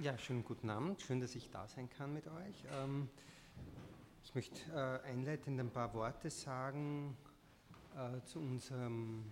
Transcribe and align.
Ja, 0.00 0.16
schönen 0.16 0.44
guten 0.44 0.70
Abend. 0.70 1.02
Schön, 1.02 1.18
dass 1.18 1.34
ich 1.34 1.50
da 1.50 1.66
sein 1.66 1.90
kann 1.90 2.14
mit 2.14 2.28
euch. 2.28 2.64
Ähm, 2.70 3.08
ich 4.22 4.32
möchte 4.32 4.60
äh, 4.70 5.04
einleitend 5.08 5.58
ein 5.58 5.72
paar 5.72 5.92
Worte 5.92 6.30
sagen 6.30 7.16
äh, 7.96 8.24
zu 8.24 8.38
unserem 8.38 9.24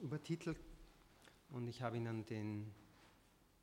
Übertitel 0.00 0.56
und 1.50 1.68
ich 1.68 1.80
habe 1.80 1.96
Ihnen 1.96 2.26
den 2.26 2.74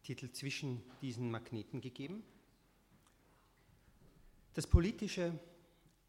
Titel 0.02 0.32
zwischen 0.32 0.82
diesen 1.02 1.30
Magneten 1.32 1.82
gegeben. 1.82 2.24
Das 4.54 4.68
Politische 4.68 5.38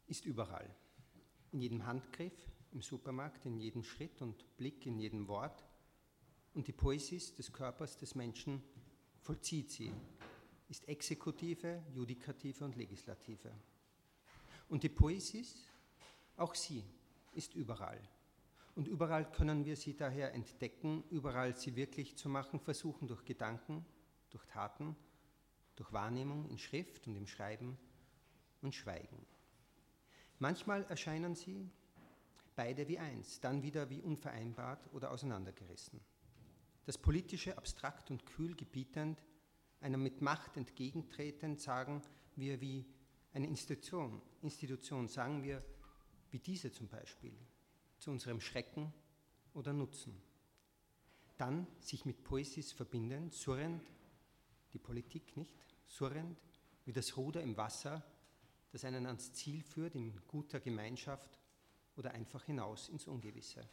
ist 0.07 0.25
überall, 0.25 0.73
in 1.51 1.59
jedem 1.59 1.85
Handgriff, 1.85 2.47
im 2.71 2.81
Supermarkt, 2.81 3.45
in 3.45 3.59
jedem 3.59 3.83
Schritt 3.83 4.21
und 4.21 4.55
Blick, 4.55 4.85
in 4.85 4.99
jedem 4.99 5.27
Wort. 5.27 5.65
Und 6.53 6.65
die 6.69 6.73
Poesis 6.73 7.35
des 7.35 7.51
Körpers 7.51 7.97
des 7.97 8.15
Menschen 8.15 8.63
vollzieht 9.21 9.71
sie, 9.71 9.91
ist 10.69 10.87
Exekutive, 10.87 11.81
Judikative 11.93 12.65
und 12.65 12.75
Legislative. 12.75 13.51
Und 14.69 14.83
die 14.83 14.89
Poesis, 14.89 15.67
auch 16.37 16.55
sie, 16.55 16.83
ist 17.33 17.55
überall. 17.55 17.99
Und 18.75 18.87
überall 18.87 19.29
können 19.29 19.65
wir 19.65 19.75
sie 19.75 19.95
daher 19.95 20.33
entdecken, 20.33 21.03
überall 21.09 21.55
sie 21.55 21.75
wirklich 21.75 22.15
zu 22.17 22.29
machen 22.29 22.59
versuchen, 22.59 23.07
durch 23.07 23.25
Gedanken, 23.25 23.85
durch 24.29 24.45
Taten, 24.45 24.95
durch 25.75 25.91
Wahrnehmung 25.91 26.49
in 26.49 26.57
Schrift 26.57 27.05
und 27.07 27.15
im 27.15 27.27
Schreiben 27.27 27.77
und 28.61 28.73
Schweigen. 28.73 29.25
Manchmal 30.39 30.83
erscheinen 30.85 31.35
sie 31.35 31.69
beide 32.55 32.87
wie 32.87 32.97
eins, 32.97 33.39
dann 33.39 33.61
wieder 33.61 33.89
wie 33.89 34.01
unvereinbart 34.01 34.89
oder 34.93 35.11
auseinandergerissen. 35.11 35.99
Das 36.85 36.97
Politische 36.97 37.57
abstrakt 37.57 38.11
und 38.11 38.25
kühl 38.25 38.55
gebietend, 38.55 39.21
einer 39.79 39.97
mit 39.97 40.21
Macht 40.21 40.57
entgegentretend, 40.57 41.59
sagen 41.59 42.01
wir 42.35 42.61
wie 42.61 42.85
eine 43.33 43.47
Institution, 43.47 44.21
Institution, 44.41 45.07
sagen 45.07 45.43
wir 45.43 45.63
wie 46.31 46.39
diese 46.39 46.71
zum 46.71 46.87
Beispiel, 46.87 47.33
zu 47.97 48.11
unserem 48.11 48.39
Schrecken 48.39 48.93
oder 49.53 49.73
Nutzen. 49.73 50.21
Dann 51.37 51.67
sich 51.79 52.05
mit 52.05 52.23
Poesis 52.23 52.71
verbinden, 52.71 53.31
surrend, 53.31 53.83
die 54.73 54.79
Politik 54.79 55.35
nicht, 55.37 55.55
surrend, 55.85 56.39
wie 56.85 56.93
das 56.93 57.17
Ruder 57.17 57.41
im 57.41 57.57
Wasser, 57.57 58.03
das 58.71 58.85
einen 58.85 59.05
ans 59.05 59.33
Ziel 59.33 59.61
führt 59.63 59.95
in 59.95 60.15
guter 60.27 60.59
Gemeinschaft 60.59 61.39
oder 61.97 62.11
einfach 62.11 62.45
hinaus 62.45 62.89
ins 62.89 63.07
Ungewisse. 63.07 63.67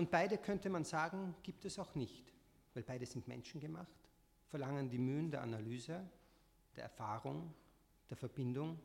Und 0.00 0.10
beide 0.10 0.38
könnte 0.38 0.70
man 0.70 0.84
sagen, 0.84 1.34
gibt 1.42 1.66
es 1.66 1.78
auch 1.78 1.94
nicht, 1.94 2.32
weil 2.72 2.82
beide 2.82 3.04
sind 3.04 3.28
menschengemacht, 3.28 4.08
verlangen 4.46 4.88
die 4.88 4.96
Mühen 4.96 5.30
der 5.30 5.42
Analyse, 5.42 6.08
der 6.74 6.84
Erfahrung, 6.84 7.52
der 8.08 8.16
Verbindung, 8.16 8.80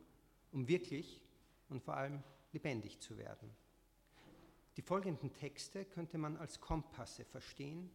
um 0.52 0.68
wirklich 0.68 1.22
und 1.70 1.82
vor 1.82 1.96
allem 1.96 2.22
lebendig 2.52 3.00
zu 3.00 3.16
werden. 3.16 3.50
Die 4.76 4.82
folgenden 4.82 5.32
Texte 5.32 5.86
könnte 5.86 6.18
man 6.18 6.36
als 6.36 6.60
Kompasse 6.60 7.24
verstehen, 7.24 7.90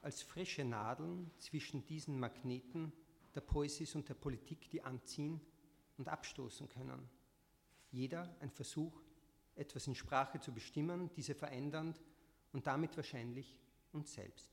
als 0.00 0.22
frische 0.22 0.64
Nadeln 0.64 1.30
zwischen 1.36 1.84
diesen 1.84 2.18
Magneten 2.18 2.90
der 3.34 3.42
Poesis 3.42 3.94
und 3.94 4.08
der 4.08 4.14
Politik, 4.14 4.70
die 4.70 4.82
anziehen 4.82 5.42
und 5.98 6.08
abstoßen 6.08 6.70
können. 6.70 7.06
Jeder 7.90 8.34
ein 8.40 8.50
Versuch, 8.50 8.98
etwas 9.56 9.86
in 9.88 9.94
Sprache 9.94 10.40
zu 10.40 10.54
bestimmen, 10.54 11.10
diese 11.14 11.34
verändernd 11.34 12.00
und 12.52 12.66
damit 12.66 12.96
wahrscheinlich 12.96 13.56
uns 13.92 14.12
selbst. 14.14 14.50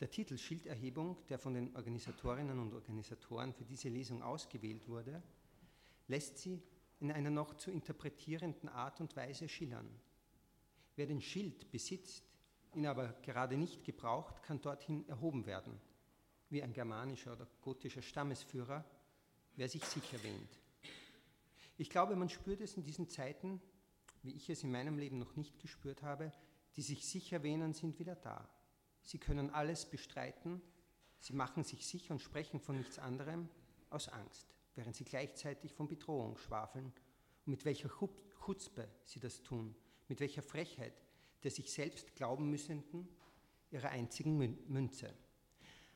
Der 0.00 0.10
Titel 0.10 0.36
Schilderhebung, 0.36 1.16
der 1.28 1.38
von 1.38 1.54
den 1.54 1.76
Organisatorinnen 1.76 2.58
und 2.58 2.74
Organisatoren 2.74 3.52
für 3.52 3.64
diese 3.64 3.88
Lesung 3.88 4.22
ausgewählt 4.22 4.88
wurde, 4.88 5.22
lässt 6.08 6.38
sie 6.38 6.60
in 6.98 7.12
einer 7.12 7.30
noch 7.30 7.54
zu 7.54 7.70
interpretierenden 7.70 8.68
Art 8.68 9.00
und 9.00 9.14
Weise 9.16 9.48
schillern. 9.48 9.88
Wer 10.96 11.06
den 11.06 11.20
Schild 11.20 11.70
besitzt, 11.70 12.24
ihn 12.74 12.86
aber 12.86 13.12
gerade 13.22 13.56
nicht 13.56 13.84
gebraucht, 13.84 14.42
kann 14.42 14.60
dorthin 14.60 15.08
erhoben 15.08 15.46
werden, 15.46 15.80
wie 16.50 16.62
ein 16.62 16.72
germanischer 16.72 17.32
oder 17.32 17.46
gotischer 17.60 18.02
Stammesführer, 18.02 18.84
wer 19.56 19.68
sich 19.68 19.84
sicher 19.84 20.22
wähnt. 20.22 20.60
Ich 21.78 21.90
glaube, 21.90 22.16
man 22.16 22.28
spürt 22.28 22.60
es 22.60 22.76
in 22.76 22.82
diesen 22.82 23.08
Zeiten, 23.08 23.60
wie 24.22 24.32
ich 24.32 24.48
es 24.50 24.62
in 24.62 24.70
meinem 24.70 24.98
Leben 24.98 25.18
noch 25.18 25.36
nicht 25.36 25.58
gespürt 25.58 26.02
habe, 26.02 26.32
die 26.76 26.82
sich 26.82 27.06
sicher 27.06 27.42
wähnen, 27.42 27.74
sind 27.74 27.98
wieder 27.98 28.16
da. 28.16 28.48
Sie 29.02 29.18
können 29.18 29.50
alles 29.50 29.84
bestreiten, 29.86 30.62
sie 31.18 31.34
machen 31.34 31.64
sich 31.64 31.86
sicher 31.86 32.14
und 32.14 32.20
sprechen 32.20 32.60
von 32.60 32.76
nichts 32.76 32.98
anderem 32.98 33.48
aus 33.90 34.08
Angst, 34.08 34.54
während 34.74 34.96
sie 34.96 35.04
gleichzeitig 35.04 35.74
von 35.74 35.88
Bedrohung 35.88 36.36
schwafeln. 36.36 36.86
Und 36.86 37.50
mit 37.50 37.64
welcher 37.64 37.90
Chutzpe 38.44 38.88
sie 39.04 39.20
das 39.20 39.42
tun, 39.42 39.74
mit 40.08 40.20
welcher 40.20 40.42
Frechheit 40.42 40.94
der 41.42 41.50
sich 41.50 41.72
selbst 41.72 42.14
glauben 42.14 42.50
müssenden 42.50 43.08
ihrer 43.70 43.88
einzigen 43.88 44.36
Münze. 44.68 45.12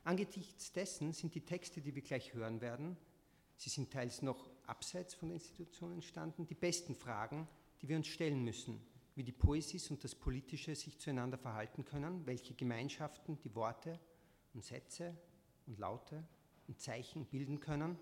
Angesichts 0.03 0.73
dessen 0.73 1.13
sind 1.13 1.35
die 1.35 1.45
Texte, 1.45 1.81
die 1.81 1.95
wir 1.95 2.03
gleich 2.03 2.35
hören 2.35 2.61
werden, 2.61 2.97
sie 3.57 3.71
sind 3.71 3.93
teils 3.93 4.23
noch 4.23 4.51
abseits 4.67 5.15
von 5.15 5.29
der 5.29 5.37
Institution 5.37 5.93
entstanden, 5.93 6.47
die 6.47 6.55
besten 6.55 6.95
Fragen, 6.95 7.47
die 7.81 7.89
wir 7.89 7.97
uns 7.97 8.09
stellen 8.09 8.43
müssen 8.43 8.81
wie 9.17 9.25
die 9.25 9.33
Poesis 9.33 9.91
und 9.91 10.05
das 10.05 10.15
Politische 10.15 10.75
sich 10.75 10.99
zueinander 10.99 11.39
verhalten 11.39 11.85
können, 11.85 12.25
welche 12.27 12.55
Gemeinschaften 12.55 13.39
die 13.43 13.55
Worte 13.55 13.99
und 14.53 14.63
Sätze 14.63 15.17
und 15.67 15.79
Laute 15.79 16.23
und 16.69 16.79
Zeichen 16.81 17.25
bilden 17.25 17.59
können. 17.59 17.99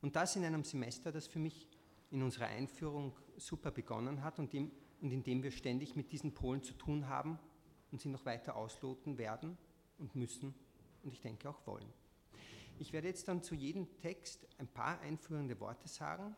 Und 0.00 0.14
das 0.14 0.36
in 0.36 0.44
einem 0.44 0.62
Semester, 0.62 1.10
das 1.10 1.26
für 1.26 1.40
mich 1.40 1.68
in 2.10 2.22
unserer 2.22 2.46
Einführung 2.46 3.16
super 3.36 3.72
begonnen 3.72 4.22
hat 4.22 4.38
und, 4.38 4.52
dem, 4.52 4.70
und 5.00 5.10
in 5.10 5.24
dem 5.24 5.42
wir 5.42 5.50
ständig 5.50 5.96
mit 5.96 6.12
diesen 6.12 6.32
Polen 6.32 6.62
zu 6.62 6.74
tun 6.74 7.08
haben 7.08 7.40
und 7.90 8.00
sie 8.00 8.08
noch 8.08 8.24
weiter 8.24 8.54
ausloten 8.54 9.18
werden 9.18 9.58
und 9.98 10.14
müssen 10.14 10.54
und 11.02 11.12
ich 11.12 11.20
denke 11.20 11.50
auch 11.50 11.66
wollen. 11.66 11.92
Ich 12.78 12.92
werde 12.92 13.08
jetzt 13.08 13.26
dann 13.26 13.42
zu 13.42 13.56
jedem 13.56 13.96
Text 13.96 14.46
ein 14.58 14.68
paar 14.68 15.00
einführende 15.00 15.58
Worte 15.58 15.88
sagen 15.88 16.36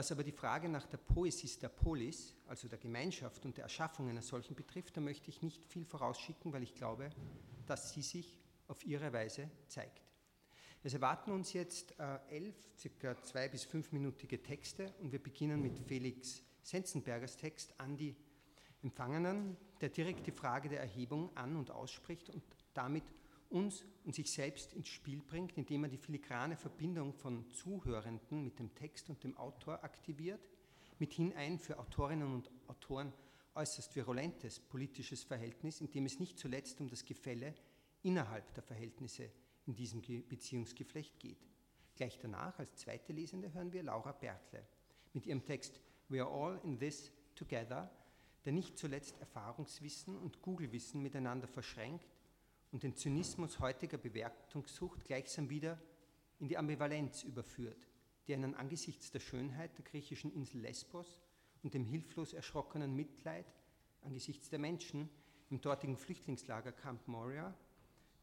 was 0.00 0.10
aber 0.12 0.24
die 0.24 0.32
Frage 0.32 0.66
nach 0.66 0.86
der 0.86 0.96
Poesis 0.96 1.58
der 1.58 1.68
Polis, 1.68 2.34
also 2.48 2.68
der 2.68 2.78
Gemeinschaft 2.78 3.44
und 3.44 3.58
der 3.58 3.64
Erschaffung 3.64 4.08
einer 4.08 4.22
solchen 4.22 4.54
betrifft, 4.54 4.96
da 4.96 5.00
möchte 5.02 5.28
ich 5.28 5.42
nicht 5.42 5.62
viel 5.66 5.84
vorausschicken, 5.84 6.54
weil 6.54 6.62
ich 6.62 6.74
glaube, 6.74 7.10
dass 7.66 7.92
sie 7.92 8.00
sich 8.00 8.40
auf 8.68 8.82
ihre 8.86 9.12
Weise 9.12 9.50
zeigt. 9.66 10.00
Es 10.82 10.94
erwarten 10.94 11.32
uns 11.32 11.52
jetzt 11.52 11.92
äh, 12.00 12.18
elf, 12.30 12.56
circa 12.78 13.22
zwei- 13.22 13.50
bis 13.50 13.64
fünfminütige 13.64 14.42
Texte 14.42 14.90
und 15.02 15.12
wir 15.12 15.22
beginnen 15.22 15.60
mit 15.60 15.78
Felix 15.78 16.42
Senzenbergers 16.62 17.36
Text 17.36 17.78
an 17.78 17.98
die 17.98 18.16
Empfangenen, 18.82 19.54
der 19.82 19.90
direkt 19.90 20.26
die 20.26 20.32
Frage 20.32 20.70
der 20.70 20.80
Erhebung 20.80 21.36
an- 21.36 21.56
und 21.56 21.70
ausspricht 21.70 22.30
und 22.30 22.42
damit 22.72 23.04
uns 23.50 23.84
und 24.04 24.14
sich 24.14 24.30
selbst 24.30 24.72
ins 24.74 24.88
Spiel 24.88 25.20
bringt, 25.20 25.56
indem 25.58 25.84
er 25.84 25.90
die 25.90 25.98
filigrane 25.98 26.56
Verbindung 26.56 27.12
von 27.12 27.50
Zuhörenden 27.50 28.44
mit 28.44 28.58
dem 28.58 28.74
Text 28.74 29.10
und 29.10 29.22
dem 29.22 29.36
Autor 29.36 29.84
aktiviert, 29.84 30.48
mithin 30.98 31.32
ein 31.34 31.58
für 31.58 31.78
Autorinnen 31.78 32.32
und 32.32 32.50
Autoren 32.68 33.12
äußerst 33.54 33.94
virulentes 33.96 34.60
politisches 34.60 35.24
Verhältnis, 35.24 35.80
in 35.80 35.90
dem 35.90 36.06
es 36.06 36.20
nicht 36.20 36.38
zuletzt 36.38 36.80
um 36.80 36.88
das 36.88 37.04
Gefälle 37.04 37.54
innerhalb 38.02 38.54
der 38.54 38.62
Verhältnisse 38.62 39.30
in 39.66 39.74
diesem 39.74 40.00
Beziehungsgeflecht 40.00 41.18
geht. 41.18 41.48
Gleich 41.96 42.18
danach, 42.18 42.58
als 42.58 42.76
zweite 42.76 43.12
Lesende, 43.12 43.52
hören 43.52 43.72
wir 43.72 43.82
Laura 43.82 44.12
Bertle 44.12 44.66
mit 45.12 45.26
ihrem 45.26 45.44
Text 45.44 45.80
We 46.08 46.22
are 46.22 46.30
all 46.30 46.60
in 46.64 46.78
this 46.78 47.12
together, 47.34 47.90
der 48.44 48.52
nicht 48.52 48.78
zuletzt 48.78 49.18
Erfahrungswissen 49.20 50.16
und 50.16 50.40
Googlewissen 50.40 51.02
miteinander 51.02 51.46
verschränkt 51.46 52.09
und 52.72 52.82
den 52.82 52.94
Zynismus 52.94 53.58
heutiger 53.58 53.98
Bewertungssucht 53.98 55.04
gleichsam 55.04 55.50
wieder 55.50 55.80
in 56.38 56.48
die 56.48 56.56
Ambivalenz 56.56 57.24
überführt, 57.24 57.88
die 58.26 58.34
einen 58.34 58.54
angesichts 58.54 59.10
der 59.10 59.20
Schönheit 59.20 59.76
der 59.76 59.84
griechischen 59.84 60.32
Insel 60.32 60.60
Lesbos 60.60 61.20
und 61.62 61.74
dem 61.74 61.84
hilflos 61.84 62.32
erschrockenen 62.32 62.94
Mitleid 62.94 63.46
angesichts 64.02 64.48
der 64.48 64.58
Menschen 64.58 65.10
im 65.50 65.60
dortigen 65.60 65.96
Flüchtlingslager 65.96 66.72
Camp 66.72 67.06
Moria 67.08 67.54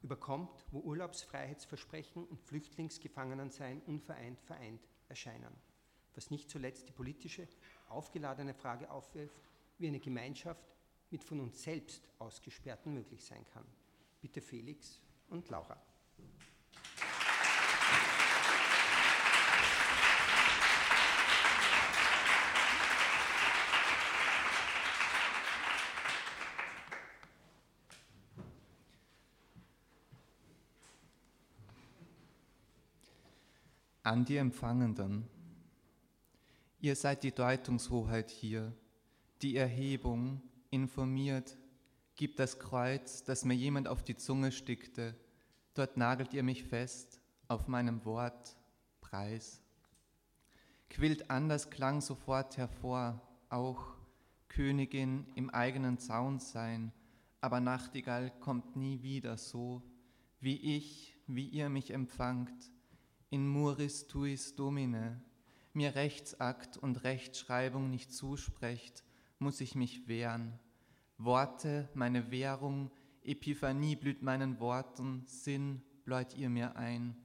überkommt, 0.02 0.66
wo 0.72 0.80
Urlaubsfreiheitsversprechen 0.80 2.26
und 2.26 2.42
Flüchtlingsgefangenensein 2.42 3.82
unvereint 3.82 4.40
vereint 4.42 4.88
erscheinen, 5.10 5.54
was 6.16 6.32
nicht 6.32 6.50
zuletzt 6.50 6.88
die 6.88 6.94
politische, 6.94 7.48
aufgeladene 7.90 8.54
Frage 8.54 8.90
aufwirft, 8.90 9.42
wie 9.78 9.88
eine 9.88 10.00
Gemeinschaft 10.00 10.66
mit 11.10 11.24
von 11.24 11.40
uns 11.40 11.62
selbst 11.62 12.10
Ausgesperrten 12.20 12.94
möglich 12.94 13.24
sein 13.24 13.46
kann. 13.54 13.66
Bitte 14.28 14.42
Felix 14.42 15.00
und 15.30 15.50
Laura. 15.50 15.78
An 34.04 34.26
die 34.26 34.36
Empfangenden. 34.36 35.30
Ihr 36.82 36.98
seid 36.98 37.24
die 37.24 37.32
Deutungshoheit 37.32 38.30
hier, 38.30 38.74
die 39.42 39.56
Erhebung, 39.56 40.42
informiert, 40.70 41.58
gibt 42.18 42.40
das 42.40 42.60
Kreuz, 42.60 43.24
das 43.24 43.46
mir 43.46 43.54
jemand 43.54 43.88
auf 43.88 44.04
die 44.04 44.18
Zunge 44.18 44.52
stickte, 44.52 45.16
dort 45.76 45.98
nagelt 45.98 46.34
ihr 46.34 46.44
mich 46.44 46.64
fest, 46.64 47.22
auf 47.48 47.68
meinem 47.68 48.04
Wort, 48.04 48.58
Preis. 49.00 49.62
Quillt 50.90 51.30
anders 51.30 51.70
klang 51.70 52.02
sofort 52.02 52.58
hervor, 52.58 53.22
auch 53.50 53.94
Königin 54.50 55.28
im 55.36 55.52
eigenen 55.52 56.00
Zaun 56.00 56.40
sein, 56.40 56.92
aber 57.40 57.60
Nachtigall 57.60 58.32
kommt 58.40 58.76
nie 58.76 59.04
wieder 59.04 59.38
so, 59.38 59.84
wie 60.40 60.76
ich, 60.76 61.16
wie 61.28 61.48
ihr 61.48 61.70
mich 61.70 61.92
empfangt, 61.92 62.72
in 63.30 63.48
muris 63.48 64.08
tuis 64.08 64.56
domine, 64.56 65.22
mir 65.74 65.94
Rechtsakt 65.94 66.78
und 66.78 67.04
Rechtschreibung 67.04 67.92
nicht 67.92 68.12
zusprecht, 68.12 69.04
muss 69.38 69.62
ich 69.62 69.76
mich 69.76 70.08
wehren. 70.08 70.60
Worte, 71.18 71.90
meine 71.94 72.32
Währung, 72.32 72.92
Epiphanie 73.24 73.96
blüht 73.96 74.22
meinen 74.22 74.60
Worten, 74.60 75.24
Sinn 75.26 75.82
bläut 76.06 76.36
ihr 76.36 76.50
mir 76.50 76.76
ein. 76.76 77.18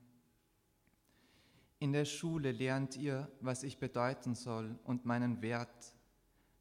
In 1.78 1.92
der 1.92 2.04
Schule 2.04 2.52
lernt 2.52 2.96
ihr, 2.96 3.30
was 3.40 3.62
ich 3.62 3.78
bedeuten 3.78 4.34
soll 4.34 4.78
und 4.84 5.04
meinen 5.04 5.42
Wert. 5.42 5.94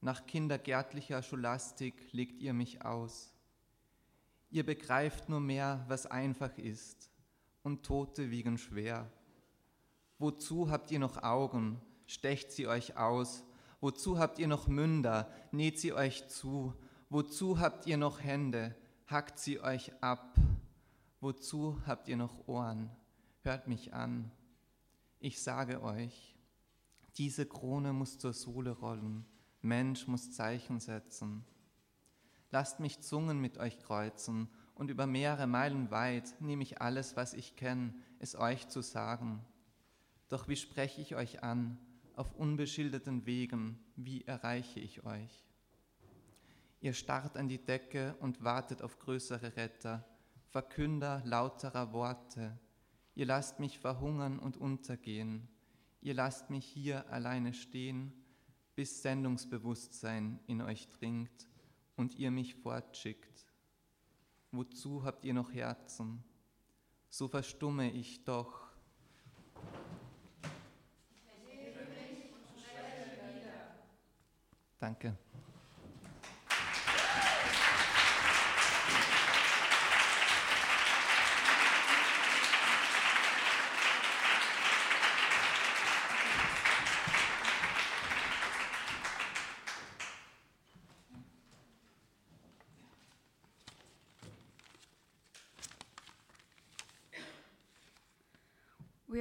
Nach 0.01 0.25
kindergärtlicher 0.25 1.21
Scholastik 1.21 2.11
legt 2.11 2.41
ihr 2.41 2.53
mich 2.53 2.83
aus. 2.83 3.33
Ihr 4.49 4.65
begreift 4.65 5.29
nur 5.29 5.39
mehr, 5.39 5.85
was 5.87 6.07
einfach 6.07 6.57
ist, 6.57 7.11
und 7.63 7.83
Tote 7.85 8.31
wiegen 8.31 8.57
schwer. 8.57 9.11
Wozu 10.19 10.69
habt 10.69 10.91
ihr 10.91 10.99
noch 10.99 11.23
Augen? 11.23 11.79
Stecht 12.05 12.51
sie 12.51 12.67
euch 12.67 12.97
aus. 12.97 13.45
Wozu 13.79 14.19
habt 14.19 14.37
ihr 14.39 14.47
noch 14.47 14.67
Münder? 14.67 15.31
Näht 15.51 15.79
sie 15.79 15.93
euch 15.93 16.27
zu. 16.27 16.73
Wozu 17.11 17.59
habt 17.59 17.87
ihr 17.87 17.97
noch 17.97 18.23
Hände? 18.23 18.73
Hackt 19.05 19.37
sie 19.37 19.59
euch 19.59 19.91
ab. 20.01 20.33
Wozu 21.19 21.77
habt 21.85 22.07
ihr 22.07 22.15
noch 22.15 22.47
Ohren? 22.47 22.89
Hört 23.41 23.67
mich 23.67 23.93
an. 23.93 24.31
Ich 25.19 25.43
sage 25.43 25.83
euch, 25.83 26.37
diese 27.17 27.45
Krone 27.45 27.91
muss 27.91 28.17
zur 28.17 28.31
Sohle 28.31 28.71
rollen. 28.71 29.25
Mensch 29.61 30.07
muss 30.07 30.31
Zeichen 30.31 30.79
setzen. 30.79 31.43
Lasst 32.49 32.79
mich 32.79 33.01
Zungen 33.01 33.41
mit 33.41 33.57
euch 33.57 33.81
kreuzen 33.81 34.47
und 34.73 34.89
über 34.89 35.05
mehrere 35.05 35.47
Meilen 35.47 35.91
weit 35.91 36.39
nehme 36.39 36.63
ich 36.63 36.81
alles, 36.81 37.17
was 37.17 37.33
ich 37.33 37.57
kenne, 37.57 37.93
es 38.19 38.37
euch 38.37 38.69
zu 38.69 38.81
sagen. 38.81 39.43
Doch 40.29 40.47
wie 40.47 40.55
spreche 40.55 41.01
ich 41.01 41.17
euch 41.17 41.43
an 41.43 41.77
auf 42.15 42.33
unbeschilderten 42.35 43.25
Wegen? 43.25 43.77
Wie 43.97 44.23
erreiche 44.23 44.79
ich 44.79 45.03
euch? 45.03 45.50
Ihr 46.81 46.93
starrt 46.93 47.37
an 47.37 47.47
die 47.47 47.63
Decke 47.63 48.15
und 48.19 48.43
wartet 48.43 48.81
auf 48.81 48.97
größere 48.97 49.55
Retter, 49.55 50.03
Verkünder 50.49 51.21
lauterer 51.23 51.93
Worte. 51.93 52.59
Ihr 53.13 53.27
lasst 53.27 53.59
mich 53.59 53.79
verhungern 53.79 54.39
und 54.39 54.57
untergehen. 54.57 55.47
Ihr 56.01 56.15
lasst 56.15 56.49
mich 56.49 56.65
hier 56.65 57.07
alleine 57.09 57.53
stehen, 57.53 58.11
bis 58.75 59.03
Sendungsbewusstsein 59.03 60.39
in 60.47 60.61
euch 60.61 60.89
dringt 60.89 61.47
und 61.95 62.15
ihr 62.15 62.31
mich 62.31 62.55
fortschickt. 62.55 63.45
Wozu 64.51 65.03
habt 65.05 65.23
ihr 65.23 65.35
noch 65.35 65.53
Herzen? 65.53 66.23
So 67.09 67.27
verstumme 67.27 67.91
ich 67.91 68.23
doch 68.25 68.71
Danke. 74.79 75.15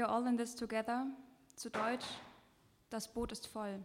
We 0.01 0.07
are 0.07 0.17
all 0.17 0.27
in 0.27 0.39
this 0.39 0.55
together. 0.55 1.05
Zu 1.57 1.69
Deutsch, 1.69 2.07
das 2.89 3.13
Boot 3.13 3.33
ist 3.33 3.47
voll. 3.47 3.85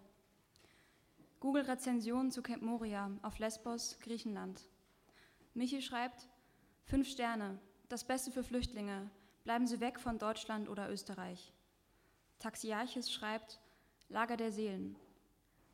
Google-Rezension 1.42 2.32
zu 2.32 2.42
Camp 2.42 2.62
Moria 2.62 3.12
auf 3.22 3.38
Lesbos, 3.38 3.98
Griechenland. 4.00 4.62
Michi 5.56 5.82
schreibt, 5.82 6.30
fünf 6.86 7.10
Sterne, 7.10 7.60
das 7.90 8.06
Beste 8.06 8.32
für 8.32 8.46
Flüchtlinge, 8.46 9.12
bleiben 9.44 9.68
Sie 9.68 9.82
weg 9.82 10.00
von 10.00 10.18
Deutschland 10.18 10.70
oder 10.70 10.90
Österreich. 10.90 11.52
Taxiarchis 12.40 13.12
schreibt, 13.12 13.60
Lager 14.08 14.38
der 14.38 14.54
Seelen. 14.54 14.96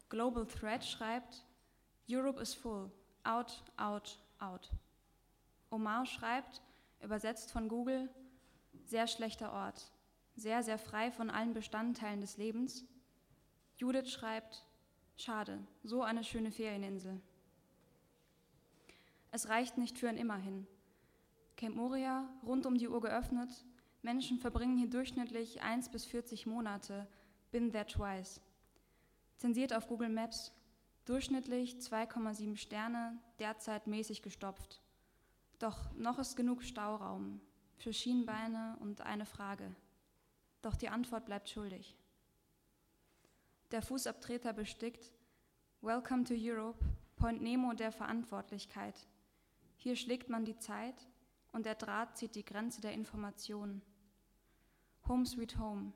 Global 0.10 0.48
Thread 0.48 0.84
schreibt, 0.84 1.46
Europe 2.10 2.42
is 2.42 2.56
full, 2.56 2.90
out, 3.24 3.64
out, 3.78 4.18
out. 4.40 4.72
Omar 5.70 6.08
schreibt, 6.08 6.64
übersetzt 7.00 7.52
von 7.52 7.70
Google, 7.70 8.10
sehr 8.86 9.06
schlechter 9.06 9.54
Ort, 9.54 9.91
sehr, 10.36 10.64
sehr 10.64 10.78
frei 10.78 11.12
von 11.12 11.30
allen 11.30 11.54
Bestandteilen 11.54 12.22
des 12.22 12.38
Lebens. 12.38 12.86
Judith 13.78 14.10
schreibt, 14.12 14.66
Schade, 15.18 15.60
so 15.84 16.02
eine 16.02 16.24
schöne 16.24 16.52
Ferieninsel. 16.52 17.22
Es 19.32 19.50
reicht 19.50 19.78
nicht 19.78 20.00
für 20.00 20.10
ein 20.10 20.18
Immerhin. 20.18 20.66
Camp 21.58 21.76
Moria, 21.76 22.28
rund 22.44 22.66
um 22.66 22.78
die 22.78 22.90
Uhr 22.90 23.02
geöffnet, 23.02 23.50
Menschen 24.02 24.40
verbringen 24.40 24.78
hier 24.78 24.90
durchschnittlich 24.90 25.62
1 25.62 25.90
bis 25.90 26.06
40 26.06 26.48
Monate, 26.48 27.08
been 27.52 27.72
there 27.72 27.86
twice. 27.86 28.42
Zensiert 29.38 29.74
auf 29.74 29.88
Google 29.88 30.10
Maps, 30.10 30.52
durchschnittlich 31.06 31.76
2,7 31.76 32.58
Sterne, 32.58 33.20
derzeit 33.38 33.86
mäßig 33.86 34.24
gestopft. 34.24 34.82
Doch 35.60 35.94
noch 35.94 36.18
ist 36.18 36.36
genug 36.36 36.64
Stauraum 36.64 37.42
für 37.78 37.94
Schienbeine 37.94 38.78
und 38.80 39.02
eine 39.02 39.26
Frage. 39.26 39.76
Doch 40.62 40.76
die 40.76 40.90
Antwort 40.90 41.26
bleibt 41.26 41.50
schuldig 41.50 41.96
der 43.72 43.82
Fußabtreter 43.82 44.54
bestickt, 44.54 45.12
Welcome 45.82 46.26
to 46.26 46.34
Europe, 46.38 46.84
Point 47.16 47.42
Nemo 47.42 47.74
der 47.74 47.92
Verantwortlichkeit. 47.92 49.08
Hier 49.78 49.96
schlägt 49.96 50.30
man 50.30 50.46
die 50.46 50.58
Zeit 50.58 51.08
und 51.54 51.66
der 51.66 51.76
Draht 51.76 52.18
zieht 52.18 52.36
die 52.36 52.46
Grenze 52.46 52.82
der 52.82 52.94
Information. 52.94 53.82
Home 55.08 55.26
Sweet 55.26 55.58
Home, 55.58 55.94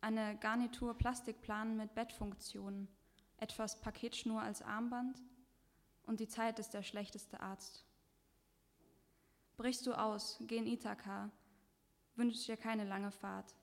eine 0.00 0.36
Garnitur 0.38 0.96
Plastikplan 0.96 1.76
mit 1.76 1.94
Bettfunktion, 1.94 2.88
etwas 3.36 3.80
Paketschnur 3.80 4.40
als 4.40 4.62
Armband 4.62 5.20
und 6.06 6.20
die 6.20 6.28
Zeit 6.28 6.58
ist 6.58 6.72
der 6.72 6.82
schlechteste 6.82 7.40
Arzt. 7.40 7.84
Brichst 9.56 9.86
du 9.86 9.92
aus, 9.92 10.38
geh 10.46 10.56
in 10.56 10.66
Ithaka, 10.66 11.30
wünsch 12.14 12.46
dir 12.46 12.56
keine 12.56 12.84
lange 12.84 13.10
Fahrt 13.10 13.57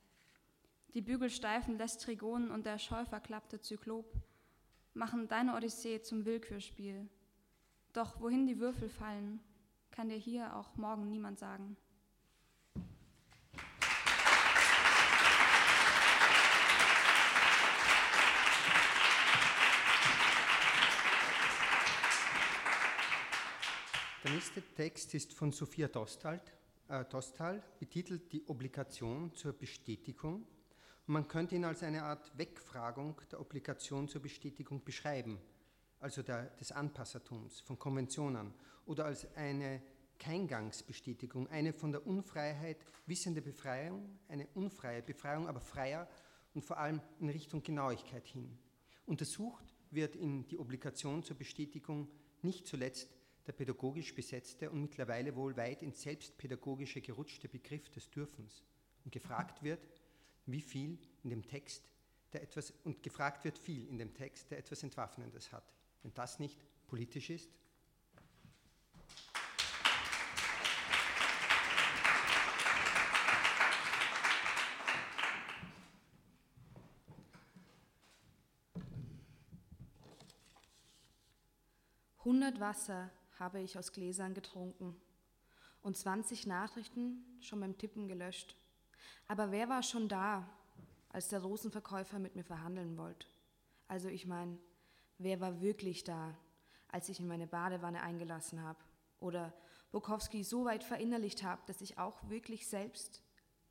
die 0.96 1.02
bügelsteifen 1.02 1.78
Lästrigonen 1.78 2.52
und 2.52 2.66
der 2.66 2.80
scheuverklappte 2.80 3.60
Zyklop 3.60 4.16
machen 4.94 5.28
deine 5.28 5.54
Odyssee 5.54 6.02
zum 6.02 6.24
Willkürspiel. 6.24 7.10
Doch 7.92 8.22
wohin 8.22 8.48
die 8.48 8.60
Würfel 8.60 8.88
fallen, 8.88 9.42
kann 9.92 10.08
dir 10.08 10.16
hier 10.16 10.56
auch 10.56 10.78
morgen 10.78 11.10
niemand 11.10 11.38
sagen. 11.38 11.76
Der 24.24 24.32
nächste 24.32 24.62
Text 24.76 25.14
ist 25.14 25.34
von 25.34 25.52
Sophia 25.52 25.90
Dostal, 25.90 26.42
äh, 26.88 27.04
betitelt 27.80 28.32
Die 28.32 28.48
Obligation 28.48 29.36
zur 29.36 29.52
Bestätigung 29.52 30.48
man 31.08 31.28
könnte 31.28 31.56
ihn 31.56 31.66
als 31.66 31.84
eine 31.84 32.04
Art 32.04 32.38
Wegfragung 32.38 33.22
der 33.32 33.40
Obligation 33.40 34.08
zur 34.08 34.22
Bestätigung 34.22 34.84
beschreiben, 34.84 35.40
also 36.00 36.24
der, 36.24 36.46
des 36.58 36.72
Anpassertums 36.72 37.60
von 37.60 37.78
Konventionen, 37.78 38.54
oder 38.86 39.06
als 39.06 39.34
eine 39.36 39.82
Keingangsbestätigung, 40.20 41.48
eine 41.50 41.74
von 41.74 41.92
der 41.92 42.06
Unfreiheit 42.06 42.78
wissende 43.06 43.42
Befreiung, 43.42 44.20
eine 44.28 44.48
unfreie 44.54 45.02
Befreiung, 45.02 45.48
aber 45.48 45.60
freier 45.60 46.08
und 46.54 46.64
vor 46.64 46.78
allem 46.78 47.02
in 47.20 47.30
Richtung 47.30 47.62
Genauigkeit 47.62 48.26
hin. 48.28 48.58
Untersucht 49.06 49.76
wird 49.92 50.16
in 50.16 50.48
die 50.48 50.58
Obligation 50.58 51.24
zur 51.24 51.38
Bestätigung 51.38 52.10
nicht 52.42 52.68
zuletzt 52.68 53.10
der 53.46 53.54
pädagogisch 53.54 54.16
besetzte 54.16 54.72
und 54.72 54.82
mittlerweile 54.82 55.36
wohl 55.36 55.56
weit 55.56 55.84
ins 55.84 56.02
Selbstpädagogische 56.02 57.02
gerutschte 57.02 57.48
Begriff 57.48 57.90
des 57.90 58.10
Dürfens. 58.10 58.64
Und 59.04 59.12
gefragt 59.12 59.62
wird, 59.62 59.88
wie 60.46 60.62
viel 60.62 60.98
in 61.24 61.30
dem 61.30 61.46
Text, 61.46 61.90
der 62.34 62.44
etwas, 62.44 62.74
und 62.84 63.02
gefragt 63.04 63.44
wird 63.44 63.58
viel 63.58 63.88
in 63.88 63.98
dem 63.98 64.14
Text, 64.14 64.52
der 64.52 64.60
etwas 64.60 64.84
Entwaffnendes 64.84 65.52
hat. 65.52 65.74
Wenn 66.04 66.14
das 66.14 66.40
nicht 66.40 66.64
politisch 66.88 67.30
ist, 67.30 67.50
Hundert 82.26 82.60
Wasser 82.60 83.12
habe 83.38 83.62
ich 83.62 83.78
aus 83.78 83.94
Gläsern 83.94 84.34
getrunken 84.34 85.00
und 85.84 85.96
20 85.96 86.48
Nachrichten 86.48 87.24
schon 87.40 87.60
beim 87.60 87.78
Tippen 87.78 88.08
gelöscht. 88.08 88.56
Aber 89.28 89.52
wer 89.52 89.70
war 89.70 89.84
schon 89.84 90.08
da, 90.08 90.48
als 91.10 91.30
der 91.30 91.42
Rosenverkäufer 91.42 92.20
mit 92.20 92.36
mir 92.36 92.44
verhandeln 92.44 92.98
wollte? 92.98 93.28
Also 93.88 94.10
ich 94.10 94.26
meine, 94.26 94.58
wer 95.18 95.40
war 95.40 95.62
wirklich 95.62 96.04
da, 96.04 96.36
als 96.90 97.10
ich 97.10 97.20
in 97.20 97.28
meine 97.28 97.48
Badewanne 97.48 98.02
eingelassen 98.02 98.62
habe? 98.62 98.80
Oder 99.20 99.54
Bukowski 99.92 100.44
so 100.44 100.66
weit 100.66 100.84
verinnerlicht 100.84 101.44
habe, 101.44 101.62
dass 101.68 101.82
ich 101.82 101.98
auch 101.98 102.30
wirklich 102.30 102.68
selbst 102.68 103.22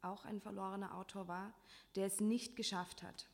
auch 0.02 0.24
ein 0.24 0.40
verlorener 0.40 0.94
Autor 0.96 1.28
war, 1.28 1.52
der 1.96 2.06
es 2.06 2.20
nicht 2.20 2.56
geschafft 2.56 3.02
hat. 3.02 3.28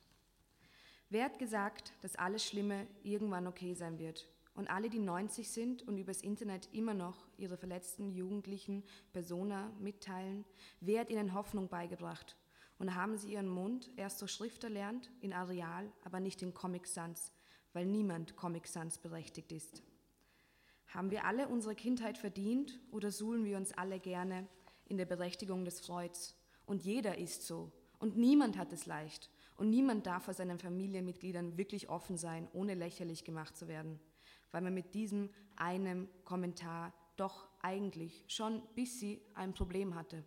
Wer 1.09 1.25
hat 1.25 1.39
gesagt, 1.39 1.93
dass 2.01 2.15
alles 2.15 2.45
Schlimme 2.45 2.87
irgendwann 3.03 3.47
okay 3.47 3.73
sein 3.73 3.99
wird? 3.99 4.27
Und 4.53 4.69
alle, 4.69 4.89
die 4.89 4.99
90 4.99 5.49
sind 5.49 5.81
und 5.83 5.97
übers 5.97 6.21
Internet 6.21 6.69
immer 6.73 6.93
noch 6.93 7.25
ihre 7.37 7.57
verletzten 7.57 8.11
jugendlichen 8.11 8.83
Persona 9.13 9.71
mitteilen, 9.79 10.45
wer 10.81 11.01
hat 11.01 11.09
ihnen 11.09 11.33
Hoffnung 11.33 11.69
beigebracht? 11.69 12.35
Und 12.77 12.95
haben 12.95 13.15
sie 13.17 13.33
ihren 13.33 13.47
Mund 13.47 13.91
erst 13.95 14.21
durch 14.21 14.31
Schrift 14.31 14.63
erlernt, 14.63 15.11
in 15.21 15.33
Areal, 15.33 15.91
aber 16.03 16.19
nicht 16.19 16.41
in 16.41 16.53
Comic 16.53 16.87
Sans, 16.87 17.31
weil 17.73 17.85
niemand 17.85 18.35
Comic 18.35 18.67
Sans 18.67 18.97
berechtigt 18.97 19.51
ist. 19.51 19.83
Haben 20.87 21.11
wir 21.11 21.25
alle 21.25 21.47
unsere 21.47 21.75
Kindheit 21.75 22.17
verdient 22.17 22.79
oder 22.91 23.11
suhlen 23.11 23.45
wir 23.45 23.55
uns 23.55 23.71
alle 23.71 23.99
gerne 23.99 24.47
in 24.85 24.97
der 24.97 25.05
Berechtigung 25.05 25.63
des 25.63 25.79
Freuds? 25.79 26.35
Und 26.65 26.83
jeder 26.83 27.17
ist 27.17 27.45
so. 27.45 27.71
Und 27.99 28.17
niemand 28.17 28.57
hat 28.57 28.73
es 28.73 28.87
leicht. 28.87 29.29
Und 29.55 29.69
niemand 29.69 30.07
darf 30.07 30.25
vor 30.25 30.33
seinen 30.33 30.57
Familienmitgliedern 30.59 31.57
wirklich 31.57 31.87
offen 31.87 32.17
sein, 32.17 32.49
ohne 32.51 32.73
lächerlich 32.73 33.23
gemacht 33.23 33.55
zu 33.55 33.67
werden 33.67 33.99
weil 34.51 34.61
man 34.61 34.73
mit 34.73 34.93
diesem 34.93 35.29
einem 35.55 36.07
Kommentar 36.25 36.93
doch 37.17 37.47
eigentlich 37.61 38.23
schon 38.27 38.61
bis 38.75 38.99
sie 38.99 39.21
ein 39.35 39.53
Problem 39.53 39.95
hatte. 39.95 40.23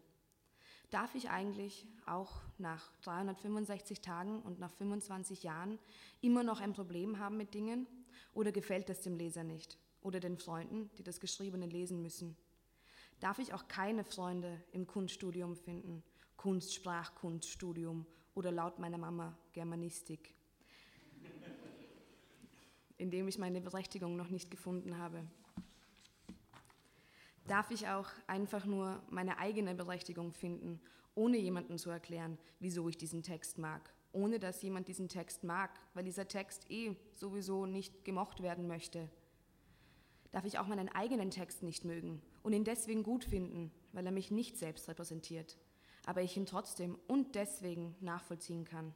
Darf 0.90 1.14
ich 1.14 1.30
eigentlich 1.30 1.88
auch 2.06 2.40
nach 2.58 2.92
365 3.02 4.00
Tagen 4.00 4.40
und 4.42 4.60
nach 4.60 4.72
25 4.72 5.42
Jahren 5.42 5.78
immer 6.20 6.44
noch 6.44 6.60
ein 6.60 6.72
Problem 6.72 7.18
haben 7.18 7.36
mit 7.36 7.54
Dingen 7.54 7.86
oder 8.32 8.52
gefällt 8.52 8.88
das 8.88 9.00
dem 9.00 9.16
Leser 9.16 9.42
nicht 9.42 9.78
oder 10.02 10.20
den 10.20 10.38
Freunden, 10.38 10.90
die 10.96 11.02
das 11.02 11.18
Geschriebene 11.18 11.66
lesen 11.66 12.00
müssen? 12.00 12.36
Darf 13.18 13.38
ich 13.38 13.54
auch 13.54 13.66
keine 13.68 14.04
Freunde 14.04 14.62
im 14.72 14.86
Kunststudium 14.86 15.56
finden, 15.56 16.04
Kunst, 16.36 16.74
Sprachkunststudium 16.74 18.06
oder 18.34 18.52
laut 18.52 18.78
meiner 18.78 18.98
Mama 18.98 19.36
Germanistik? 19.52 20.34
In 22.98 23.10
dem 23.10 23.28
ich 23.28 23.38
meine 23.38 23.60
Berechtigung 23.60 24.16
noch 24.16 24.28
nicht 24.28 24.50
gefunden 24.50 24.98
habe. 24.98 25.24
Darf 27.46 27.70
ich 27.70 27.88
auch 27.88 28.08
einfach 28.26 28.64
nur 28.64 29.02
meine 29.10 29.38
eigene 29.38 29.74
Berechtigung 29.74 30.32
finden, 30.32 30.80
ohne 31.14 31.36
jemandem 31.36 31.78
zu 31.78 31.90
erklären, 31.90 32.38
wieso 32.58 32.88
ich 32.88 32.96
diesen 32.96 33.22
Text 33.22 33.58
mag, 33.58 33.92
ohne 34.12 34.38
dass 34.38 34.62
jemand 34.62 34.88
diesen 34.88 35.08
Text 35.08 35.44
mag, 35.44 35.70
weil 35.92 36.04
dieser 36.04 36.26
Text 36.26 36.70
eh 36.70 36.96
sowieso 37.12 37.66
nicht 37.66 38.04
gemocht 38.04 38.42
werden 38.42 38.66
möchte? 38.66 39.08
Darf 40.32 40.46
ich 40.46 40.58
auch 40.58 40.66
meinen 40.66 40.88
eigenen 40.88 41.30
Text 41.30 41.62
nicht 41.62 41.84
mögen 41.84 42.22
und 42.42 42.54
ihn 42.54 42.64
deswegen 42.64 43.02
gut 43.02 43.24
finden, 43.24 43.70
weil 43.92 44.06
er 44.06 44.12
mich 44.12 44.30
nicht 44.30 44.56
selbst 44.56 44.88
repräsentiert, 44.88 45.58
aber 46.06 46.22
ich 46.22 46.36
ihn 46.36 46.46
trotzdem 46.46 46.98
und 47.06 47.34
deswegen 47.34 47.94
nachvollziehen 48.00 48.64
kann? 48.64 48.94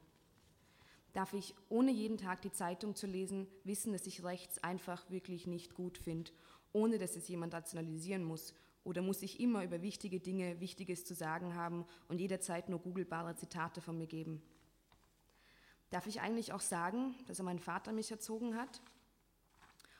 Darf 1.18 1.34
ich, 1.34 1.52
ohne 1.68 1.90
jeden 1.90 2.16
Tag 2.16 2.42
die 2.42 2.52
Zeitung 2.52 2.94
zu 2.94 3.08
lesen, 3.08 3.48
wissen, 3.64 3.92
dass 3.92 4.06
ich 4.06 4.22
rechts 4.22 4.62
einfach 4.62 5.10
wirklich 5.10 5.48
nicht 5.48 5.74
gut 5.74 5.98
finde, 5.98 6.30
ohne 6.72 6.96
dass 6.96 7.16
es 7.16 7.26
jemand 7.26 7.52
rationalisieren 7.54 8.22
muss? 8.22 8.54
Oder 8.84 9.02
muss 9.02 9.22
ich 9.22 9.40
immer 9.40 9.64
über 9.64 9.82
wichtige 9.82 10.20
Dinge 10.20 10.60
Wichtiges 10.60 11.04
zu 11.04 11.14
sagen 11.14 11.56
haben 11.56 11.84
und 12.06 12.20
jederzeit 12.20 12.68
nur 12.68 12.78
googelbare 12.78 13.34
Zitate 13.34 13.80
von 13.80 13.98
mir 13.98 14.06
geben? 14.06 14.40
Darf 15.90 16.06
ich 16.06 16.20
eigentlich 16.20 16.52
auch 16.52 16.60
sagen, 16.60 17.16
dass 17.26 17.40
er 17.40 17.44
mein 17.44 17.58
Vater 17.58 17.90
mich 17.90 18.12
erzogen 18.12 18.54
hat? 18.54 18.80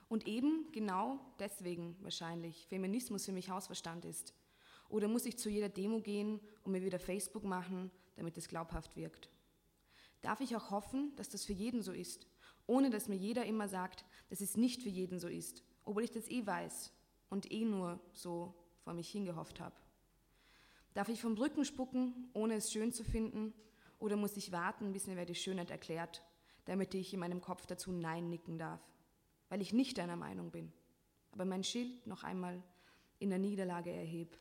Und 0.08 0.28
eben 0.28 0.70
genau 0.70 1.18
deswegen 1.40 1.96
wahrscheinlich 2.00 2.64
Feminismus 2.68 3.26
für 3.26 3.32
mich 3.32 3.50
Hausverstand 3.50 4.04
ist. 4.04 4.34
Oder 4.88 5.08
muss 5.08 5.26
ich 5.26 5.37
zu 5.37 5.50
jeder 5.50 5.68
Demo 5.68 5.98
gehen 6.00 6.38
und 6.62 6.70
mir 6.70 6.84
wieder 6.84 7.00
Facebook 7.00 7.42
machen, 7.42 7.90
damit 8.14 8.38
es 8.38 8.46
glaubhaft 8.46 8.94
wirkt? 8.94 9.28
Darf 10.20 10.40
ich 10.40 10.56
auch 10.56 10.70
hoffen, 10.70 11.14
dass 11.16 11.28
das 11.28 11.44
für 11.44 11.52
jeden 11.52 11.82
so 11.82 11.92
ist, 11.92 12.26
ohne 12.66 12.90
dass 12.90 13.08
mir 13.08 13.16
jeder 13.16 13.44
immer 13.46 13.68
sagt, 13.68 14.04
dass 14.28 14.40
es 14.40 14.56
nicht 14.56 14.82
für 14.82 14.88
jeden 14.88 15.18
so 15.18 15.28
ist, 15.28 15.62
obwohl 15.84 16.04
ich 16.04 16.10
das 16.10 16.28
eh 16.28 16.46
weiß 16.46 16.92
und 17.30 17.50
eh 17.50 17.64
nur 17.64 18.00
so 18.12 18.54
vor 18.80 18.94
mich 18.94 19.08
hingehofft 19.10 19.60
habe. 19.60 19.76
Darf 20.94 21.08
ich 21.08 21.20
vom 21.20 21.34
Brücken 21.34 21.64
spucken, 21.64 22.30
ohne 22.32 22.54
es 22.54 22.72
schön 22.72 22.92
zu 22.92 23.04
finden, 23.04 23.54
oder 23.98 24.16
muss 24.16 24.37
ich 24.37 24.52
warten, 24.52 24.92
bis 24.92 25.06
mir 25.06 25.16
wer 25.16 25.26
die 25.26 25.34
Schönheit 25.34 25.70
erklärt, 25.70 26.22
damit 26.64 26.94
ich 26.94 27.12
in 27.12 27.20
meinem 27.20 27.40
Kopf 27.40 27.66
dazu 27.66 27.92
Nein 27.92 28.28
nicken 28.28 28.58
darf, 28.58 28.80
weil 29.48 29.60
ich 29.60 29.72
nicht 29.72 29.98
deiner 29.98 30.16
Meinung 30.16 30.50
bin, 30.50 30.72
aber 31.32 31.44
mein 31.44 31.64
Schild 31.64 32.06
noch 32.06 32.25
einmal 32.25 32.62
in 33.18 33.30
der 33.30 33.38
Niederlage 33.38 33.90
erhebe. 33.90 34.37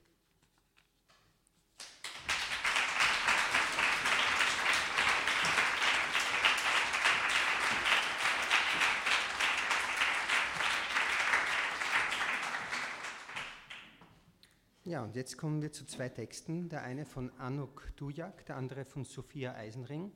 Ja, 14.87 15.03
und 15.03 15.17
jetzt 15.17 15.37
kommen 15.37 15.61
wir 15.61 15.73
zu 15.73 15.85
zwei 15.85 16.07
Texten. 16.07 16.69
Der 16.69 16.81
eine 16.81 17.05
von 17.05 17.29
Anuk 17.39 17.91
Dujak, 17.97 18.45
der 18.45 18.55
andere 18.55 18.85
von 18.85 19.03
Sophia 19.03 19.53
Eisenring, 19.53 20.13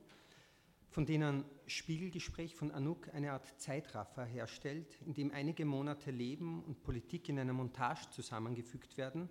von 0.88 1.04
denen 1.04 1.44
Spiegelgespräch 1.66 2.54
von 2.54 2.70
Anuk 2.70 3.12
eine 3.12 3.32
Art 3.32 3.60
Zeitraffer 3.60 4.24
herstellt, 4.24 4.98
in 5.04 5.12
dem 5.12 5.30
einige 5.30 5.66
Monate 5.66 6.10
Leben 6.10 6.64
und 6.64 6.82
Politik 6.82 7.28
in 7.28 7.38
einer 7.38 7.52
Montage 7.52 8.08
zusammengefügt 8.12 8.96
werden. 8.96 9.28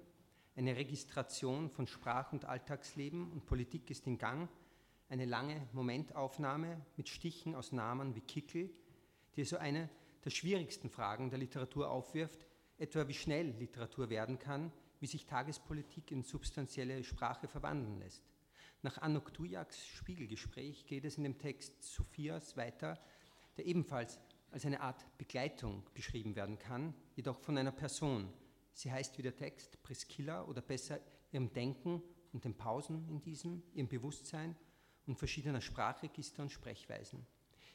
Eine 0.56 0.76
Registration 0.76 1.72
von 1.72 1.88
Sprach- 1.88 2.34
und 2.34 2.46
Alltagsleben 2.46 3.32
und 3.32 3.48
Politik 3.48 3.90
ist 3.90 4.06
in 4.06 4.20
Gang. 4.20 4.48
Eine 5.10 5.26
lange 5.26 5.68
Momentaufnahme 5.74 6.86
mit 6.98 7.10
Stichen 7.10 7.56
aus 7.56 7.72
Namen 7.72 8.14
wie 8.14 8.22
Kickel, 8.22 8.70
die 9.36 9.44
so 9.44 9.58
eine 9.58 9.90
der 10.24 10.30
schwierigsten 10.30 10.92
Fragen 10.92 11.32
der 11.32 11.40
Literatur 11.40 11.90
aufwirft, 11.90 12.46
etwa 12.78 13.08
wie 13.08 13.16
schnell 13.16 13.56
Literatur 13.58 14.12
werden 14.12 14.38
kann, 14.38 14.72
wie 15.02 15.08
sich 15.08 15.26
Tagespolitik 15.26 16.12
in 16.12 16.24
substanzielle 16.24 17.04
Sprache 17.04 17.48
verwandeln 17.48 17.98
lässt. 17.98 18.22
Nach 18.84 19.00
Anuk 19.00 19.34
Tujaks 19.34 19.86
Spiegelgespräch 19.88 20.86
geht 20.86 21.06
es 21.06 21.18
in 21.18 21.24
dem 21.24 21.40
Text 21.40 21.84
Sophias 21.84 22.56
weiter, 22.56 23.00
der 23.58 23.66
ebenfalls 23.66 24.20
als 24.52 24.66
eine 24.66 24.80
Art 24.80 25.06
Begleitung 25.18 25.84
beschrieben 25.96 26.36
werden 26.36 26.60
kann, 26.60 26.94
jedoch 27.16 27.40
von 27.40 27.58
einer 27.58 27.72
Person. 27.72 28.32
Sie 28.74 28.92
heißt 28.92 29.18
wie 29.18 29.24
der 29.24 29.36
Text 29.36 29.82
Priscilla 29.82 30.44
oder 30.44 30.62
besser 30.62 31.00
ihrem 31.32 31.52
Denken 31.52 32.04
und 32.32 32.46
den 32.46 32.56
Pausen 32.56 33.08
in 33.10 33.22
diesem, 33.22 33.64
ihrem 33.74 33.88
Bewusstsein 33.88 34.56
und 35.08 35.18
verschiedener 35.18 35.62
Sprachregister 35.62 36.44
und 36.44 36.52
Sprechweisen. 36.52 37.26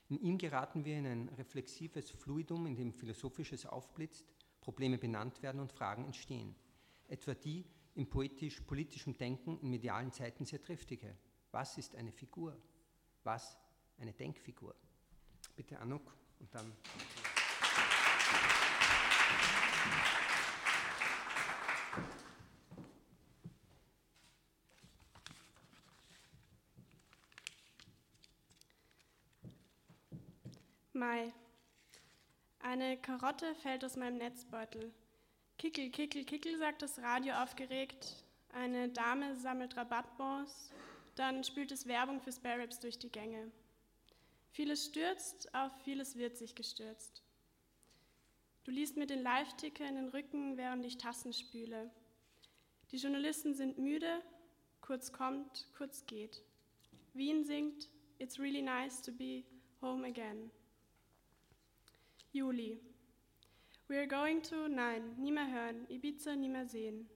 In 0.09 0.21
ihm 0.21 0.39
geraten 0.39 0.85
wir 0.85 0.97
in 0.97 1.07
ein 1.07 1.29
reflexives 1.31 2.13
Fluidum, 2.13 2.67
in 2.67 2.77
dem 2.77 2.93
Philosophisches 2.93 3.67
aufblitzt, 3.67 4.25
Probleme 4.61 4.97
benannt 4.97 5.43
werden 5.43 5.61
und 5.61 5.73
Fragen 5.73 6.05
entstehen 6.05 6.55
etwa 7.09 7.35
die 7.35 7.65
im 7.95 8.09
poetisch-politischen 8.09 9.17
Denken 9.17 9.59
in 9.61 9.71
medialen 9.71 10.13
Zeiten 10.13 10.45
sehr 10.45 10.63
triftige. 10.63 11.17
Was 11.51 11.79
ist 11.79 11.95
eine 11.97 12.13
Figur? 12.13 12.61
Was 13.25 13.57
eine 13.99 14.13
Denkfigur? 14.13 14.75
Bitte 15.57 15.79
Anuk 15.79 16.15
und 16.39 16.55
dann. 16.55 16.73
Mai. 30.93 31.33
Eine 32.59 32.97
Karotte 32.97 33.55
fällt 33.55 33.85
aus 33.85 33.97
meinem 33.97 34.17
Netzbeutel. 34.17 34.93
Kickel, 35.67 35.91
kickel, 35.91 36.25
kickel, 36.25 36.59
sagt 36.59 36.81
das 36.83 36.97
Radio 37.01 37.35
aufgeregt. 37.35 38.25
Eine 38.53 38.89
Dame 38.89 39.35
sammelt 39.35 39.77
Rabattbons. 39.77 40.71
dann 41.17 41.43
spült 41.43 41.73
es 41.73 41.89
Werbung 41.89 42.21
für 42.21 42.31
Spare 42.31 42.61
Ribs 42.61 42.79
durch 42.79 43.01
die 43.01 43.11
Gänge. 43.11 43.51
Vieles 44.53 44.85
stürzt, 44.85 45.53
auf 45.57 45.73
vieles 45.83 46.15
wird 46.15 46.37
sich 46.37 46.55
gestürzt. 46.55 47.25
Du 48.63 48.71
liest 48.71 48.97
mir 48.97 49.07
den 49.07 49.25
Live-Ticker 49.25 49.85
in 49.89 49.97
den 49.97 50.09
Rücken, 50.11 50.57
während 50.57 50.87
ich 50.87 50.99
Tassen 50.99 51.33
spüle. 51.33 51.91
Die 52.93 52.99
Journalisten 52.99 53.53
sind 53.53 53.77
müde, 53.77 54.23
kurz 54.81 55.13
kommt, 55.13 55.67
kurz 55.77 56.07
geht. 56.07 56.45
Wien 57.13 57.45
singt 57.45 57.89
It's 58.21 58.39
really 58.39 58.63
nice 58.63 59.03
to 59.03 59.11
be 59.11 59.43
home 59.83 60.07
again. 60.07 60.49
Juli. 62.33 62.79
We 63.89 63.99
are 63.99 64.09
going 64.09 64.43
to, 64.43 64.67
nein, 64.69 65.15
nie 65.17 65.31
mehr 65.31 65.49
hören, 65.49 65.87
Ibiza 65.89 66.35
nie 66.35 66.49
mehr 66.49 66.67
sehen. 66.67 67.09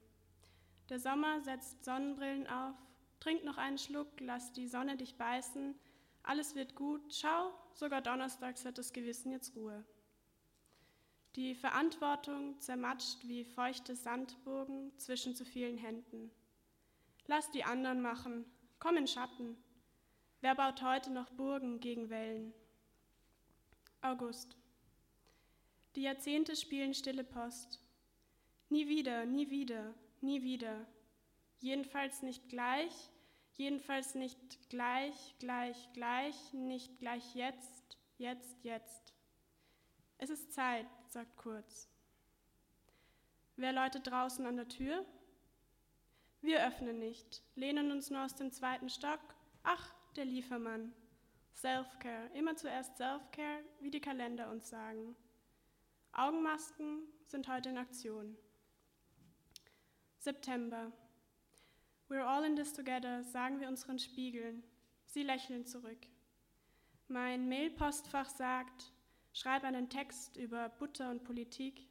Der 0.89 1.01
Sommer 1.01 1.41
setzt 1.41 1.85
Sonnenbrillen 1.85 2.47
auf, 2.47 2.77
trink 3.19 3.43
noch 3.45 3.59
einen 3.59 3.79
Schluck, 3.79 4.09
lass 4.21 4.53
die 4.53 4.69
Sonne 4.69 4.97
dich 4.97 5.17
beißen, 5.17 5.75
alles 6.23 6.55
wird 6.55 6.77
gut, 6.77 7.13
schau, 7.13 7.53
sogar 7.73 8.03
donnerstags 8.03 8.65
hat 8.65 8.79
das 8.79 8.93
Gewissen 8.93 9.33
jetzt 9.33 9.57
Ruhe. 9.57 9.85
Die 11.37 11.55
Verantwortung 11.55 12.61
zermatscht 12.61 13.19
wie 13.27 13.45
feuchte 13.45 13.97
Sandburgen 13.97 14.93
zwischen 14.97 15.35
zu 15.35 15.45
vielen 15.45 15.79
Händen. 15.79 16.31
Lass 17.27 17.51
die 17.51 17.65
anderen 17.65 18.01
machen, 18.01 18.45
komm 18.79 18.97
in 18.97 19.07
Schatten. 19.07 19.57
Wer 20.41 20.55
baut 20.55 20.83
heute 20.83 21.11
noch 21.11 21.31
Burgen 21.31 21.81
gegen 21.81 22.11
Wellen? 22.11 22.53
August. 24.03 24.57
Die 25.97 26.03
Jahrzehnte 26.03 26.55
spielen 26.55 26.95
stille 26.95 27.25
Post. 27.25 27.81
Nie 28.69 28.87
wieder, 28.89 29.27
nie 29.27 29.51
wieder, 29.51 29.93
nie 30.21 30.43
wieder. 30.43 30.87
Jedenfalls 31.59 32.23
nicht 32.23 32.49
gleich, 32.49 33.11
jedenfalls 33.55 34.15
nicht 34.15 34.39
gleich, 34.71 35.35
gleich, 35.41 35.93
gleich, 35.93 36.53
nicht 36.53 36.99
gleich 37.01 37.35
jetzt, 37.35 37.99
jetzt, 38.19 38.65
jetzt. 38.65 39.15
Es 40.19 40.31
ist 40.31 40.53
Zeit, 40.53 40.87
sagt 41.09 41.37
Kurz. 41.37 41.89
Wer 43.57 43.73
läutet 43.73 44.07
draußen 44.07 44.47
an 44.47 44.57
der 44.57 44.69
Tür? 44.69 45.05
Wir 46.41 46.65
öffnen 46.65 47.01
nicht, 47.01 47.43
lehnen 47.57 47.91
uns 47.91 48.11
nur 48.11 48.25
aus 48.25 48.37
dem 48.37 48.53
zweiten 48.53 48.89
Stock. 48.89 49.21
Ach, 49.65 49.93
der 50.15 50.25
Liefermann. 50.25 50.95
Self-Care, 51.57 52.31
immer 52.35 52.57
zuerst 52.57 52.97
Self-Care, 52.97 53.65
wie 53.81 53.91
die 53.91 54.01
Kalender 54.01 54.51
uns 54.51 54.71
sagen. 54.71 55.17
Augenmasken 56.13 57.03
sind 57.27 57.49
heute 57.49 57.69
in 57.69 57.79
Aktion. 57.79 58.37
September. 60.19 60.93
We're 62.09 62.27
all 62.27 62.45
in 62.45 62.57
this 62.57 62.73
together, 62.73 63.23
sagen 63.23 63.61
wir 63.61 63.69
unseren 63.69 63.99
Spiegeln. 63.99 64.65
Sie 65.07 65.23
lächeln 65.23 65.67
zurück. 65.67 66.07
Mein 67.07 67.49
Mailpostfach 67.49 68.29
sagt, 68.29 68.93
schreib 69.33 69.63
einen 69.63 69.89
Text 69.89 70.37
über 70.37 70.69
Butter 70.69 71.11
und 71.11 71.23
Politik. 71.23 71.87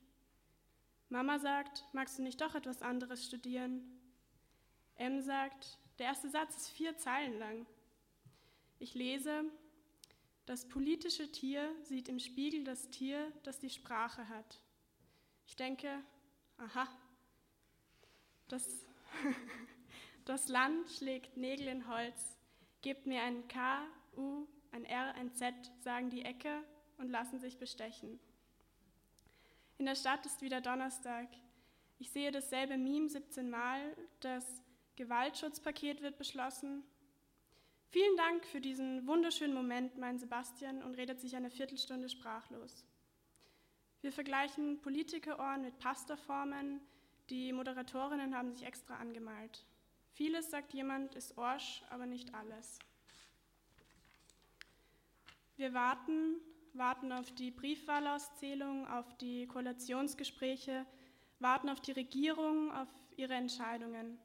Mama 1.07 1.39
sagt, 1.39 1.85
magst 1.93 2.19
du 2.19 2.23
nicht 2.23 2.41
doch 2.41 2.55
etwas 2.55 2.81
anderes 2.81 3.25
studieren? 3.25 3.81
M 4.95 5.21
sagt, 5.21 5.79
der 5.97 6.07
erste 6.07 6.29
Satz 6.29 6.57
ist 6.57 6.69
vier 6.69 6.97
Zeilen 6.97 7.39
lang. 7.39 7.65
Ich 8.79 8.93
lese, 8.93 9.45
das 10.49 10.65
politische 10.65 11.31
Tier 11.31 11.71
sieht 11.83 12.09
im 12.09 12.17
Spiegel 12.17 12.63
das 12.63 12.89
Tier, 12.89 13.31
das 13.43 13.59
die 13.59 13.69
Sprache 13.69 14.27
hat. 14.29 14.59
Ich 15.45 15.55
denke, 15.55 15.87
aha, 16.57 16.87
das, 18.47 18.83
das 20.25 20.47
Land 20.47 20.89
schlägt 20.89 21.37
Nägel 21.37 21.67
in 21.67 21.87
Holz, 21.87 22.35
gebt 22.81 23.05
mir 23.05 23.21
ein 23.21 23.47
K, 23.47 23.85
U, 24.17 24.47
ein 24.71 24.85
R, 24.85 25.13
ein 25.13 25.35
Z, 25.35 25.53
sagen 25.81 26.09
die 26.09 26.25
Ecke 26.25 26.63
und 26.97 27.11
lassen 27.11 27.39
sich 27.39 27.59
bestechen. 27.59 28.19
In 29.77 29.85
der 29.85 29.93
Stadt 29.93 30.25
ist 30.25 30.41
wieder 30.41 30.61
Donnerstag. 30.61 31.27
Ich 31.99 32.09
sehe 32.09 32.31
dasselbe 32.31 32.75
Meme 32.75 33.07
17 33.07 33.51
Mal. 33.51 33.95
Das 34.19 34.63
Gewaltschutzpaket 34.95 36.01
wird 36.01 36.17
beschlossen. 36.17 36.83
Vielen 37.91 38.17
Dank 38.17 38.45
für 38.45 38.61
diesen 38.61 39.07
wunderschönen 39.07 39.55
Moment, 39.55 39.97
mein 39.97 40.19
Sebastian, 40.19 40.83
und 40.83 40.93
redet 40.93 41.19
sich 41.19 41.35
eine 41.35 41.49
Viertelstunde 41.49 42.07
sprachlos. 42.07 42.85
Wir 44.01 44.11
vergleichen 44.11 44.79
Politikerohren 44.79 45.63
mit 45.63 45.79
Pastaformen. 45.79 46.81
Die 47.31 47.51
Moderatorinnen 47.51 48.35
haben 48.35 48.51
sich 48.51 48.63
extra 48.63 48.97
angemalt. 48.97 49.65
Vieles, 50.13 50.51
sagt 50.51 50.71
jemand, 50.75 51.15
ist 51.15 51.35
Orsch, 51.35 51.81
aber 51.89 52.05
nicht 52.05 52.35
alles. 52.35 52.77
Wir 55.57 55.73
warten, 55.73 56.35
warten 56.73 57.11
auf 57.11 57.31
die 57.31 57.49
Briefwahlauszählung, 57.49 58.87
auf 58.87 59.17
die 59.17 59.47
Koalitionsgespräche, 59.47 60.85
warten 61.39 61.69
auf 61.69 61.79
die 61.79 61.93
Regierung, 61.93 62.71
auf 62.71 62.87
ihre 63.17 63.33
Entscheidungen. 63.33 64.19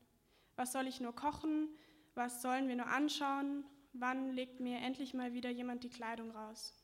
Was 0.55 0.73
soll 0.73 0.87
ich 0.87 1.01
nur 1.01 1.15
kochen? 1.15 1.71
Was 2.15 2.43
sollen 2.43 2.69
wir 2.69 2.77
nur 2.77 2.87
anschauen? 2.87 3.65
Wann 3.93 4.33
legt 4.33 4.61
mir 4.61 4.79
endlich 4.79 5.15
mal 5.15 5.35
wieder 5.35 5.51
jemand 5.51 5.85
die 5.85 5.89
Kleidung 5.89 6.31
raus? 6.31 6.75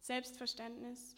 Selbstverständnis. 0.00 1.16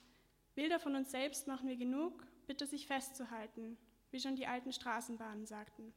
Bilder 0.54 0.78
von 0.78 0.94
uns 0.94 1.10
selbst 1.10 1.48
machen 1.48 1.68
wir 1.68 1.76
genug, 1.76 2.24
bitte 2.46 2.66
sich 2.66 2.86
festzuhalten, 2.86 3.76
wie 4.10 4.20
schon 4.20 4.36
die 4.36 4.46
alten 4.46 4.72
Straßenbahnen 4.72 5.46
sagten. 5.46 5.92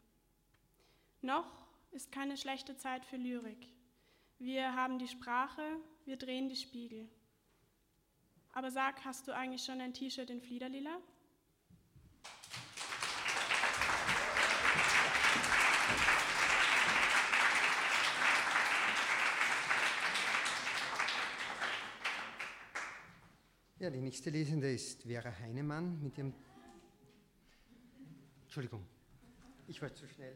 Noch 1.22 1.68
ist 1.92 2.12
keine 2.12 2.38
schlechte 2.38 2.76
Zeit 2.78 3.06
für 3.06 3.18
Lyrik. 3.18 3.68
Wir 4.40 4.76
haben 4.76 5.00
die 5.00 5.08
Sprache, 5.08 5.64
wir 6.06 6.18
drehen 6.18 6.50
die 6.50 6.56
Spiegel. 6.56 7.10
Aber 8.54 8.72
sag, 8.72 9.04
hast 9.06 9.28
du 9.28 9.36
eigentlich 9.36 9.64
schon 9.64 9.82
ein 9.82 9.94
T-Shirt 9.94 10.30
in 10.30 10.42
Fliederlila? 10.42 11.00
Ja, 23.80 23.92
die 23.92 24.02
nächste 24.02 24.32
Lesende 24.32 24.74
ist 24.74 25.04
Vera 25.04 25.32
Heinemann 25.40 26.02
mit 26.02 26.18
ihrem. 26.18 26.34
Entschuldigung, 28.42 28.84
ich 29.68 29.80
war 29.80 29.94
zu 29.94 30.08
schnell. 30.08 30.36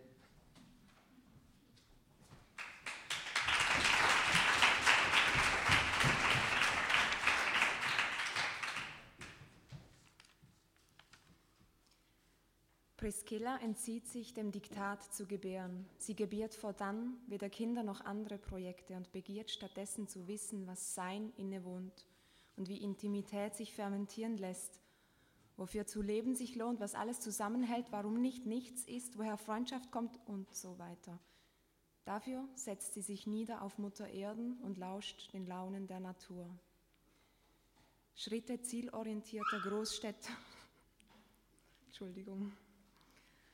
Priscilla 12.96 13.58
entzieht 13.64 14.08
sich 14.08 14.36
dem 14.36 14.52
Diktat 14.52 15.02
zu 15.16 15.26
gebären. 15.26 15.88
Sie 15.98 16.16
gebiert 16.16 16.54
fortan 16.54 17.18
weder 17.26 17.50
Kinder 17.50 17.82
noch 17.82 18.02
andere 18.02 18.38
Projekte 18.38 18.96
und 18.96 19.12
begiert 19.12 19.50
stattdessen 19.50 20.08
zu 20.08 20.28
wissen, 20.28 20.68
was 20.68 20.94
Sein 20.94 21.34
innewohnt 21.38 22.06
und 22.62 22.70
wie 22.70 22.78
Intimität 22.78 23.56
sich 23.56 23.74
fermentieren 23.74 24.38
lässt, 24.38 24.80
wofür 25.58 25.88
zu 25.88 26.04
leben 26.04 26.36
sich 26.36 26.54
lohnt, 26.56 26.80
was 26.80 26.94
alles 26.94 27.20
zusammenhält, 27.20 27.88
warum 27.92 28.22
nicht 28.22 28.46
nichts 28.46 28.84
ist, 28.84 29.18
woher 29.18 29.38
Freundschaft 29.38 29.90
kommt 29.90 30.20
und 30.28 30.54
so 30.54 30.78
weiter. 30.78 31.20
Dafür 32.06 32.48
setzt 32.54 32.94
sie 32.94 33.02
sich 33.02 33.26
nieder 33.26 33.64
auf 33.64 33.80
Mutter 33.80 34.08
Erden 34.08 34.60
und 34.62 34.78
lauscht 34.78 35.34
den 35.34 35.48
Launen 35.48 35.88
der 35.88 36.02
Natur. 36.02 36.56
Schritte 38.14 38.62
zielorientierter 38.62 39.60
Großstädter. 39.62 40.34
Entschuldigung. 41.88 42.54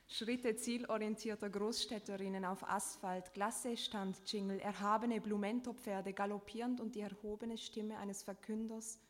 Schritte 0.09 0.55
zielorientierter 0.55 1.49
Großstädterinnen 1.49 2.45
auf 2.45 2.67
Asphalt, 2.67 3.33
Glasse 3.33 3.75
stand 3.75 4.19
Jingle, 4.31 4.59
erhabene 4.59 5.19
Blumentopferde 5.19 6.13
galoppierend 6.13 6.79
und 6.79 6.95
die 6.95 7.01
erhobene 7.01 7.57
Stimme 7.57 7.97
eines 7.97 8.23
Verkünders 8.23 9.01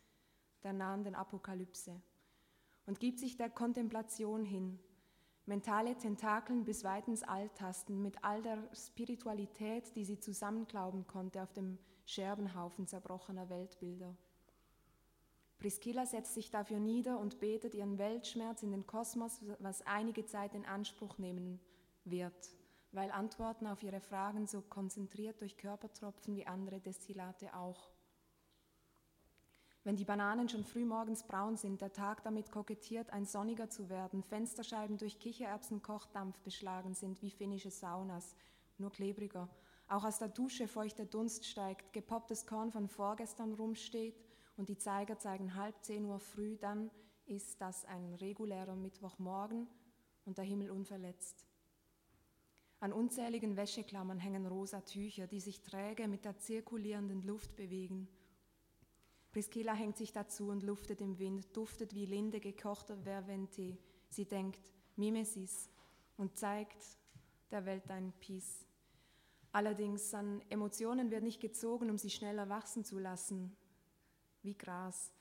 der 0.64 0.74
nahenden 0.74 1.14
Apokalypse. 1.14 2.02
Und 2.88 3.00
gibt 3.00 3.20
sich 3.20 3.38
der 3.38 3.52
Kontemplation 3.52 4.44
hin, 4.44 4.80
mentale 5.46 5.96
Tentakeln 5.96 6.66
bis 6.66 6.84
weit 6.84 7.08
ins 7.08 7.22
Alltasten 7.22 8.02
mit 8.02 8.24
all 8.24 8.42
der 8.42 8.58
Spiritualität, 8.74 9.96
die 9.96 10.04
sie 10.04 10.20
zusammenklauben 10.20 11.06
konnte 11.06 11.44
auf 11.44 11.54
dem 11.54 11.78
Scherbenhaufen 12.06 12.88
zerbrochener 12.88 13.50
Weltbilder. 13.50 14.16
Priscilla 15.60 16.06
setzt 16.06 16.36
sich 16.36 16.52
dafür 16.52 16.80
nieder 16.80 17.20
und 17.20 17.40
betet 17.40 17.74
ihren 17.74 17.98
Weltschmerz 17.98 18.62
in 18.62 18.72
den 18.72 18.86
Kosmos, 18.86 19.42
was 19.60 19.82
einige 19.82 20.26
Zeit 20.26 20.54
in 20.54 20.66
Anspruch 20.66 21.18
nehmen 21.18 21.60
wird, 22.06 22.56
weil 22.92 23.10
Antworten 23.10 23.66
auf 23.66 23.82
ihre 23.82 24.00
Fragen 24.00 24.46
so 24.46 24.62
konzentriert 24.62 25.42
durch 25.42 25.58
Körpertropfen 25.58 26.36
wie 26.36 26.46
andere 26.46 26.80
Destillate 26.80 27.56
auch. 27.56 27.92
Wenn 29.84 29.96
die 29.96 30.06
Bananen 30.06 30.48
schon 30.50 30.66
früh 30.66 30.86
morgens 30.86 31.24
braun 31.24 31.56
sind, 31.56 31.82
der 31.82 31.94
Tag 31.94 32.22
damit 32.24 32.52
kokettiert, 32.52 33.10
ein 33.12 33.26
sonniger 33.26 33.70
zu 33.70 33.90
werden, 33.90 34.22
Fensterscheiben 34.22 34.98
durch 34.98 35.18
Kichererbsenkochdampf 35.18 36.40
beschlagen 36.42 36.94
sind 36.94 37.22
wie 37.22 37.32
finnische 37.32 37.72
Saunas, 37.72 38.36
nur 38.78 38.92
klebriger. 38.92 39.50
Auch 39.88 40.04
aus 40.04 40.20
der 40.20 40.28
Dusche 40.28 40.68
feuchter 40.68 41.06
Dunst 41.06 41.46
steigt, 41.46 41.94
gepopptes 41.94 42.46
Korn 42.46 42.70
von 42.70 42.90
vorgestern 42.90 43.54
rumsteht 43.54 44.27
und 44.58 44.70
die 44.70 44.78
Zeiger 44.78 45.18
zeigen 45.18 45.56
halb 45.56 45.84
zehn 45.84 46.06
Uhr 46.06 46.20
früh, 46.20 46.58
dann 46.58 46.92
ist 47.26 47.62
das 47.62 47.86
ein 47.86 48.14
regulärer 48.16 48.76
Mittwochmorgen 48.76 49.68
und 50.26 50.38
der 50.38 50.46
Himmel 50.46 50.72
unverletzt. 50.72 51.46
An 52.80 52.94
unzähligen 52.94 53.56
Wäscheklammern 53.56 54.20
hängen 54.20 54.46
rosa 54.46 54.82
Tücher, 54.82 55.26
die 55.26 55.40
sich 55.40 55.62
träge 55.62 56.08
mit 56.08 56.26
der 56.26 56.38
zirkulierenden 56.38 57.24
Luft 57.24 57.56
bewegen. 57.56 58.08
Priscilla 59.32 59.74
hängt 59.74 59.98
sich 59.98 60.14
dazu 60.14 60.50
und 60.50 60.64
luftet 60.64 61.02
im 61.02 61.18
Wind, 61.20 61.56
duftet 61.56 61.94
wie 61.94 62.06
Linde 62.06 62.40
gekochter 62.40 62.98
Vervente. 62.98 63.78
Sie 64.10 64.26
denkt, 64.26 64.72
Mimesis 64.96 65.70
und 66.18 66.38
zeigt 66.38 66.84
der 67.52 67.66
Welt 67.66 67.90
ein 67.90 68.14
Peace. 68.20 68.66
Allerdings 69.52 70.14
an 70.14 70.42
Emotionen 70.50 71.10
wird 71.10 71.24
nicht 71.24 71.40
gezogen, 71.40 71.90
um 71.90 71.98
sie 71.98 72.10
schneller 72.10 72.50
wachsen 72.50 72.84
zu 72.84 73.00
lassen, 73.00 73.56
wie 74.48 74.58
Gras. 74.58 75.12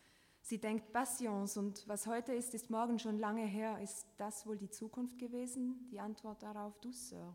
Sie 0.40 0.58
denkt 0.58 0.92
Passions 0.92 1.56
und 1.56 1.86
was 1.88 2.06
heute 2.06 2.32
ist, 2.32 2.54
ist 2.54 2.70
morgen 2.70 3.00
schon 3.00 3.18
lange 3.18 3.44
her. 3.44 3.80
Ist 3.82 4.06
das 4.16 4.46
wohl 4.46 4.56
die 4.56 4.70
Zukunft 4.70 5.18
gewesen? 5.18 5.88
Die 5.90 5.98
Antwort 5.98 6.44
darauf, 6.44 6.78
Douceur. 6.78 7.34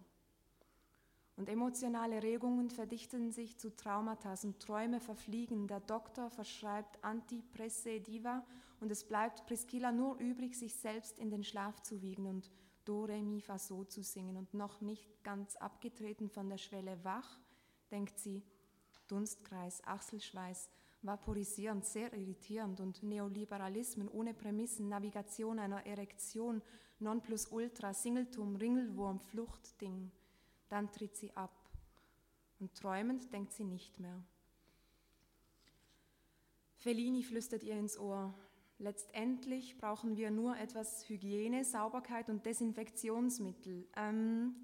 Und 1.36 1.50
emotionale 1.50 2.24
Regungen 2.24 2.70
verdichten 2.70 3.32
sich 3.32 3.58
zu 3.58 3.76
Traumata 3.76 4.34
und 4.44 4.62
Träume 4.62 5.02
verfliegen. 5.02 5.68
Der 5.68 5.82
Doktor 5.82 6.30
verschreibt 6.30 7.04
Antipressediva 7.04 8.46
und 8.80 8.90
es 8.90 9.04
bleibt 9.04 9.46
Priscilla 9.46 9.92
nur 9.92 10.16
übrig, 10.18 10.58
sich 10.58 10.74
selbst 10.76 11.20
in 11.20 11.30
den 11.30 11.44
Schlaf 11.44 11.82
zu 11.82 12.02
wiegen 12.02 12.26
und 12.26 12.50
Do, 12.86 13.04
Re, 13.04 13.22
Mi, 13.22 13.42
Fa, 13.42 13.58
So 13.58 13.84
zu 13.84 14.02
singen. 14.02 14.38
Und 14.38 14.54
noch 14.54 14.80
nicht 14.80 15.24
ganz 15.24 15.58
abgetreten 15.58 16.30
von 16.30 16.48
der 16.48 16.58
Schwelle 16.58 17.04
wach, 17.04 17.40
denkt 17.92 18.18
sie, 18.18 18.44
Dunstkreis, 19.10 19.84
Achselschweiß, 19.84 20.70
vaporisierend, 21.02 21.86
sehr 21.86 22.14
irritierend 22.14 22.80
und 22.80 23.02
Neoliberalismen 23.04 24.08
ohne 24.08 24.34
Prämissen, 24.34 24.90
Navigation 24.90 25.60
einer 25.60 25.86
Erektion, 25.86 26.62
Nonplusultra, 27.00 27.94
Singeltum, 27.94 28.56
Ringelwurm, 28.56 29.20
Fluchtding. 29.20 30.12
Dann 30.70 30.92
tritt 30.92 31.16
sie 31.16 31.36
ab 31.36 31.70
und 32.60 32.76
träumend 32.76 33.34
denkt 33.34 33.54
sie 33.54 33.64
nicht 33.64 34.00
mehr. 34.00 34.24
Fellini 36.78 37.24
flüstert 37.24 37.64
ihr 37.64 37.78
ins 37.78 37.98
Ohr, 37.98 38.34
letztendlich 38.80 39.78
brauchen 39.78 40.18
wir 40.18 40.32
nur 40.32 40.58
etwas 40.58 41.08
Hygiene, 41.10 41.64
Sauberkeit 41.64 42.30
und 42.30 42.46
Desinfektionsmittel. 42.46 43.88
Ähm, 43.96 44.56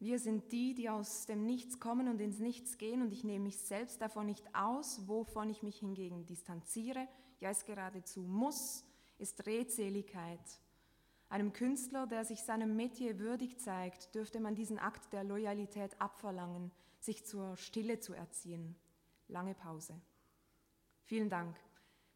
wir 0.00 0.18
sind 0.18 0.50
die, 0.50 0.74
die 0.74 0.88
aus 0.88 1.26
dem 1.26 1.44
Nichts 1.44 1.78
kommen 1.78 2.08
und 2.08 2.20
ins 2.20 2.38
Nichts 2.38 2.78
gehen 2.78 3.02
und 3.02 3.12
ich 3.12 3.22
nehme 3.22 3.44
mich 3.44 3.58
selbst 3.58 4.00
davon 4.00 4.26
nicht 4.26 4.54
aus, 4.54 5.06
wovon 5.06 5.50
ich 5.50 5.62
mich 5.62 5.78
hingegen 5.78 6.24
distanziere, 6.24 7.06
ja 7.38 7.50
es 7.50 7.66
geradezu 7.66 8.22
muss, 8.22 8.84
ist 9.18 9.46
Redseligkeit. 9.46 10.40
Einem 11.28 11.52
Künstler, 11.52 12.06
der 12.06 12.24
sich 12.24 12.42
seinem 12.42 12.76
Metier 12.76 13.18
würdig 13.18 13.60
zeigt, 13.60 14.14
dürfte 14.14 14.40
man 14.40 14.54
diesen 14.54 14.78
Akt 14.78 15.12
der 15.12 15.22
Loyalität 15.22 16.00
abverlangen, 16.00 16.72
sich 16.98 17.26
zur 17.26 17.56
Stille 17.58 18.00
zu 18.00 18.14
erziehen. 18.14 18.74
Lange 19.28 19.54
Pause. 19.54 20.00
Vielen 21.04 21.28
Dank. 21.28 21.56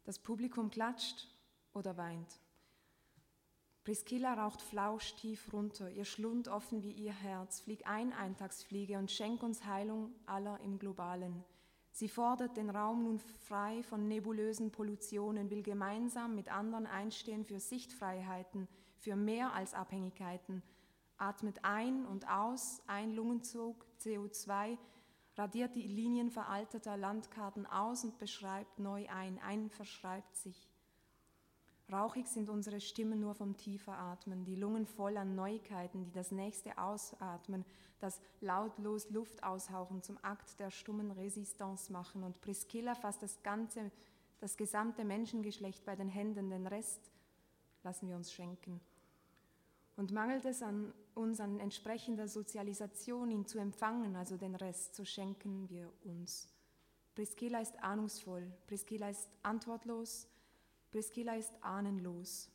Das 0.03 0.19
Publikum 0.19 0.71
klatscht 0.71 1.29
oder 1.73 1.97
weint. 1.97 2.39
Priscilla 3.85 4.33
raucht 4.33 4.63
flausch 4.63 5.13
tief 5.13 5.53
runter, 5.53 5.91
ihr 5.91 6.05
Schlund 6.05 6.47
offen 6.47 6.81
wie 6.81 6.91
ihr 6.91 7.13
Herz. 7.13 7.59
Flieg 7.59 7.85
ein, 7.85 8.13
Eintagsfliege, 8.13 8.97
und 8.97 9.11
schenk 9.11 9.43
uns 9.43 9.63
Heilung 9.63 10.11
aller 10.25 10.59
im 10.61 10.79
Globalen. 10.79 11.43
Sie 11.91 12.09
fordert 12.09 12.57
den 12.57 12.71
Raum 12.71 13.03
nun 13.03 13.19
frei 13.19 13.83
von 13.83 14.07
nebulösen 14.07 14.71
Pollutionen, 14.71 15.51
will 15.51 15.61
gemeinsam 15.61 16.33
mit 16.33 16.51
anderen 16.51 16.87
einstehen 16.87 17.45
für 17.45 17.59
Sichtfreiheiten, 17.59 18.67
für 18.97 19.15
mehr 19.15 19.53
als 19.53 19.75
Abhängigkeiten, 19.75 20.63
atmet 21.17 21.63
ein 21.63 22.07
und 22.07 22.27
aus, 22.27 22.81
ein 22.87 23.13
Lungenzug 23.13 23.85
CO2, 24.01 24.79
radiert 25.37 25.75
die 25.75 25.87
Linien 25.87 26.31
veralteter 26.31 26.97
Landkarten 26.97 27.67
aus 27.67 28.03
und 28.03 28.17
beschreibt 28.17 28.79
neu 28.79 29.07
ein, 29.09 29.39
ein 29.43 29.69
verschreibt 29.69 30.35
sich. 30.35 30.74
Rauchig 31.91 32.27
sind 32.27 32.49
unsere 32.49 32.81
Stimmen 32.81 33.19
nur 33.19 33.35
vom 33.35 33.57
tiefer 33.57 33.97
Atmen, 33.97 34.43
die 34.43 34.55
Lungen 34.55 34.87
voll 34.87 35.17
an 35.17 35.35
Neuigkeiten, 35.35 36.03
die 36.03 36.11
das 36.11 36.31
nächste 36.31 36.77
Ausatmen, 36.79 37.63
das 37.99 38.19
lautlos 38.41 39.09
Luft 39.11 39.43
aushauchen 39.43 40.01
zum 40.01 40.17
Akt 40.23 40.59
der 40.59 40.71
stummen 40.71 41.11
Resistance 41.11 41.91
machen. 41.91 42.23
Und 42.23 42.41
Priscilla 42.41 42.95
fasst 42.95 43.21
das 43.21 43.41
ganze, 43.43 43.91
das 44.39 44.57
gesamte 44.57 45.05
Menschengeschlecht 45.05 45.85
bei 45.85 45.95
den 45.95 46.09
Händen, 46.09 46.49
den 46.49 46.65
Rest 46.65 47.11
lassen 47.83 48.07
wir 48.09 48.15
uns 48.15 48.33
schenken. 48.33 48.81
Und 49.95 50.11
mangelt 50.11 50.45
es 50.45 50.61
an 50.63 50.91
uns 51.13 51.39
an 51.39 51.59
entsprechender 51.59 52.27
Sozialisation, 52.27 53.31
ihn 53.31 53.45
zu 53.45 53.59
empfangen, 53.59 54.15
also 54.15 54.37
den 54.37 54.55
Rest, 54.55 54.95
so 54.95 55.05
schenken 55.05 55.69
wir 55.69 55.89
uns. 56.03 56.49
Priscilla 57.13 57.61
ist 57.61 57.81
ahnungsvoll, 57.81 58.51
Priscilla 58.67 59.09
ist 59.09 59.29
antwortlos, 59.41 60.27
Priscilla 60.95 61.35
ist 61.35 61.53
ahnenlos. 61.59 62.49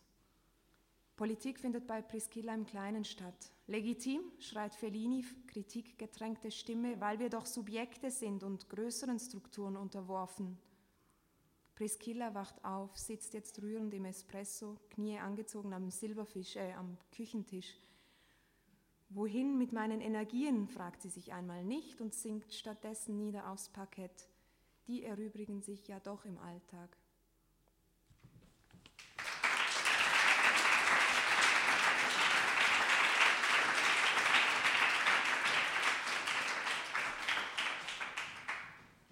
Politik 1.15 1.59
findet 1.59 1.87
bei 1.87 2.01
Priscilla 2.01 2.55
im 2.55 2.65
Kleinen 2.65 3.05
statt. 3.05 3.53
Legitim, 3.67 4.23
schreit 4.39 4.75
Fellini, 4.75 5.27
kritikgetränkte 5.47 6.51
Stimme, 6.51 6.99
weil 7.03 7.19
wir 7.19 7.29
doch 7.29 7.45
Subjekte 7.45 8.11
sind 8.11 8.43
und 8.43 8.71
größeren 8.71 9.19
Strukturen 9.19 9.77
unterworfen. 9.77 10.57
Priscilla 11.75 12.33
wacht 12.33 12.65
auf, 12.65 12.97
sitzt 12.97 13.35
jetzt 13.35 13.61
rührend 13.61 13.93
im 13.93 14.07
Espresso, 14.07 14.79
Knie 14.89 15.19
angezogen 15.19 15.75
am 15.75 15.91
Silberfisch, 15.91 16.57
äh, 16.57 16.73
am 16.73 16.97
Küchentisch. 17.13 17.77
Wohin 19.11 19.59
mit 19.59 19.73
meinen 19.73 20.01
Energien, 20.01 20.67
fragt 20.67 21.03
sie 21.03 21.11
sich 21.11 21.35
einmal 21.35 21.63
nicht 21.63 22.01
und 22.01 22.15
sinkt 22.15 22.55
stattdessen 22.55 23.19
nieder 23.19 23.51
aufs 23.51 23.69
Parkett. 23.69 24.31
Die 24.87 25.05
erübrigen 25.05 25.61
sich 25.61 25.89
ja 25.89 26.01
doch 26.01 26.25
im 26.25 26.39
Alltag. 26.39 26.97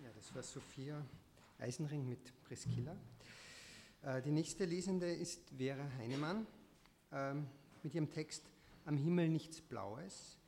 Ja, 0.08 0.14
das 0.14 0.34
war 0.34 0.37
Sophia 0.52 1.04
Eisenring 1.58 2.08
mit 2.08 2.32
Priscilla. 2.44 2.96
Äh, 4.02 4.22
die 4.22 4.30
nächste 4.30 4.64
Lesende 4.64 5.12
ist 5.12 5.40
Vera 5.56 5.86
Heinemann 5.98 6.46
ähm, 7.12 7.46
mit 7.82 7.94
ihrem 7.94 8.10
Text 8.10 8.44
Am 8.86 8.96
Himmel 8.96 9.28
nichts 9.28 9.60
Blaues, 9.60 10.38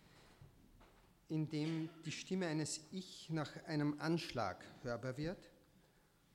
in 1.29 1.51
dem 1.51 1.91
die 2.07 2.13
Stimme 2.13 2.47
eines 2.47 2.81
Ich 2.93 3.29
nach 3.29 3.51
einem 3.67 4.01
Anschlag 4.01 4.65
hörbar 4.83 5.19
wird 5.19 5.51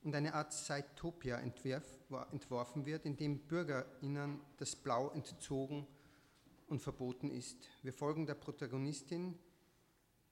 und 0.03 0.13
eine 0.13 0.35
Art 0.35 0.53
Zeitopia 0.53 1.39
entworfen 1.39 2.85
wird, 2.85 3.07
in 3.07 3.17
dem 3.17 3.39
BürgerInnen 3.39 4.41
das 4.57 4.75
Blau 4.75 5.09
entzogen 5.09 5.87
und 6.67 6.81
verboten 6.83 7.31
ist. 7.31 7.67
Wir 7.81 7.93
folgen 7.93 8.27
der 8.27 8.35
Protagonistin, 8.35 9.39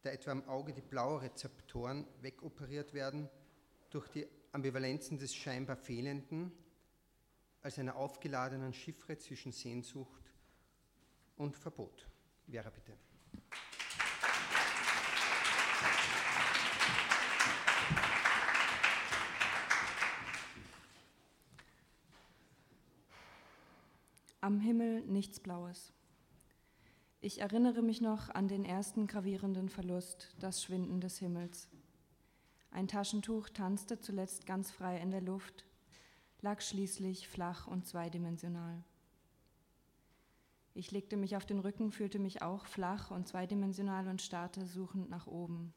der 0.04 0.14
etwa 0.14 0.32
am 0.32 0.48
Auge 0.48 0.74
die 0.74 0.82
Blaurezeptoren 0.82 2.06
wegoperiert 2.22 2.94
werden– 2.94 3.30
durch 3.94 4.08
die 4.08 4.28
Ambivalenzen 4.52 5.20
des 5.20 5.36
scheinbar 5.36 5.76
Fehlenden 5.76 6.52
als 7.62 7.78
einer 7.78 7.96
aufgeladenen 7.96 8.74
Chiffre 8.74 9.18
zwischen 9.18 9.52
Sehnsucht 9.52 10.32
und 11.38 11.56
Verbot. 11.56 12.08
Vera, 12.50 12.72
bitte. 12.72 12.98
Am 24.42 24.60
Himmel 24.60 25.02
nichts 25.02 25.40
Blaues. 25.40 25.94
Ich 27.26 27.40
erinnere 27.40 27.82
mich 27.82 28.02
noch 28.02 28.28
an 28.32 28.50
den 28.50 28.66
ersten 28.66 29.08
gravierenden 29.08 29.70
Verlust, 29.70 30.36
das 30.40 30.62
Schwinden 30.62 31.00
des 31.00 31.20
Himmels. 31.20 31.70
Ein 32.70 32.90
Taschentuch 32.90 33.48
tanzte 33.48 33.98
zuletzt 33.98 34.46
ganz 34.46 34.72
frei 34.72 35.00
in 35.00 35.10
der 35.10 35.22
Luft, 35.22 35.64
lag 36.42 36.60
schließlich 36.60 37.30
flach 37.30 37.66
und 37.66 37.88
zweidimensional. 37.88 38.84
Ich 40.74 40.92
legte 40.92 41.16
mich 41.16 41.38
auf 41.38 41.46
den 41.46 41.60
Rücken, 41.60 41.94
fühlte 41.94 42.20
mich 42.20 42.42
auch 42.42 42.66
flach 42.66 43.10
und 43.10 43.26
zweidimensional 43.26 44.10
und 44.10 44.22
starrte 44.22 44.66
suchend 44.66 45.10
nach 45.10 45.26
oben. 45.26 45.74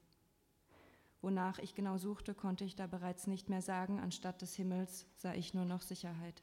Wonach 1.23 1.61
ich 1.61 1.77
genau 1.77 1.97
suchte, 1.97 2.35
konnte 2.35 2.65
ich 2.65 2.75
da 2.75 2.89
bereits 2.89 3.29
nicht 3.29 3.49
mehr 3.49 3.63
sagen, 3.63 4.01
anstatt 4.01 4.43
des 4.43 4.57
Himmels 4.57 5.07
sah 5.15 5.33
ich 5.33 5.55
nur 5.55 5.65
noch 5.65 5.83
Sicherheit. 5.83 6.43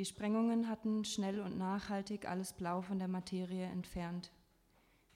Die 0.00 0.06
Sprengungen 0.06 0.66
hatten 0.66 1.04
schnell 1.04 1.40
und 1.40 1.58
nachhaltig 1.58 2.26
alles 2.26 2.54
Blau 2.54 2.80
von 2.80 2.98
der 2.98 3.06
Materie 3.06 3.66
entfernt. 3.66 4.32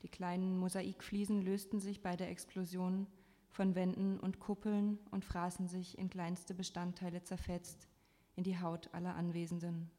Die 0.02 0.10
kleinen 0.10 0.58
Mosaikfliesen 0.58 1.40
lösten 1.40 1.80
sich 1.80 2.02
bei 2.02 2.16
der 2.16 2.28
Explosion 2.28 3.06
von 3.48 3.74
Wänden 3.74 4.20
und 4.20 4.40
Kuppeln 4.40 4.98
und 5.10 5.24
fraßen 5.24 5.68
sich 5.68 5.96
in 5.96 6.10
kleinste 6.10 6.52
Bestandteile 6.52 7.22
zerfetzt 7.22 7.88
in 8.36 8.44
die 8.44 8.60
Haut 8.60 8.92
aller 8.92 9.14
Anwesenden. 9.14 9.90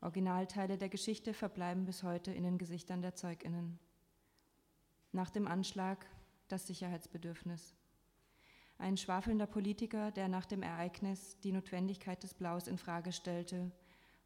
Originalteile 0.00 0.76
der 0.76 0.88
Geschichte 0.88 1.32
verbleiben 1.32 1.84
bis 1.84 2.02
heute 2.02 2.32
in 2.32 2.42
den 2.42 2.58
Gesichtern 2.58 3.00
der 3.00 3.14
Zeuginnen. 3.14 3.78
Nach 5.12 5.30
dem 5.30 5.46
Anschlag 5.46 6.04
das 6.48 6.66
Sicherheitsbedürfnis. 6.66 7.75
Ein 8.78 8.96
schwafelnder 8.96 9.46
Politiker, 9.46 10.10
der 10.10 10.28
nach 10.28 10.44
dem 10.44 10.62
Ereignis 10.62 11.38
die 11.40 11.52
Notwendigkeit 11.52 12.22
des 12.22 12.34
Blaus 12.34 12.66
in 12.66 12.76
Frage 12.76 13.12
stellte. 13.12 13.72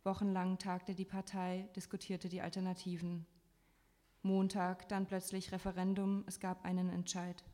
Wochenlang 0.03 0.59
tagte 0.59 0.95
die 0.95 1.05
Partei, 1.05 1.69
diskutierte 1.77 2.29
die 2.29 2.41
Alternativen. 2.41 3.27
Montag 4.23 4.89
dann 4.89 5.07
plötzlich 5.07 5.53
Referendum, 5.53 6.25
es 6.27 6.41
gab 6.41 6.65
einen 6.65 6.91
Entscheid, 6.91 7.45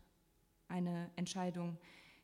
eine 0.69 1.11
Entscheidung. 1.17 1.79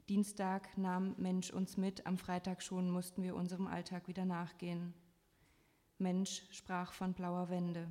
Dienstag 0.09 0.77
nahm 0.77 1.15
Mensch 1.19 1.51
uns 1.51 1.77
mit, 1.77 2.07
am 2.07 2.19
Freitag 2.19 2.63
schon 2.63 2.91
mussten 2.91 3.23
wir 3.23 3.37
unserem 3.37 3.67
Alltag 3.67 4.09
wieder 4.09 4.25
nachgehen. 4.25 4.95
Mensch 5.99 6.45
sprach 6.51 6.93
von 6.93 7.15
blauer 7.15 7.51
Wende. 7.51 7.89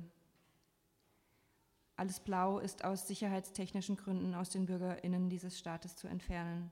Alles 2.02 2.18
Blau 2.18 2.58
ist 2.58 2.84
aus 2.84 3.06
sicherheitstechnischen 3.06 3.94
Gründen 3.94 4.34
aus 4.34 4.50
den 4.50 4.66
Bürgerinnen 4.66 5.28
dieses 5.28 5.56
Staates 5.56 5.94
zu 5.94 6.08
entfernen. 6.08 6.68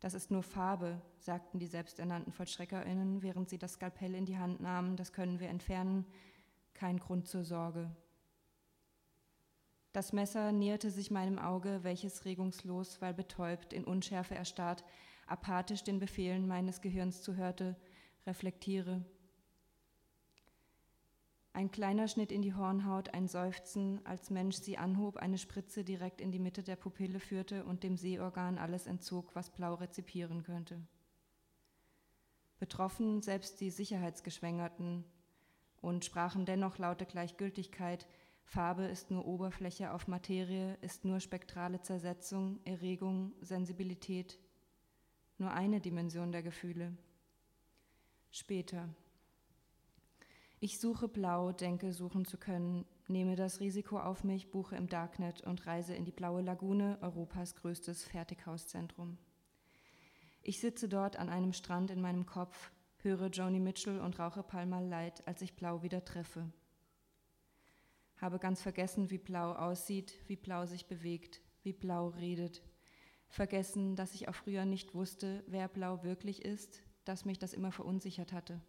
Das 0.00 0.14
ist 0.14 0.30
nur 0.30 0.42
Farbe, 0.42 1.02
sagten 1.18 1.58
die 1.58 1.66
selbsternannten 1.66 2.32
Vollstreckerinnen, 2.32 3.20
während 3.20 3.50
sie 3.50 3.58
das 3.58 3.74
Skalpell 3.74 4.14
in 4.14 4.24
die 4.24 4.38
Hand 4.38 4.58
nahmen. 4.62 4.96
Das 4.96 5.12
können 5.12 5.38
wir 5.38 5.50
entfernen. 5.50 6.06
Kein 6.72 6.98
Grund 6.98 7.28
zur 7.28 7.44
Sorge. 7.44 7.94
Das 9.92 10.14
Messer 10.14 10.50
näherte 10.50 10.90
sich 10.90 11.10
meinem 11.10 11.38
Auge, 11.38 11.80
welches 11.82 12.24
regungslos, 12.24 13.02
weil 13.02 13.12
betäubt, 13.12 13.74
in 13.74 13.84
Unschärfe 13.84 14.34
erstarrt, 14.34 14.82
apathisch 15.26 15.84
den 15.84 15.98
Befehlen 15.98 16.48
meines 16.48 16.80
Gehirns 16.80 17.20
zuhörte, 17.20 17.76
reflektiere, 18.26 19.04
ein 21.54 21.70
kleiner 21.70 22.08
Schnitt 22.08 22.32
in 22.32 22.40
die 22.40 22.54
Hornhaut, 22.54 23.12
ein 23.12 23.28
Seufzen, 23.28 24.04
als 24.06 24.30
Mensch 24.30 24.56
sie 24.56 24.78
anhob, 24.78 25.18
eine 25.18 25.36
Spritze 25.36 25.84
direkt 25.84 26.20
in 26.20 26.32
die 26.32 26.38
Mitte 26.38 26.62
der 26.62 26.76
Pupille 26.76 27.20
führte 27.20 27.64
und 27.64 27.82
dem 27.82 27.96
Sehorgan 27.96 28.58
alles 28.58 28.86
entzog, 28.86 29.34
was 29.34 29.50
blau 29.50 29.74
rezipieren 29.74 30.42
könnte. 30.42 30.80
Betroffen 32.58 33.20
selbst 33.20 33.60
die 33.60 33.70
Sicherheitsgeschwängerten 33.70 35.04
und 35.80 36.04
sprachen 36.04 36.46
dennoch 36.46 36.78
laute 36.78 37.04
Gleichgültigkeit, 37.04 38.06
Farbe 38.44 38.84
ist 38.84 39.10
nur 39.10 39.26
Oberfläche 39.26 39.92
auf 39.92 40.08
Materie, 40.08 40.76
ist 40.80 41.04
nur 41.04 41.20
spektrale 41.20 41.80
Zersetzung, 41.80 42.60
Erregung, 42.64 43.32
Sensibilität, 43.40 44.38
nur 45.38 45.52
eine 45.52 45.80
Dimension 45.80 46.32
der 46.32 46.42
Gefühle. 46.42 46.96
Später, 48.30 48.88
ich 50.62 50.78
suche 50.78 51.08
blau, 51.08 51.50
denke 51.50 51.92
suchen 51.92 52.24
zu 52.24 52.38
können, 52.38 52.86
nehme 53.08 53.34
das 53.34 53.58
Risiko 53.58 53.98
auf 53.98 54.22
mich, 54.22 54.52
buche 54.52 54.76
im 54.76 54.86
Darknet 54.86 55.40
und 55.40 55.66
reise 55.66 55.92
in 55.92 56.04
die 56.04 56.12
blaue 56.12 56.40
Lagune, 56.40 56.98
Europas 57.00 57.56
größtes 57.56 58.04
Fertighauszentrum. 58.04 59.18
Ich 60.40 60.60
sitze 60.60 60.88
dort 60.88 61.16
an 61.16 61.28
einem 61.28 61.52
Strand 61.52 61.90
in 61.90 62.00
meinem 62.00 62.26
Kopf, 62.26 62.70
höre 62.98 63.26
Joni 63.26 63.58
Mitchell 63.58 63.98
und 63.98 64.20
rauche 64.20 64.44
Palmal 64.44 64.86
Light, 64.86 65.26
als 65.26 65.42
ich 65.42 65.56
blau 65.56 65.82
wieder 65.82 66.04
treffe. 66.04 66.48
Habe 68.18 68.38
ganz 68.38 68.62
vergessen, 68.62 69.10
wie 69.10 69.18
blau 69.18 69.54
aussieht, 69.54 70.14
wie 70.28 70.36
blau 70.36 70.64
sich 70.66 70.86
bewegt, 70.86 71.42
wie 71.64 71.72
blau 71.72 72.10
redet. 72.10 72.62
Vergessen, 73.26 73.96
dass 73.96 74.14
ich 74.14 74.28
auch 74.28 74.36
früher 74.36 74.64
nicht 74.64 74.94
wusste, 74.94 75.42
wer 75.48 75.66
blau 75.66 76.04
wirklich 76.04 76.44
ist, 76.44 76.84
dass 77.04 77.24
mich 77.24 77.40
das 77.40 77.52
immer 77.52 77.72
verunsichert 77.72 78.32
hatte. 78.32 78.60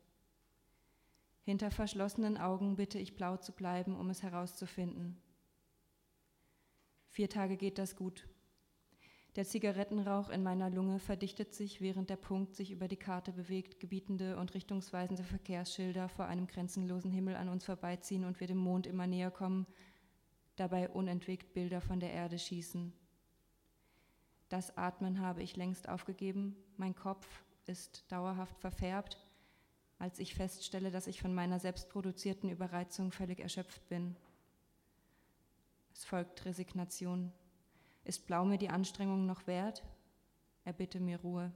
Hinter 1.44 1.72
verschlossenen 1.72 2.38
Augen 2.38 2.78
bitte 2.78 2.98
ich 2.98 3.16
blau 3.16 3.38
zu 3.38 3.52
bleiben, 3.52 3.96
um 3.96 4.10
es 4.10 4.24
herauszufinden. 4.24 5.22
Vier 7.10 7.30
Tage 7.30 7.58
geht 7.58 7.78
das 7.78 7.96
gut. 7.96 8.28
Der 9.36 9.46
Zigarettenrauch 9.46 10.30
in 10.30 10.42
meiner 10.42 10.70
Lunge 10.70 11.00
verdichtet 11.00 11.54
sich, 11.54 11.82
während 11.82 12.10
der 12.10 12.16
Punkt 12.16 12.56
sich 12.56 12.72
über 12.72 12.88
die 12.88 12.98
Karte 12.98 13.34
bewegt, 13.34 13.80
gebietende 13.80 14.38
und 14.38 14.54
richtungsweisende 14.54 15.24
Verkehrsschilder 15.24 16.08
vor 16.08 16.26
einem 16.26 16.48
grenzenlosen 16.48 17.12
Himmel 17.12 17.36
an 17.36 17.50
uns 17.50 17.66
vorbeiziehen 17.66 18.26
und 18.26 18.40
wir 18.40 18.48
dem 18.48 18.58
Mond 18.58 18.88
immer 18.88 19.08
näher 19.08 19.32
kommen, 19.32 19.66
dabei 20.56 20.88
unentwegt 20.88 21.54
Bilder 21.54 21.82
von 21.82 22.00
der 22.00 22.14
Erde 22.14 22.38
schießen. 22.40 22.94
Das 24.50 24.78
Atmen 24.78 25.20
habe 25.20 25.42
ich 25.42 25.58
längst 25.58 25.90
aufgegeben, 25.90 26.56
mein 26.78 26.96
Kopf 26.96 27.44
ist 27.66 28.12
dauerhaft 28.12 28.60
verfärbt, 28.60 29.18
als 30.04 30.20
ich 30.20 30.36
feststelle, 30.36 30.92
dass 30.92 31.08
ich 31.08 31.22
von 31.22 31.34
meiner 31.34 31.60
selbstproduzierten 31.60 32.50
Überreizung 32.50 33.14
völlig 33.14 33.40
erschöpft 33.40 33.88
bin. 33.88 34.18
Es 35.94 36.04
folgt 36.04 36.44
Resignation. 36.44 37.32
Ist 38.04 38.28
Blau 38.28 38.44
mir 38.44 38.58
die 38.58 38.68
Anstrengung 38.68 39.26
noch 39.26 39.48
wert? 39.48 39.82
Er 40.66 40.74
bitte 40.74 41.00
mir 41.00 41.22
Ruhe. 41.22 41.54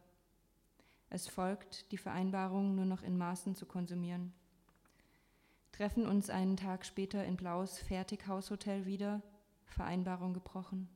Es 1.10 1.28
folgt 1.28 1.92
die 1.92 1.98
Vereinbarung, 1.98 2.74
nur 2.74 2.86
noch 2.86 3.04
in 3.04 3.18
Maßen 3.18 3.54
zu 3.54 3.66
konsumieren. 3.66 4.32
Treffen 5.74 6.08
uns 6.08 6.30
einen 6.30 6.56
Tag 6.56 6.86
später 6.86 7.26
in 7.26 7.36
Blaus 7.36 7.80
Fertighaushotel 7.80 8.86
wieder, 8.86 9.22
Vereinbarung 9.66 10.34
gebrochen 10.34 10.88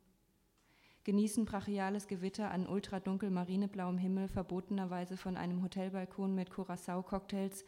genießen 1.03 1.45
brachiales 1.45 2.07
Gewitter 2.07 2.51
an 2.51 2.67
ultradunkel 2.67 3.31
marineblauem 3.31 3.97
Himmel, 3.97 4.27
verbotenerweise 4.27 5.17
von 5.17 5.37
einem 5.37 5.63
Hotelbalkon 5.63 6.35
mit 6.35 6.51
Curacao-Cocktails, 6.51 7.65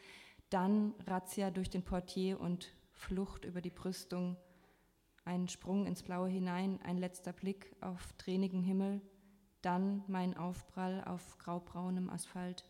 dann 0.50 0.94
Razzia 1.08 1.50
durch 1.50 1.70
den 1.70 1.84
Portier 1.84 2.40
und 2.40 2.74
Flucht 2.92 3.46
über 3.46 3.62
die 3.62 3.72
Brüstung, 3.72 4.38
ein 5.26 5.48
Sprung 5.48 5.88
ins 5.88 6.04
Blaue 6.04 6.30
hinein, 6.30 6.80
ein 6.84 6.98
letzter 6.98 7.34
Blick 7.34 7.76
auf 7.82 8.14
tränigen 8.18 8.62
Himmel, 8.62 9.02
dann 9.62 10.04
mein 10.08 10.38
Aufprall 10.38 11.04
auf 11.06 11.38
graubraunem 11.40 12.10
Asphalt. 12.10 12.66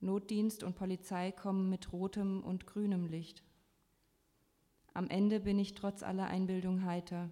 Notdienst 0.00 0.62
und 0.62 0.76
Polizei 0.76 1.32
kommen 1.32 1.68
mit 1.68 1.92
rotem 1.92 2.42
und 2.42 2.66
grünem 2.66 3.06
Licht. 3.06 3.42
Am 4.94 5.08
Ende 5.08 5.40
bin 5.40 5.58
ich 5.58 5.74
trotz 5.74 6.02
aller 6.02 6.26
Einbildung 6.26 6.84
heiter 6.84 7.30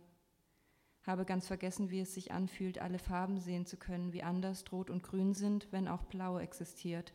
habe 1.09 1.25
ganz 1.25 1.47
vergessen, 1.47 1.91
wie 1.91 2.01
es 2.01 2.15
sich 2.15 2.33
anfühlt, 2.33 2.79
alle 2.79 2.99
Farben 2.99 3.41
sehen 3.41 3.65
zu 3.65 3.79
können, 3.79 4.13
wie 4.13 4.23
anders 4.23 4.65
Rot 4.71 4.91
und 4.91 5.03
Grün 5.03 5.33
sind, 5.33 5.67
wenn 5.73 5.89
auch 5.89 6.05
Blau 6.05 6.39
existiert. 6.39 7.15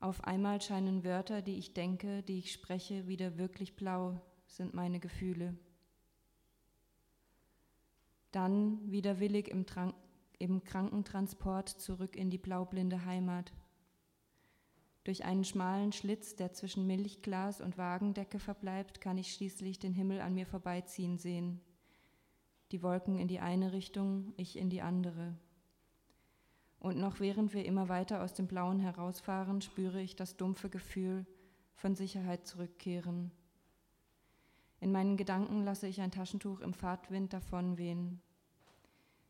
Auf 0.00 0.22
einmal 0.22 0.60
scheinen 0.60 1.02
Wörter, 1.02 1.40
die 1.40 1.56
ich 1.56 1.72
denke, 1.72 2.22
die 2.22 2.38
ich 2.38 2.52
spreche, 2.52 3.08
wieder 3.08 3.38
wirklich 3.38 3.74
blau, 3.74 4.20
sind 4.46 4.74
meine 4.74 5.00
Gefühle. 5.00 5.56
Dann 8.32 8.92
widerwillig 8.92 9.48
im, 9.48 9.64
Tran 9.64 9.94
im 10.38 10.62
Krankentransport 10.62 11.70
zurück 11.70 12.16
in 12.16 12.28
die 12.28 12.36
blaublinde 12.36 13.06
Heimat. 13.06 13.54
Durch 15.04 15.24
einen 15.24 15.44
schmalen 15.44 15.92
Schlitz, 15.92 16.36
der 16.36 16.52
zwischen 16.52 16.86
Milchglas 16.86 17.62
und 17.62 17.78
Wagendecke 17.78 18.38
verbleibt, 18.38 19.00
kann 19.00 19.16
ich 19.16 19.32
schließlich 19.32 19.78
den 19.78 19.94
Himmel 19.94 20.20
an 20.20 20.34
mir 20.34 20.46
vorbeiziehen 20.46 21.16
sehen 21.16 21.62
die 22.72 22.82
Wolken 22.82 23.18
in 23.18 23.28
die 23.28 23.40
eine 23.40 23.72
Richtung, 23.72 24.32
ich 24.36 24.58
in 24.58 24.70
die 24.70 24.82
andere. 24.82 25.34
Und 26.80 26.98
noch 26.98 27.20
während 27.20 27.54
wir 27.54 27.64
immer 27.64 27.88
weiter 27.88 28.22
aus 28.22 28.34
dem 28.34 28.46
Blauen 28.46 28.78
herausfahren, 28.78 29.62
spüre 29.62 30.00
ich 30.00 30.16
das 30.16 30.36
dumpfe 30.36 30.68
Gefühl 30.68 31.26
von 31.76 31.94
Sicherheit 31.94 32.46
zurückkehren. 32.46 33.30
In 34.80 34.92
meinen 34.92 35.16
Gedanken 35.16 35.64
lasse 35.64 35.86
ich 35.86 36.00
ein 36.00 36.10
Taschentuch 36.10 36.60
im 36.60 36.74
Fahrtwind 36.74 37.32
davonwehen. 37.32 38.20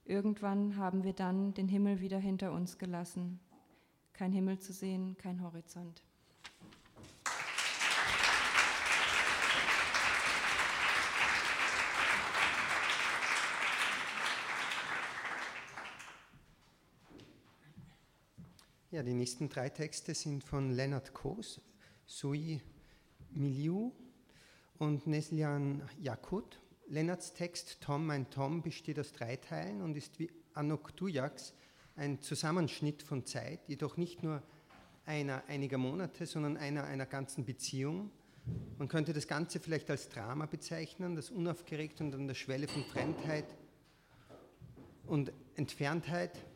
Irgendwann 0.04 0.76
haben 0.76 1.04
wir 1.04 1.12
dann 1.12 1.54
den 1.54 1.68
Himmel 1.68 2.00
wieder 2.00 2.18
hinter 2.18 2.52
uns 2.52 2.76
gelassen. 2.76 3.40
Kein 4.12 4.32
Himmel 4.32 4.58
zu 4.58 4.72
sehen, 4.72 5.16
kein 5.16 5.40
Horizont. 5.40 6.02
Ja, 18.94 19.02
die 19.02 19.12
nächsten 19.12 19.48
drei 19.48 19.70
Texte 19.70 20.14
sind 20.14 20.44
von 20.44 20.70
Leonard 20.70 21.12
Koos, 21.14 21.60
Sui 22.06 22.60
Milieu 23.32 23.90
und 24.78 25.08
Neslian 25.08 25.82
Yakut. 26.00 26.60
Lennarts 26.86 27.32
Text 27.34 27.80
Tom, 27.80 28.06
mein 28.06 28.30
Tom 28.30 28.62
besteht 28.62 29.00
aus 29.00 29.10
drei 29.10 29.34
Teilen 29.34 29.82
und 29.82 29.96
ist 29.96 30.20
wie 30.20 30.30
Anok 30.52 30.96
Dujaks 30.96 31.54
ein 31.96 32.20
Zusammenschnitt 32.20 33.02
von 33.02 33.26
Zeit, 33.26 33.68
jedoch 33.68 33.96
nicht 33.96 34.22
nur 34.22 34.44
einer 35.06 35.42
einiger 35.48 35.78
Monate, 35.78 36.24
sondern 36.24 36.56
einer 36.56 36.84
einer 36.84 37.06
ganzen 37.06 37.44
Beziehung. 37.44 38.12
Man 38.78 38.86
könnte 38.86 39.12
das 39.12 39.26
Ganze 39.26 39.58
vielleicht 39.58 39.90
als 39.90 40.08
Drama 40.08 40.46
bezeichnen, 40.46 41.16
das 41.16 41.30
unaufgeregt 41.32 42.00
und 42.00 42.14
an 42.14 42.28
der 42.28 42.34
Schwelle 42.34 42.68
von 42.68 42.84
Fremdheit 42.84 43.56
und 45.08 45.32
Entferntheit 45.56 46.46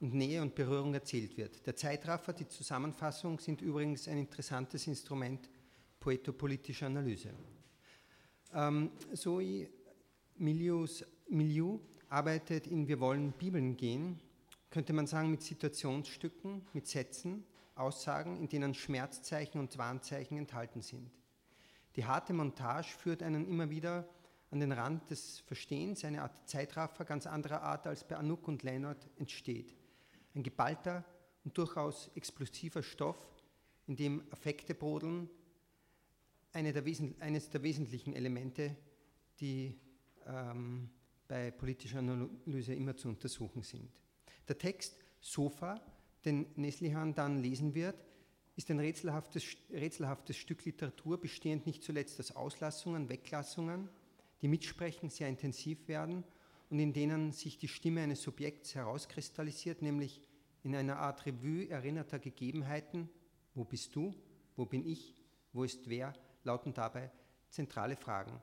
und 0.00 0.14
Nähe 0.14 0.40
und 0.40 0.54
Berührung 0.54 0.94
erzählt 0.94 1.36
wird. 1.36 1.66
Der 1.66 1.76
Zeitraffer, 1.76 2.32
die 2.32 2.48
Zusammenfassung 2.48 3.38
sind 3.38 3.60
übrigens 3.60 4.08
ein 4.08 4.18
interessantes 4.18 4.86
Instrument 4.86 5.50
poetopolitischer 5.98 6.86
Analyse. 6.86 7.30
Ähm, 8.54 8.90
Zoe 9.14 9.68
Milius, 10.36 11.04
Milieu 11.28 11.78
arbeitet 12.08 12.66
in 12.66 12.88
Wir 12.88 12.98
wollen 12.98 13.32
Bibeln 13.32 13.76
gehen, 13.76 14.18
könnte 14.70 14.92
man 14.92 15.06
sagen, 15.06 15.30
mit 15.30 15.42
Situationsstücken, 15.42 16.62
mit 16.72 16.86
Sätzen, 16.86 17.44
Aussagen, 17.74 18.38
in 18.38 18.48
denen 18.48 18.74
Schmerzzeichen 18.74 19.60
und 19.60 19.76
Warnzeichen 19.78 20.38
enthalten 20.38 20.80
sind. 20.80 21.10
Die 21.96 22.04
harte 22.04 22.32
Montage 22.32 22.88
führt 22.96 23.22
einen 23.22 23.46
immer 23.46 23.68
wieder 23.68 24.08
an 24.50 24.60
den 24.60 24.72
Rand 24.72 25.10
des 25.10 25.40
Verstehens, 25.40 26.04
eine 26.04 26.22
Art 26.22 26.48
Zeitraffer 26.48 27.04
ganz 27.04 27.26
anderer 27.26 27.62
Art 27.62 27.86
als 27.86 28.06
bei 28.06 28.16
Anouk 28.16 28.48
und 28.48 28.62
Leonard 28.62 29.08
entsteht. 29.18 29.74
Ein 30.34 30.42
geballter 30.42 31.04
und 31.44 31.56
durchaus 31.56 32.10
explosiver 32.14 32.82
Stoff, 32.82 33.18
in 33.86 33.96
dem 33.96 34.22
Affekte 34.30 34.74
brodeln, 34.74 35.28
eine 36.52 36.72
der 36.72 36.84
eines 37.20 37.50
der 37.50 37.62
wesentlichen 37.62 38.12
Elemente, 38.12 38.76
die 39.40 39.78
ähm, 40.26 40.90
bei 41.26 41.50
politischer 41.50 41.98
Analyse 41.98 42.74
immer 42.74 42.96
zu 42.96 43.08
untersuchen 43.08 43.62
sind. 43.62 43.88
Der 44.48 44.58
Text 44.58 44.96
Sofa, 45.20 45.80
den 46.24 46.46
Neslihan 46.56 47.14
dann 47.14 47.38
lesen 47.38 47.74
wird, 47.74 48.04
ist 48.56 48.70
ein 48.70 48.80
rätselhaftes, 48.80 49.44
rätselhaftes 49.70 50.36
Stück 50.36 50.64
Literatur, 50.64 51.20
bestehend 51.20 51.66
nicht 51.66 51.82
zuletzt 51.82 52.18
aus 52.20 52.32
Auslassungen, 52.32 53.08
Weglassungen, 53.08 53.88
die 54.42 54.48
mitsprechen, 54.48 55.08
sehr 55.08 55.28
intensiv 55.28 55.88
werden 55.88 56.24
und 56.70 56.78
in 56.78 56.92
denen 56.92 57.32
sich 57.32 57.58
die 57.58 57.68
Stimme 57.68 58.00
eines 58.00 58.22
Subjekts 58.22 58.74
herauskristallisiert, 58.74 59.82
nämlich 59.82 60.22
in 60.62 60.74
einer 60.74 60.98
Art 60.98 61.26
Revue 61.26 61.68
erinnerter 61.68 62.18
Gegebenheiten, 62.18 63.08
wo 63.54 63.64
bist 63.64 63.94
du, 63.96 64.14
wo 64.56 64.64
bin 64.64 64.86
ich, 64.86 65.14
wo 65.52 65.64
ist 65.64 65.88
wer, 65.88 66.14
lauten 66.44 66.72
dabei 66.72 67.10
zentrale 67.50 67.96
Fragen. 67.96 68.40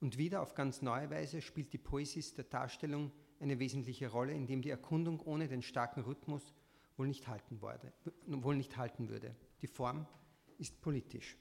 Und 0.00 0.18
wieder 0.18 0.42
auf 0.42 0.54
ganz 0.54 0.82
neue 0.82 1.10
Weise 1.10 1.40
spielt 1.40 1.72
die 1.72 1.78
Poesis 1.78 2.34
der 2.34 2.44
Darstellung 2.44 3.10
eine 3.40 3.58
wesentliche 3.58 4.10
Rolle, 4.10 4.32
indem 4.32 4.60
die 4.60 4.70
Erkundung 4.70 5.20
ohne 5.20 5.48
den 5.48 5.62
starken 5.62 6.02
Rhythmus 6.02 6.54
wohl 6.96 7.08
nicht 7.08 7.26
halten, 7.28 7.60
wurde, 7.62 7.92
wohl 8.26 8.56
nicht 8.56 8.76
halten 8.76 9.08
würde. 9.08 9.34
Die 9.62 9.66
Form 9.66 10.06
ist 10.58 10.80
politisch. 10.80 11.36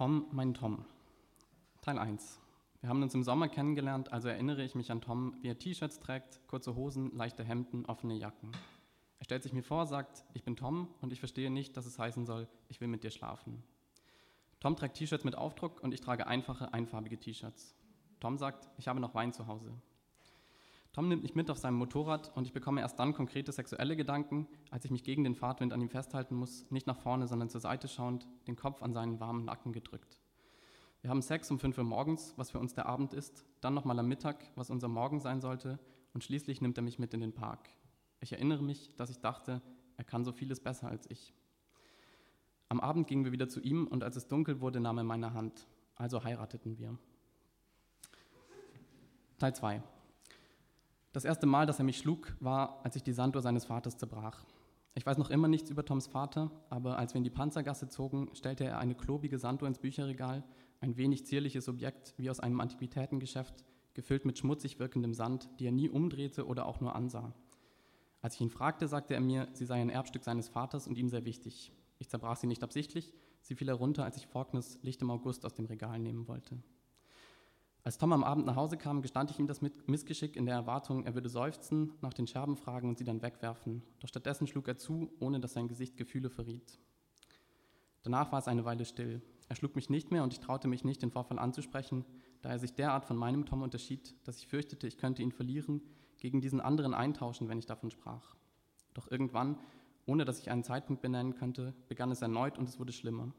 Tom, 0.00 0.24
mein 0.32 0.54
Tom. 0.54 0.86
Teil 1.82 1.98
1. 1.98 2.40
Wir 2.80 2.88
haben 2.88 3.02
uns 3.02 3.12
im 3.12 3.22
Sommer 3.22 3.48
kennengelernt, 3.50 4.10
also 4.14 4.28
erinnere 4.28 4.64
ich 4.64 4.74
mich 4.74 4.90
an 4.90 5.02
Tom, 5.02 5.36
wie 5.42 5.48
er 5.48 5.58
T-Shirts 5.58 6.00
trägt, 6.00 6.40
kurze 6.48 6.74
Hosen, 6.74 7.14
leichte 7.14 7.44
Hemden, 7.44 7.84
offene 7.84 8.14
Jacken. 8.14 8.50
Er 9.18 9.26
stellt 9.26 9.42
sich 9.42 9.52
mir 9.52 9.62
vor, 9.62 9.84
sagt, 9.86 10.24
ich 10.32 10.42
bin 10.42 10.56
Tom 10.56 10.88
und 11.02 11.12
ich 11.12 11.18
verstehe 11.18 11.50
nicht, 11.50 11.76
dass 11.76 11.84
es 11.84 11.98
heißen 11.98 12.24
soll, 12.24 12.48
ich 12.70 12.80
will 12.80 12.88
mit 12.88 13.04
dir 13.04 13.10
schlafen. 13.10 13.62
Tom 14.58 14.74
trägt 14.74 14.96
T-Shirts 14.96 15.24
mit 15.24 15.36
Aufdruck 15.36 15.82
und 15.82 15.92
ich 15.92 16.00
trage 16.00 16.26
einfache, 16.26 16.72
einfarbige 16.72 17.20
T-Shirts. 17.20 17.74
Tom 18.20 18.38
sagt, 18.38 18.70
ich 18.78 18.88
habe 18.88 19.00
noch 19.00 19.14
Wein 19.14 19.34
zu 19.34 19.48
Hause. 19.48 19.70
Tom 20.92 21.08
nimmt 21.08 21.22
mich 21.22 21.36
mit 21.36 21.50
auf 21.50 21.58
seinem 21.58 21.76
Motorrad 21.76 22.36
und 22.36 22.46
ich 22.46 22.52
bekomme 22.52 22.80
erst 22.80 22.98
dann 22.98 23.14
konkrete 23.14 23.52
sexuelle 23.52 23.94
Gedanken, 23.94 24.48
als 24.70 24.84
ich 24.84 24.90
mich 24.90 25.04
gegen 25.04 25.22
den 25.22 25.36
Fahrtwind 25.36 25.72
an 25.72 25.80
ihm 25.80 25.88
festhalten 25.88 26.34
muss, 26.34 26.68
nicht 26.70 26.88
nach 26.88 26.96
vorne, 26.96 27.28
sondern 27.28 27.48
zur 27.48 27.60
Seite 27.60 27.86
schauend, 27.86 28.26
den 28.48 28.56
Kopf 28.56 28.82
an 28.82 28.92
seinen 28.92 29.20
warmen 29.20 29.44
Nacken 29.44 29.72
gedrückt. 29.72 30.20
Wir 31.00 31.10
haben 31.10 31.22
Sex 31.22 31.50
um 31.50 31.60
5 31.60 31.78
Uhr 31.78 31.84
morgens, 31.84 32.34
was 32.36 32.50
für 32.50 32.58
uns 32.58 32.74
der 32.74 32.86
Abend 32.86 33.14
ist, 33.14 33.46
dann 33.60 33.72
nochmal 33.72 33.98
am 34.00 34.08
Mittag, 34.08 34.50
was 34.56 34.68
unser 34.68 34.88
Morgen 34.88 35.20
sein 35.20 35.40
sollte, 35.40 35.78
und 36.12 36.24
schließlich 36.24 36.60
nimmt 36.60 36.76
er 36.76 36.82
mich 36.82 36.98
mit 36.98 37.14
in 37.14 37.20
den 37.20 37.32
Park. 37.32 37.70
Ich 38.20 38.32
erinnere 38.32 38.62
mich, 38.62 38.94
dass 38.96 39.10
ich 39.10 39.20
dachte, 39.20 39.62
er 39.96 40.04
kann 40.04 40.24
so 40.24 40.32
vieles 40.32 40.60
besser 40.60 40.88
als 40.88 41.08
ich. 41.08 41.32
Am 42.68 42.80
Abend 42.80 43.06
gingen 43.06 43.24
wir 43.24 43.32
wieder 43.32 43.48
zu 43.48 43.60
ihm 43.60 43.86
und 43.86 44.02
als 44.02 44.16
es 44.16 44.26
dunkel 44.26 44.60
wurde, 44.60 44.80
nahm 44.80 44.98
er 44.98 45.04
meine 45.04 45.34
Hand. 45.34 45.68
Also 45.94 46.24
heirateten 46.24 46.78
wir. 46.78 46.98
Teil 49.38 49.54
2. 49.54 49.82
Das 51.12 51.24
erste 51.24 51.46
Mal, 51.46 51.66
dass 51.66 51.80
er 51.80 51.84
mich 51.84 51.98
schlug, 51.98 52.36
war, 52.38 52.84
als 52.84 52.94
ich 52.94 53.02
die 53.02 53.12
Sanduhr 53.12 53.42
seines 53.42 53.64
Vaters 53.64 53.96
zerbrach. 53.96 54.44
Ich 54.94 55.04
weiß 55.04 55.18
noch 55.18 55.30
immer 55.30 55.48
nichts 55.48 55.68
über 55.68 55.84
Toms 55.84 56.06
Vater, 56.06 56.52
aber 56.68 56.98
als 56.98 57.14
wir 57.14 57.18
in 57.18 57.24
die 57.24 57.30
Panzergasse 57.30 57.88
zogen, 57.88 58.30
stellte 58.34 58.64
er 58.64 58.78
eine 58.78 58.94
klobige 58.94 59.38
Sanduhr 59.38 59.66
ins 59.66 59.80
Bücherregal, 59.80 60.44
ein 60.80 60.96
wenig 60.96 61.26
zierliches 61.26 61.68
Objekt 61.68 62.14
wie 62.16 62.30
aus 62.30 62.38
einem 62.38 62.60
Antiquitätengeschäft, 62.60 63.64
gefüllt 63.94 64.24
mit 64.24 64.38
schmutzig 64.38 64.78
wirkendem 64.78 65.12
Sand, 65.12 65.48
die 65.58 65.66
er 65.66 65.72
nie 65.72 65.88
umdrehte 65.88 66.46
oder 66.46 66.66
auch 66.66 66.80
nur 66.80 66.94
ansah. 66.94 67.34
Als 68.22 68.36
ich 68.36 68.40
ihn 68.42 68.50
fragte, 68.50 68.86
sagte 68.86 69.14
er 69.14 69.20
mir, 69.20 69.48
sie 69.52 69.66
sei 69.66 69.80
ein 69.80 69.90
Erbstück 69.90 70.22
seines 70.22 70.48
Vaters 70.48 70.86
und 70.86 70.96
ihm 70.96 71.08
sehr 71.08 71.24
wichtig. 71.24 71.72
Ich 71.98 72.08
zerbrach 72.08 72.36
sie 72.36 72.46
nicht 72.46 72.62
absichtlich, 72.62 73.12
sie 73.40 73.56
fiel 73.56 73.68
herunter, 73.68 74.04
als 74.04 74.16
ich 74.16 74.28
Faulkners 74.28 74.78
Licht 74.82 75.02
im 75.02 75.10
August 75.10 75.44
aus 75.44 75.54
dem 75.54 75.66
Regal 75.66 75.98
nehmen 75.98 76.28
wollte. 76.28 76.62
Als 77.82 77.96
Tom 77.96 78.12
am 78.12 78.24
Abend 78.24 78.44
nach 78.44 78.56
Hause 78.56 78.76
kam, 78.76 79.00
gestand 79.00 79.30
ich 79.30 79.38
ihm 79.38 79.46
das 79.46 79.62
Missgeschick 79.62 80.36
in 80.36 80.44
der 80.44 80.54
Erwartung, 80.54 81.06
er 81.06 81.14
würde 81.14 81.30
seufzen, 81.30 81.94
nach 82.02 82.12
den 82.12 82.26
Scherben 82.26 82.56
fragen 82.56 82.90
und 82.90 82.98
sie 82.98 83.04
dann 83.04 83.22
wegwerfen. 83.22 83.82
Doch 84.00 84.08
stattdessen 84.08 84.46
schlug 84.46 84.68
er 84.68 84.76
zu, 84.76 85.10
ohne 85.18 85.40
dass 85.40 85.54
sein 85.54 85.68
Gesicht 85.68 85.96
Gefühle 85.96 86.28
verriet. 86.28 86.78
Danach 88.02 88.32
war 88.32 88.38
es 88.38 88.48
eine 88.48 88.64
Weile 88.64 88.84
still. 88.84 89.22
Er 89.48 89.56
schlug 89.56 89.76
mich 89.76 89.88
nicht 89.88 90.10
mehr 90.10 90.22
und 90.22 90.32
ich 90.32 90.40
traute 90.40 90.68
mich 90.68 90.84
nicht, 90.84 91.02
den 91.02 91.10
Vorfall 91.10 91.38
anzusprechen, 91.38 92.04
da 92.42 92.50
er 92.50 92.58
sich 92.58 92.74
derart 92.74 93.04
von 93.04 93.16
meinem 93.16 93.46
Tom 93.46 93.62
unterschied, 93.62 94.14
dass 94.26 94.38
ich 94.38 94.46
fürchtete, 94.46 94.86
ich 94.86 94.98
könnte 94.98 95.22
ihn 95.22 95.32
verlieren, 95.32 95.82
gegen 96.18 96.40
diesen 96.40 96.60
anderen 96.60 96.94
eintauschen, 96.94 97.48
wenn 97.48 97.58
ich 97.58 97.66
davon 97.66 97.90
sprach. 97.90 98.36
Doch 98.94 99.10
irgendwann, 99.10 99.58
ohne 100.06 100.24
dass 100.24 100.38
ich 100.38 100.50
einen 100.50 100.64
Zeitpunkt 100.64 101.02
benennen 101.02 101.34
könnte, 101.34 101.74
begann 101.88 102.10
es 102.10 102.22
erneut 102.22 102.58
und 102.58 102.68
es 102.68 102.78
wurde 102.78 102.92
schlimmer. 102.92 103.32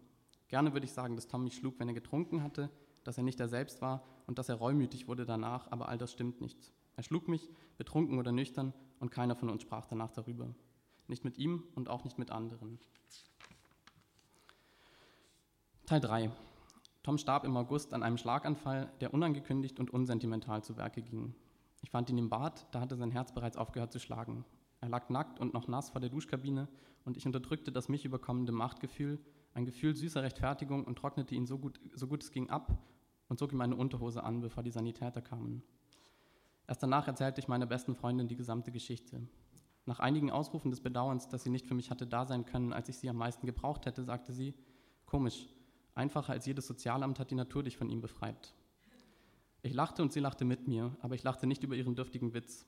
Gerne 0.48 0.74
würde 0.74 0.86
ich 0.86 0.94
sagen, 0.94 1.16
dass 1.16 1.28
Tom 1.28 1.44
mich 1.44 1.56
schlug, 1.56 1.80
wenn 1.80 1.88
er 1.88 1.94
getrunken 1.94 2.44
hatte, 2.44 2.70
dass 3.04 3.18
er 3.18 3.24
nicht 3.24 3.40
er 3.40 3.48
selbst 3.48 3.82
war 3.82 4.04
und 4.28 4.40
dass 4.40 4.50
er 4.50 4.56
reumütig 4.56 5.08
wurde 5.08 5.26
danach, 5.26 5.72
aber 5.72 5.90
all 5.90 5.98
das 5.98 6.12
stimmt 6.12 6.42
nicht. 6.42 6.72
Er 6.96 7.04
schlug 7.04 7.28
mich, 7.28 7.50
betrunken 7.78 8.20
oder 8.20 8.32
nüchtern, 8.32 8.74
und 9.00 9.10
keiner 9.10 9.36
von 9.36 9.50
uns 9.50 9.64
sprach 9.64 9.88
danach 9.88 10.12
darüber. 10.12 10.54
Nicht 11.08 11.26
mit 11.26 11.38
ihm 11.38 11.64
und 11.76 11.90
auch 11.90 12.04
nicht 12.04 12.20
mit 12.20 12.32
anderen. 12.32 12.80
Teil 15.88 16.00
3. 16.00 16.32
Tom 17.04 17.18
starb 17.18 17.44
im 17.44 17.58
August 17.58 17.94
an 17.94 18.04
einem 18.04 18.18
Schlaganfall, 18.18 18.92
der 19.02 19.14
unangekündigt 19.14 19.80
und 19.80 19.90
unsentimental 19.90 20.64
zu 20.64 20.78
Werke 20.78 21.02
ging. 21.02 21.34
Ich 21.82 21.90
fand 21.90 22.10
ihn 22.12 22.20
im 22.20 22.30
Bad, 22.30 22.68
da 22.72 22.80
hatte 22.80 22.96
sein 22.96 23.10
Herz 23.10 23.34
bereits 23.34 23.58
aufgehört 23.58 23.92
zu 23.92 24.00
schlagen. 24.00 24.46
Er 24.80 24.90
lag 24.90 25.10
nackt 25.10 25.40
und 25.40 25.54
noch 25.54 25.68
nass 25.68 25.90
vor 25.90 26.00
der 26.00 26.12
Duschkabine 26.12 26.68
und 27.04 27.18
ich 27.18 27.26
unterdrückte 27.26 27.72
das 27.72 27.90
mich 27.90 28.06
überkommende 28.06 28.52
Machtgefühl, 28.52 29.20
ein 29.56 29.66
Gefühl 29.66 29.96
süßer 29.96 30.22
Rechtfertigung 30.22 30.86
und 30.86 30.98
trocknete 30.98 31.34
ihn 31.34 31.48
so 31.48 31.58
gut, 31.58 31.80
so 31.96 32.08
gut 32.08 32.24
es 32.24 32.32
ging 32.32 32.50
ab 32.52 32.78
und 33.32 33.38
zog 33.38 33.54
ihm 33.54 33.60
meine 33.60 33.78
Unterhose 33.78 34.26
an, 34.26 34.42
bevor 34.42 34.62
die 34.62 34.72
Sanitäter 34.72 35.22
kamen. 35.22 35.64
Erst 36.68 36.84
danach 36.84 37.08
erzählte 37.08 37.40
ich 37.40 37.48
meiner 37.48 37.66
besten 37.66 37.96
Freundin 37.96 38.28
die 38.28 38.36
gesamte 38.36 38.74
Geschichte. 38.74 39.26
Nach 39.86 40.02
einigen 40.02 40.32
Ausrufen 40.32 40.70
des 40.70 40.82
Bedauerns, 40.82 41.30
dass 41.30 41.44
sie 41.44 41.50
nicht 41.50 41.66
für 41.66 41.74
mich 41.74 41.92
hatte 41.92 42.06
da 42.06 42.26
sein 42.26 42.44
können, 42.44 42.74
als 42.74 42.90
ich 42.90 42.98
sie 42.98 43.10
am 43.10 43.16
meisten 43.16 43.46
gebraucht 43.46 43.86
hätte, 43.86 44.04
sagte 44.04 44.34
sie, 44.34 44.54
komisch, 45.06 45.48
einfacher 45.96 46.34
als 46.34 46.46
jedes 46.46 46.68
Sozialamt 46.68 47.20
hat 47.20 47.32
die 47.32 47.36
Natur 47.36 47.64
dich 47.64 47.78
von 47.78 47.88
ihm 47.88 48.02
befreit. 48.02 48.54
Ich 49.62 49.74
lachte 49.74 50.02
und 50.02 50.12
sie 50.12 50.20
lachte 50.20 50.44
mit 50.44 50.68
mir, 50.68 50.94
aber 51.00 51.16
ich 51.16 51.24
lachte 51.24 51.48
nicht 51.48 51.64
über 51.64 51.78
ihren 51.78 51.96
dürftigen 51.96 52.34
Witz. 52.34 52.66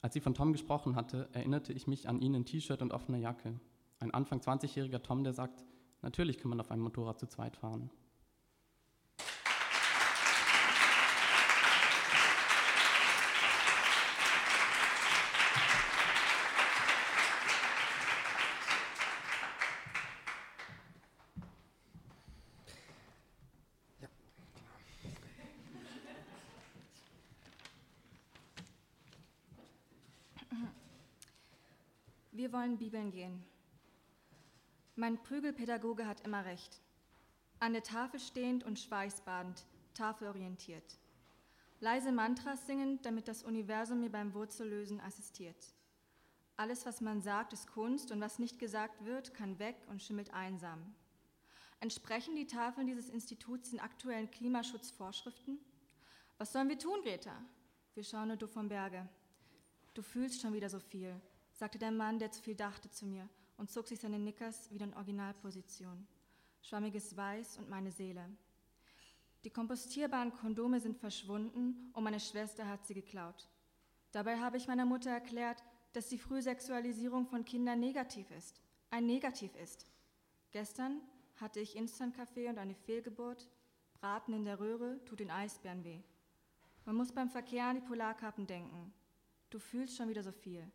Als 0.00 0.14
sie 0.14 0.20
von 0.20 0.32
Tom 0.32 0.52
gesprochen 0.52 0.96
hatte, 0.96 1.28
erinnerte 1.32 1.74
ich 1.74 1.86
mich 1.86 2.08
an 2.08 2.18
ihn 2.18 2.32
in 2.32 2.46
T-Shirt 2.46 2.80
und 2.80 2.94
offener 2.94 3.18
Jacke. 3.18 3.60
Ein 3.98 4.14
Anfang 4.14 4.38
20-jähriger 4.38 5.02
Tom, 5.02 5.22
der 5.22 5.34
sagt, 5.34 5.66
Natürlich 6.00 6.38
kann 6.38 6.48
man 6.48 6.60
auf 6.60 6.70
einem 6.70 6.82
Motorrad 6.82 7.20
zu 7.20 7.26
zweit 7.26 7.58
fahren. 7.58 7.90
Wir 32.42 32.52
wollen 32.52 32.76
Bibeln 32.76 33.12
gehen. 33.12 33.44
Mein 34.96 35.22
Prügelpädagoge 35.22 36.08
hat 36.08 36.22
immer 36.26 36.44
recht. 36.44 36.80
An 37.60 37.72
der 37.72 37.84
Tafel 37.84 38.18
stehend 38.18 38.64
und 38.64 38.80
schweißbadend, 38.80 39.64
tafelorientiert. 39.94 40.98
Leise 41.78 42.10
Mantras 42.10 42.66
singen, 42.66 43.00
damit 43.02 43.28
das 43.28 43.44
Universum 43.44 44.00
mir 44.00 44.10
beim 44.10 44.34
Wurzellösen 44.34 45.00
assistiert. 45.00 45.54
Alles, 46.56 46.84
was 46.84 47.00
man 47.00 47.22
sagt, 47.22 47.52
ist 47.52 47.68
Kunst 47.68 48.10
und 48.10 48.20
was 48.20 48.40
nicht 48.40 48.58
gesagt 48.58 49.04
wird, 49.04 49.34
kann 49.34 49.60
weg 49.60 49.76
und 49.86 50.02
schimmelt 50.02 50.34
einsam. 50.34 50.96
Entsprechen 51.78 52.34
die 52.34 52.48
Tafeln 52.48 52.88
dieses 52.88 53.08
Instituts 53.08 53.70
den 53.70 53.78
aktuellen 53.78 54.32
Klimaschutzvorschriften? 54.32 55.60
Was 56.38 56.52
sollen 56.52 56.68
wir 56.68 56.78
tun, 56.80 57.02
Greta? 57.04 57.40
Wir 57.94 58.02
schauen 58.02 58.26
nur 58.26 58.36
du 58.36 58.48
vom 58.48 58.68
Berge. 58.68 59.08
Du 59.94 60.02
fühlst 60.02 60.40
schon 60.40 60.54
wieder 60.54 60.68
so 60.68 60.80
viel, 60.80 61.20
sagte 61.62 61.78
der 61.78 61.92
Mann, 61.92 62.18
der 62.18 62.32
zu 62.32 62.42
viel 62.42 62.56
dachte, 62.56 62.90
zu 62.90 63.06
mir 63.06 63.28
und 63.56 63.70
zog 63.70 63.86
sich 63.86 64.00
seine 64.00 64.18
Nickers 64.18 64.68
wieder 64.72 64.84
in 64.84 64.94
Originalposition. 64.94 66.08
Schwammiges 66.60 67.16
Weiß 67.16 67.56
und 67.58 67.70
meine 67.70 67.92
Seele. 67.92 68.28
Die 69.44 69.50
kompostierbaren 69.50 70.32
Kondome 70.32 70.80
sind 70.80 70.98
verschwunden 70.98 71.92
und 71.92 72.02
meine 72.02 72.18
Schwester 72.18 72.66
hat 72.66 72.84
sie 72.84 72.94
geklaut. 72.94 73.48
Dabei 74.10 74.40
habe 74.40 74.56
ich 74.56 74.66
meiner 74.66 74.84
Mutter 74.84 75.10
erklärt, 75.10 75.62
dass 75.92 76.08
die 76.08 76.18
Frühsexualisierung 76.18 77.28
von 77.28 77.44
Kindern 77.44 77.78
negativ 77.78 78.28
ist, 78.32 78.60
ein 78.90 79.06
Negativ 79.06 79.54
ist. 79.54 79.86
Gestern 80.50 81.00
hatte 81.36 81.60
ich 81.60 81.76
Instant-Kaffee 81.76 82.48
und 82.48 82.58
eine 82.58 82.74
Fehlgeburt. 82.74 83.48
Braten 84.00 84.34
in 84.34 84.44
der 84.44 84.58
Röhre 84.58 84.98
tut 85.04 85.20
den 85.20 85.30
Eisbären 85.30 85.84
weh. 85.84 86.02
Man 86.86 86.96
muss 86.96 87.12
beim 87.12 87.30
Verkehr 87.30 87.66
an 87.66 87.76
die 87.76 87.86
Polarkappen 87.86 88.48
denken. 88.48 88.92
Du 89.50 89.60
fühlst 89.60 89.96
schon 89.96 90.08
wieder 90.08 90.24
so 90.24 90.32
viel, 90.32 90.68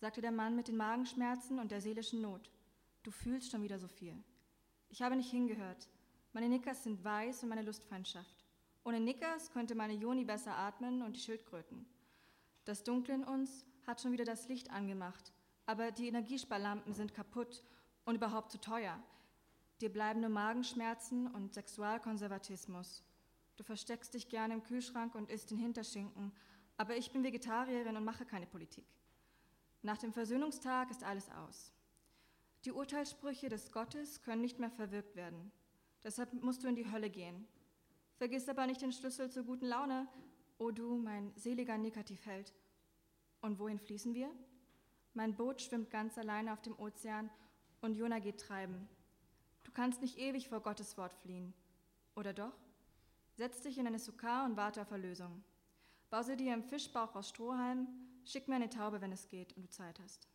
sagte 0.00 0.20
der 0.20 0.32
Mann 0.32 0.54
mit 0.54 0.68
den 0.68 0.76
Magenschmerzen 0.76 1.58
und 1.58 1.70
der 1.70 1.80
seelischen 1.80 2.20
Not. 2.20 2.50
Du 3.02 3.10
fühlst 3.10 3.50
schon 3.50 3.62
wieder 3.62 3.78
so 3.78 3.88
viel. 3.88 4.14
Ich 4.88 5.02
habe 5.02 5.16
nicht 5.16 5.30
hingehört. 5.30 5.88
Meine 6.32 6.48
Nickers 6.48 6.84
sind 6.84 7.02
weiß 7.04 7.42
und 7.42 7.48
meine 7.48 7.62
Lustfeindschaft. 7.62 8.44
Ohne 8.84 9.00
Nickers 9.00 9.50
könnte 9.50 9.74
meine 9.74 9.94
Joni 9.94 10.24
besser 10.24 10.56
atmen 10.56 11.02
und 11.02 11.16
die 11.16 11.20
Schildkröten. 11.20 11.86
Das 12.64 12.84
Dunkle 12.84 13.14
in 13.14 13.24
uns 13.24 13.64
hat 13.86 14.00
schon 14.00 14.12
wieder 14.12 14.24
das 14.24 14.48
Licht 14.48 14.70
angemacht, 14.70 15.32
aber 15.66 15.90
die 15.90 16.08
Energiesparlampen 16.08 16.92
sind 16.94 17.14
kaputt 17.14 17.64
und 18.04 18.14
überhaupt 18.14 18.52
zu 18.52 18.60
teuer. 18.60 19.02
Dir 19.80 19.92
bleiben 19.92 20.20
nur 20.20 20.30
Magenschmerzen 20.30 21.26
und 21.28 21.54
Sexualkonservatismus. 21.54 23.04
Du 23.56 23.64
versteckst 23.64 24.14
dich 24.14 24.28
gerne 24.28 24.54
im 24.54 24.62
Kühlschrank 24.62 25.14
und 25.14 25.30
isst 25.30 25.50
den 25.50 25.58
Hinterschinken, 25.58 26.32
aber 26.76 26.96
ich 26.96 27.10
bin 27.10 27.24
Vegetarierin 27.24 27.96
und 27.96 28.04
mache 28.04 28.24
keine 28.24 28.46
Politik. 28.46 28.86
Nach 29.82 29.98
dem 29.98 30.12
Versöhnungstag 30.12 30.90
ist 30.90 31.04
alles 31.04 31.30
aus. 31.30 31.72
Die 32.64 32.72
Urteilssprüche 32.72 33.48
des 33.48 33.70
Gottes 33.70 34.22
können 34.22 34.42
nicht 34.42 34.58
mehr 34.58 34.70
verwirkt 34.70 35.14
werden. 35.14 35.52
Deshalb 36.02 36.32
musst 36.42 36.64
du 36.64 36.68
in 36.68 36.74
die 36.74 36.90
Hölle 36.90 37.10
gehen. 37.10 37.46
Vergiss 38.16 38.48
aber 38.48 38.66
nicht 38.66 38.82
den 38.82 38.92
Schlüssel 38.92 39.30
zur 39.30 39.44
guten 39.44 39.66
Laune, 39.66 40.08
o 40.58 40.72
du, 40.72 40.96
mein 40.96 41.32
seliger 41.36 41.78
Negativheld. 41.78 42.52
Und 43.40 43.60
wohin 43.60 43.78
fließen 43.78 44.14
wir? 44.14 44.30
Mein 45.14 45.36
Boot 45.36 45.62
schwimmt 45.62 45.90
ganz 45.90 46.18
alleine 46.18 46.52
auf 46.52 46.60
dem 46.60 46.78
Ozean 46.78 47.30
und 47.80 47.94
Jona 47.94 48.18
geht 48.18 48.40
treiben. 48.40 48.88
Du 49.62 49.70
kannst 49.70 50.00
nicht 50.00 50.18
ewig 50.18 50.48
vor 50.48 50.60
Gottes 50.60 50.96
Wort 50.98 51.12
fliehen. 51.12 51.54
Oder 52.16 52.32
doch? 52.32 52.56
Setz 53.34 53.60
dich 53.62 53.78
in 53.78 53.86
eine 53.86 54.00
Sukkah 54.00 54.44
und 54.44 54.56
warte 54.56 54.82
auf 54.82 54.90
Erlösung. 54.90 55.44
Bause 56.10 56.36
dir 56.36 56.54
im 56.54 56.64
Fischbauch 56.64 57.14
aus 57.14 57.28
Strohhalm, 57.28 57.86
schick 58.28 58.46
mir 58.46 58.56
eine 58.56 58.68
Taube, 58.68 59.00
wenn 59.00 59.12
es 59.12 59.28
geht 59.28 59.56
und 59.56 59.62
du 59.62 59.70
Zeit 59.70 59.98
hast. 60.00 60.28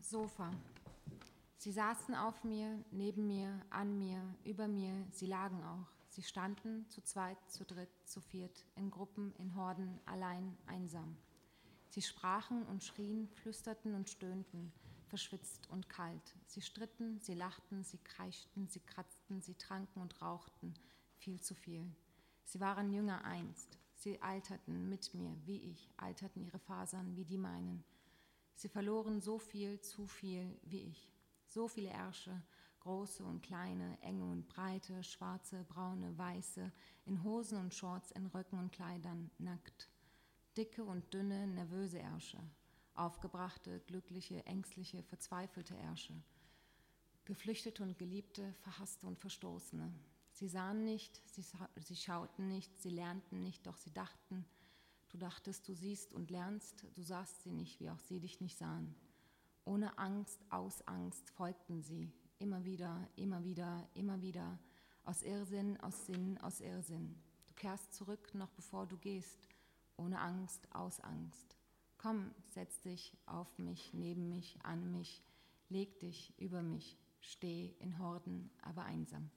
Sofa. 0.00 0.50
Sie 1.58 1.70
saßen 1.70 2.14
auf 2.14 2.42
mir, 2.42 2.82
neben 2.90 3.26
mir, 3.26 3.60
an 3.68 3.98
mir, 3.98 4.22
über 4.42 4.66
mir, 4.66 5.06
sie 5.10 5.26
lagen 5.26 5.62
auch. 5.62 5.97
Sie 6.08 6.22
standen 6.22 6.88
zu 6.88 7.02
zweit, 7.02 7.38
zu 7.50 7.64
dritt, 7.64 7.90
zu 8.04 8.20
viert, 8.20 8.64
in 8.76 8.90
Gruppen, 8.90 9.34
in 9.36 9.54
Horden, 9.54 10.00
allein, 10.06 10.56
einsam. 10.66 11.16
Sie 11.90 12.02
sprachen 12.02 12.64
und 12.66 12.82
schrien, 12.82 13.28
flüsterten 13.28 13.94
und 13.94 14.08
stöhnten, 14.08 14.72
verschwitzt 15.06 15.68
und 15.70 15.88
kalt. 15.88 16.36
Sie 16.46 16.60
stritten, 16.60 17.20
sie 17.20 17.34
lachten, 17.34 17.84
sie 17.84 17.98
kreischten, 17.98 18.68
sie 18.68 18.80
kratzten, 18.80 19.40
sie 19.42 19.54
tranken 19.54 20.00
und 20.00 20.20
rauchten, 20.20 20.74
viel 21.16 21.40
zu 21.40 21.54
viel. 21.54 21.84
Sie 22.44 22.60
waren 22.60 22.92
jünger 22.92 23.24
einst, 23.24 23.78
sie 23.94 24.20
alterten 24.22 24.88
mit 24.88 25.12
mir, 25.14 25.34
wie 25.44 25.70
ich, 25.70 25.90
alterten 25.96 26.42
ihre 26.42 26.58
Fasern 26.58 27.16
wie 27.16 27.24
die 27.24 27.38
meinen. 27.38 27.84
Sie 28.54 28.68
verloren 28.68 29.20
so 29.20 29.38
viel, 29.38 29.80
zu 29.80 30.06
viel 30.06 30.58
wie 30.62 30.82
ich. 30.82 31.12
So 31.46 31.68
viele 31.68 31.90
Ärsche, 31.90 32.42
große 32.80 33.24
und 33.24 33.42
kleine, 33.42 33.98
enge 34.02 34.24
und 34.24 34.48
breite, 34.48 35.02
schwarze, 35.02 35.64
braune, 35.64 36.16
weiße, 36.16 36.72
in 37.06 37.22
Hosen 37.24 37.58
und 37.58 37.74
Shorts, 37.74 38.10
in 38.12 38.26
Röcken 38.26 38.58
und 38.58 38.72
Kleidern, 38.72 39.30
nackt. 39.38 39.88
Dicke 40.56 40.84
und 40.84 41.12
dünne, 41.14 41.46
nervöse 41.46 41.98
Ärsche, 41.98 42.38
aufgebrachte, 42.94 43.80
glückliche, 43.86 44.44
ängstliche, 44.46 45.02
verzweifelte 45.04 45.76
Ärsche. 45.76 46.14
Geflüchtete 47.24 47.82
und 47.82 47.98
Geliebte, 47.98 48.54
Verhasste 48.62 49.06
und 49.06 49.18
Verstoßene. 49.18 49.92
Sie 50.32 50.48
sahen 50.48 50.84
nicht, 50.84 51.20
sie, 51.26 51.44
sie 51.76 51.96
schauten 51.96 52.48
nicht, 52.48 52.80
sie 52.80 52.90
lernten 52.90 53.42
nicht, 53.42 53.66
doch 53.66 53.76
sie 53.76 53.92
dachten, 53.92 54.44
du 55.10 55.18
dachtest, 55.18 55.68
du 55.68 55.74
siehst 55.74 56.12
und 56.12 56.30
lernst, 56.30 56.86
du 56.94 57.02
sahst 57.02 57.42
sie 57.42 57.52
nicht, 57.52 57.80
wie 57.80 57.90
auch 57.90 57.98
sie 57.98 58.20
dich 58.20 58.40
nicht 58.40 58.56
sahen. 58.56 58.94
Ohne 59.64 59.98
Angst, 59.98 60.40
aus 60.48 60.80
Angst 60.88 61.30
folgten 61.30 61.82
sie, 61.82 62.10
immer 62.38 62.64
wieder, 62.64 63.08
immer 63.16 63.42
wieder, 63.44 63.88
immer 63.94 64.20
wieder, 64.22 64.58
aus 65.04 65.22
Irrsinn, 65.22 65.78
aus 65.80 66.06
Sinn, 66.06 66.38
aus 66.38 66.60
Irrsinn. 66.60 67.16
Du 67.46 67.54
kehrst 67.54 67.94
zurück, 67.94 68.34
noch 68.34 68.50
bevor 68.50 68.86
du 68.86 68.96
gehst, 68.98 69.48
ohne 69.96 70.20
Angst, 70.20 70.68
aus 70.74 71.00
Angst. 71.00 71.56
Komm, 71.96 72.30
setz 72.50 72.80
dich 72.80 73.16
auf 73.26 73.58
mich, 73.58 73.92
neben 73.92 74.28
mich, 74.28 74.58
an 74.62 74.92
mich, 74.92 75.22
leg 75.68 75.98
dich 75.98 76.32
über 76.38 76.62
mich, 76.62 76.96
steh 77.20 77.74
in 77.80 77.98
Horden, 77.98 78.50
aber 78.62 78.84
einsam. 78.84 79.30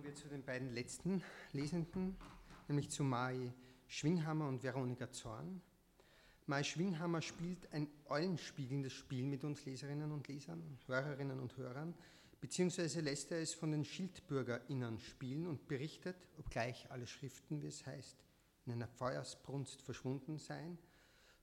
kommen 0.00 0.04
wir 0.04 0.14
zu 0.14 0.19
den 0.30 0.44
beiden 0.44 0.72
letzten 0.72 1.22
Lesenden, 1.52 2.16
nämlich 2.68 2.88
zu 2.90 3.02
Mai 3.02 3.52
Schwinghammer 3.88 4.48
und 4.48 4.62
Veronika 4.62 5.10
Zorn. 5.10 5.60
Mai 6.46 6.62
Schwinghammer 6.62 7.20
spielt 7.20 7.72
ein 7.72 7.88
eulenspiegelndes 8.06 8.92
Spiel 8.92 9.26
mit 9.26 9.42
uns 9.42 9.64
Leserinnen 9.64 10.12
und 10.12 10.28
Lesern, 10.28 10.78
Hörerinnen 10.86 11.40
und 11.40 11.56
Hörern, 11.56 11.94
beziehungsweise 12.40 13.00
lässt 13.00 13.32
er 13.32 13.40
es 13.40 13.54
von 13.54 13.72
den 13.72 13.84
SchildbürgerInnen 13.84 15.00
spielen 15.00 15.48
und 15.48 15.66
berichtet, 15.66 16.16
obgleich 16.38 16.88
alle 16.90 17.08
Schriften, 17.08 17.60
wie 17.62 17.66
es 17.66 17.84
heißt, 17.84 18.24
in 18.66 18.72
einer 18.72 18.88
Feuersbrunst 18.88 19.82
verschwunden 19.82 20.38
seien, 20.38 20.78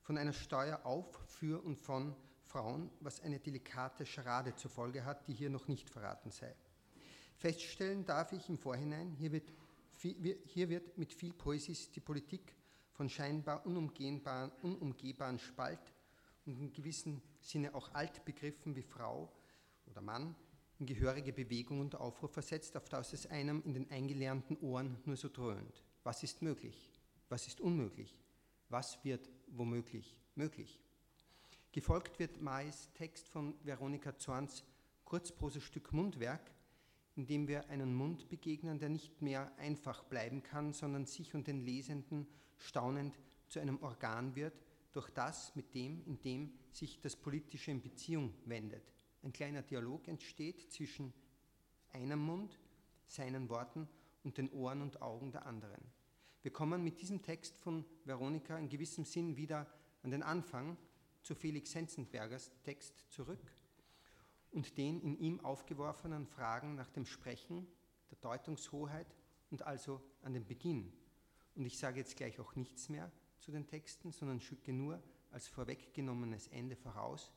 von 0.02 0.18
einer 0.18 0.34
Steuer 0.34 0.86
auf, 0.86 1.14
für 1.28 1.62
und 1.62 1.78
von 1.78 2.16
Frauen, 2.46 2.90
was 3.02 3.20
eine 3.20 3.40
delikate 3.40 4.06
Scharade 4.06 4.56
zur 4.56 4.72
Folge 4.72 5.04
hat, 5.04 5.28
die 5.28 5.34
hier 5.34 5.50
noch 5.50 5.68
nicht 5.68 5.90
verraten 5.90 6.32
sei. 6.32 6.56
Feststellen 7.38 8.04
darf 8.06 8.34
ich 8.34 8.50
im 8.50 8.58
Vorhinein, 8.58 9.12
hier 9.12 9.32
wird, 9.32 9.52
hier 9.96 10.70
wird 10.70 10.98
mit 10.98 11.14
viel 11.14 11.34
Poesis 11.34 11.92
die 11.92 12.00
Politik 12.00 12.56
von 12.94 13.10
scheinbar 13.10 13.66
unumgehbaren, 13.66 15.40
Spalt 15.40 15.94
und 16.46 16.60
in 16.60 16.74
gewissem 16.74 17.22
Sinne 17.40 17.76
auch 17.76 17.94
Altbegriffen 17.94 18.76
wie 18.76 18.82
Frau 18.82 19.32
oder 19.86 20.02
Mann 20.02 20.36
in 20.80 20.86
gehörige 20.86 21.34
Bewegung 21.34 21.80
und 21.80 21.96
Aufruhr 21.96 22.30
versetzt, 22.30 22.78
auf 22.78 22.88
das 22.90 23.14
es 23.14 23.26
einem 23.28 23.62
in 23.66 23.74
den 23.74 23.90
eingelernten 23.90 24.58
Ohren 24.58 24.98
nur 25.06 25.16
so 25.16 25.30
dröhnt. 25.30 25.84
Was 26.04 26.24
ist 26.24 26.42
möglich? 26.42 26.92
Was 27.30 27.48
ist 27.48 27.62
unmöglich? 27.62 28.16
Was 28.70 29.04
wird 29.04 29.30
womöglich 29.48 30.18
möglich? 30.36 30.80
Gefolgt 31.72 32.20
wird 32.20 32.42
Mais 32.42 32.90
Text 32.94 33.28
von 33.28 33.56
Veronika 33.64 34.18
Zorns 34.18 34.64
Kurzprosestück 35.04 35.94
Mundwerk, 35.94 36.52
indem 37.18 37.48
wir 37.48 37.68
einen 37.70 37.96
Mund 37.96 38.30
begegnen, 38.30 38.80
der 38.80 38.90
nicht 38.90 39.22
mehr 39.22 39.52
einfach 39.58 40.04
bleiben 40.04 40.44
kann, 40.44 40.72
sondern 40.72 41.06
sich 41.06 41.34
und 41.34 41.48
den 41.48 41.60
Lesenden 41.60 42.28
staunend 42.58 43.20
zu 43.48 43.60
einem 43.60 43.82
Organ 43.82 44.36
wird, 44.36 44.54
durch 44.94 45.10
das, 45.10 45.56
mit 45.56 45.74
dem, 45.74 46.04
in 46.06 46.20
dem 46.22 46.54
sich 46.72 47.02
das 47.02 47.16
Politische 47.16 47.72
in 47.72 47.82
Beziehung 47.82 48.34
wendet. 48.46 48.94
Ein 49.24 49.34
kleiner 49.34 49.64
Dialog 49.64 50.08
entsteht 50.08 50.72
zwischen 50.72 51.14
einem 51.92 52.20
Mund, 52.20 52.60
seinen 53.08 53.50
Worten 53.50 53.88
und 54.24 54.38
den 54.38 54.50
Ohren 54.52 54.82
und 54.82 55.02
Augen 55.02 55.32
der 55.32 55.46
anderen. 55.46 55.82
Wir 56.44 56.52
kommen 56.52 56.84
mit 56.84 57.02
diesem 57.02 57.22
Text 57.22 57.58
von 57.58 57.84
Veronika 58.06 58.58
in 58.58 58.70
gewissem 58.70 59.06
Sinn 59.06 59.36
wieder 59.38 59.68
an 60.04 60.12
den 60.12 60.24
Anfang 60.24 60.78
zu 61.24 61.36
Felix 61.36 61.72
Senzenbergers 61.72 62.52
Text 62.64 63.12
zurück 63.12 63.52
und 64.58 64.76
den 64.76 65.00
in 65.02 65.16
ihm 65.20 65.40
aufgeworfenen 65.42 66.26
Fragen 66.26 66.74
nach 66.74 66.90
dem 66.90 67.06
Sprechen, 67.06 67.68
der 68.10 68.18
Deutungshoheit 68.18 69.06
und 69.52 69.62
also 69.62 70.02
an 70.24 70.34
den 70.34 70.48
Beginn. 70.48 70.92
Und 71.54 71.68
ich 71.68 71.78
sage 71.78 72.00
jetzt 72.00 72.18
gleich 72.18 72.40
auch 72.40 72.56
nichts 72.56 72.90
mehr 72.90 73.12
zu 73.38 73.52
den 73.52 73.68
Texten, 73.68 74.12
sondern 74.12 74.42
schicke 74.42 74.74
nur 74.74 75.00
als 75.30 75.48
vorweggenommenes 75.48 76.48
Ende 76.48 76.76
voraus, 76.76 77.32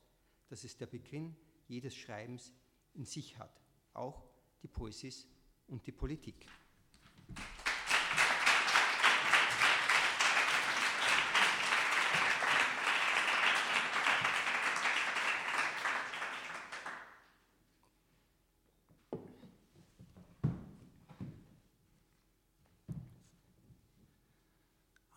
dass 0.49 0.65
es 0.65 0.79
der 0.79 0.87
Beginn 0.87 1.37
jedes 1.69 1.95
Schreibens 1.95 2.55
in 2.95 3.05
sich 3.05 3.37
hat, 3.39 3.61
auch 3.93 4.25
die 4.63 4.69
Poesis 4.69 5.29
und 5.69 5.87
die 5.87 5.93
Politik. 5.93 6.47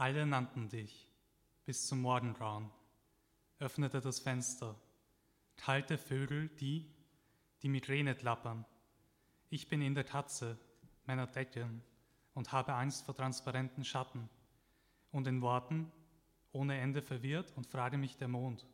Alle 0.03 0.25
nannten 0.25 0.67
dich 0.67 1.07
bis 1.63 1.87
zum 1.87 2.01
Morgengrauen, 2.01 2.69
öffnete 3.59 4.01
das 4.01 4.19
Fenster, 4.19 4.75
kalte 5.55 5.97
Vögel, 5.97 6.49
die, 6.59 6.93
die 7.61 7.69
Migräne 7.69 8.13
klappern. 8.13 8.65
Ich 9.49 9.69
bin 9.69 9.81
in 9.81 9.95
der 9.95 10.03
Katze 10.03 10.59
meiner 11.05 11.25
Decken 11.25 11.81
und 12.33 12.51
habe 12.51 12.73
Angst 12.73 13.05
vor 13.05 13.15
transparenten 13.15 13.85
Schatten 13.85 14.27
und 15.13 15.25
in 15.25 15.41
Worten 15.41 15.89
ohne 16.51 16.77
Ende 16.81 17.01
verwirrt 17.01 17.53
und 17.55 17.65
frage 17.65 17.97
mich 17.97 18.17
der 18.17 18.27
Mond, 18.27 18.65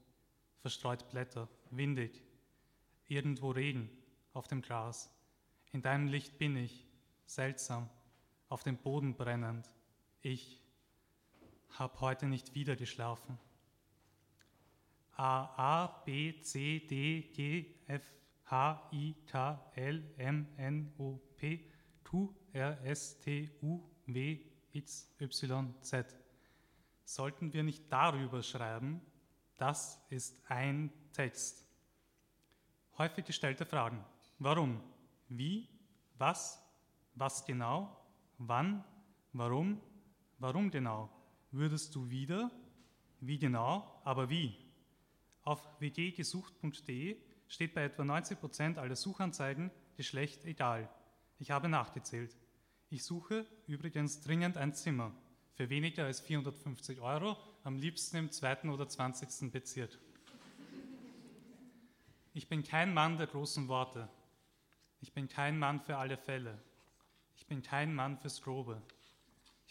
verstreut 0.62 1.12
Blätter, 1.12 1.48
windig, 1.70 2.24
irgendwo 3.06 3.52
Regen 3.52 3.88
auf 4.34 4.48
dem 4.48 4.64
Gras. 4.64 5.16
In 5.74 5.84
deinem 5.84 6.08
Licht 6.08 6.40
bin 6.40 6.58
ich, 6.58 6.88
seltsam, 7.28 7.88
auf 8.48 8.64
dem 8.64 8.78
Boden 8.78 9.14
brennend, 9.14 9.70
ich 10.24 10.60
hab 11.78 12.02
heute 12.02 12.28
nicht 12.28 12.56
wieder 12.56 12.76
geschlafen. 12.76 13.38
A, 15.16 15.44
A, 15.58 15.88
B, 16.06 16.40
C, 16.42 16.80
D, 16.80 17.22
G, 17.34 17.66
F, 17.88 18.14
H, 18.46 18.90
I, 18.94 19.16
K, 19.28 19.72
L, 19.76 20.04
M, 20.18 20.48
N, 20.58 20.94
O, 20.98 21.20
P, 21.36 21.70
Q, 22.04 22.34
R, 22.54 22.84
S, 22.86 23.20
T, 23.20 23.52
U, 23.62 23.82
W, 24.08 24.40
X, 24.72 25.14
Y, 25.20 25.74
Z. 25.82 26.16
Sollten 27.04 27.54
wir 27.54 27.64
nicht 27.64 27.92
darüber 27.92 28.42
schreiben, 28.44 29.02
das 29.58 30.02
ist 30.10 30.42
ein 30.50 30.92
Text. 31.12 31.68
Häufig 32.98 33.26
gestellte 33.26 33.66
Fragen. 33.66 34.06
Warum? 34.38 34.82
Wie? 35.28 35.68
Was? 36.18 36.64
Was 37.16 37.46
genau? 37.46 37.98
Wann? 38.38 38.84
Warum? 39.34 39.82
Warum 40.38 40.72
genau? 40.72 41.10
Würdest 41.52 41.96
du 41.96 42.10
wieder, 42.10 42.52
wie 43.20 43.40
genau, 43.40 44.02
aber 44.04 44.30
wie? 44.30 44.56
Auf 45.44 45.62
wggesucht.de 45.80 47.18
steht 47.48 47.74
bei 47.74 47.84
etwa 47.84 48.04
90% 48.04 48.78
aller 48.78 48.96
Suchanzeigen 48.96 49.72
Geschlecht 49.98 50.46
egal. 50.46 50.90
Ich 51.40 51.52
habe 51.52 51.68
nachgezählt. 51.68 52.36
Ich 52.90 53.04
suche 53.04 53.46
übrigens 53.68 54.22
dringend 54.22 54.58
ein 54.58 54.74
Zimmer 54.74 55.12
für 55.54 55.70
weniger 55.70 56.06
als 56.06 56.22
450 56.22 57.02
Euro, 57.02 57.36
am 57.64 57.78
liebsten 57.78 58.18
im 58.18 58.32
zweiten 58.32 58.70
oder 58.70 58.88
zwanzigsten 58.88 59.52
Bezirk. 59.52 59.98
Ich 62.34 62.48
bin 62.48 62.64
kein 62.64 62.94
Mann 62.94 63.18
der 63.18 63.28
großen 63.28 63.68
Worte. 63.68 64.08
Ich 65.02 65.12
bin 65.14 65.28
kein 65.28 65.60
Mann 65.60 65.82
für 65.82 65.98
alle 65.98 66.18
Fälle. 66.18 66.62
Ich 67.36 67.46
bin 67.48 67.62
kein 67.62 67.94
Mann 67.94 68.18
fürs 68.18 68.42
Grobe 68.42 68.82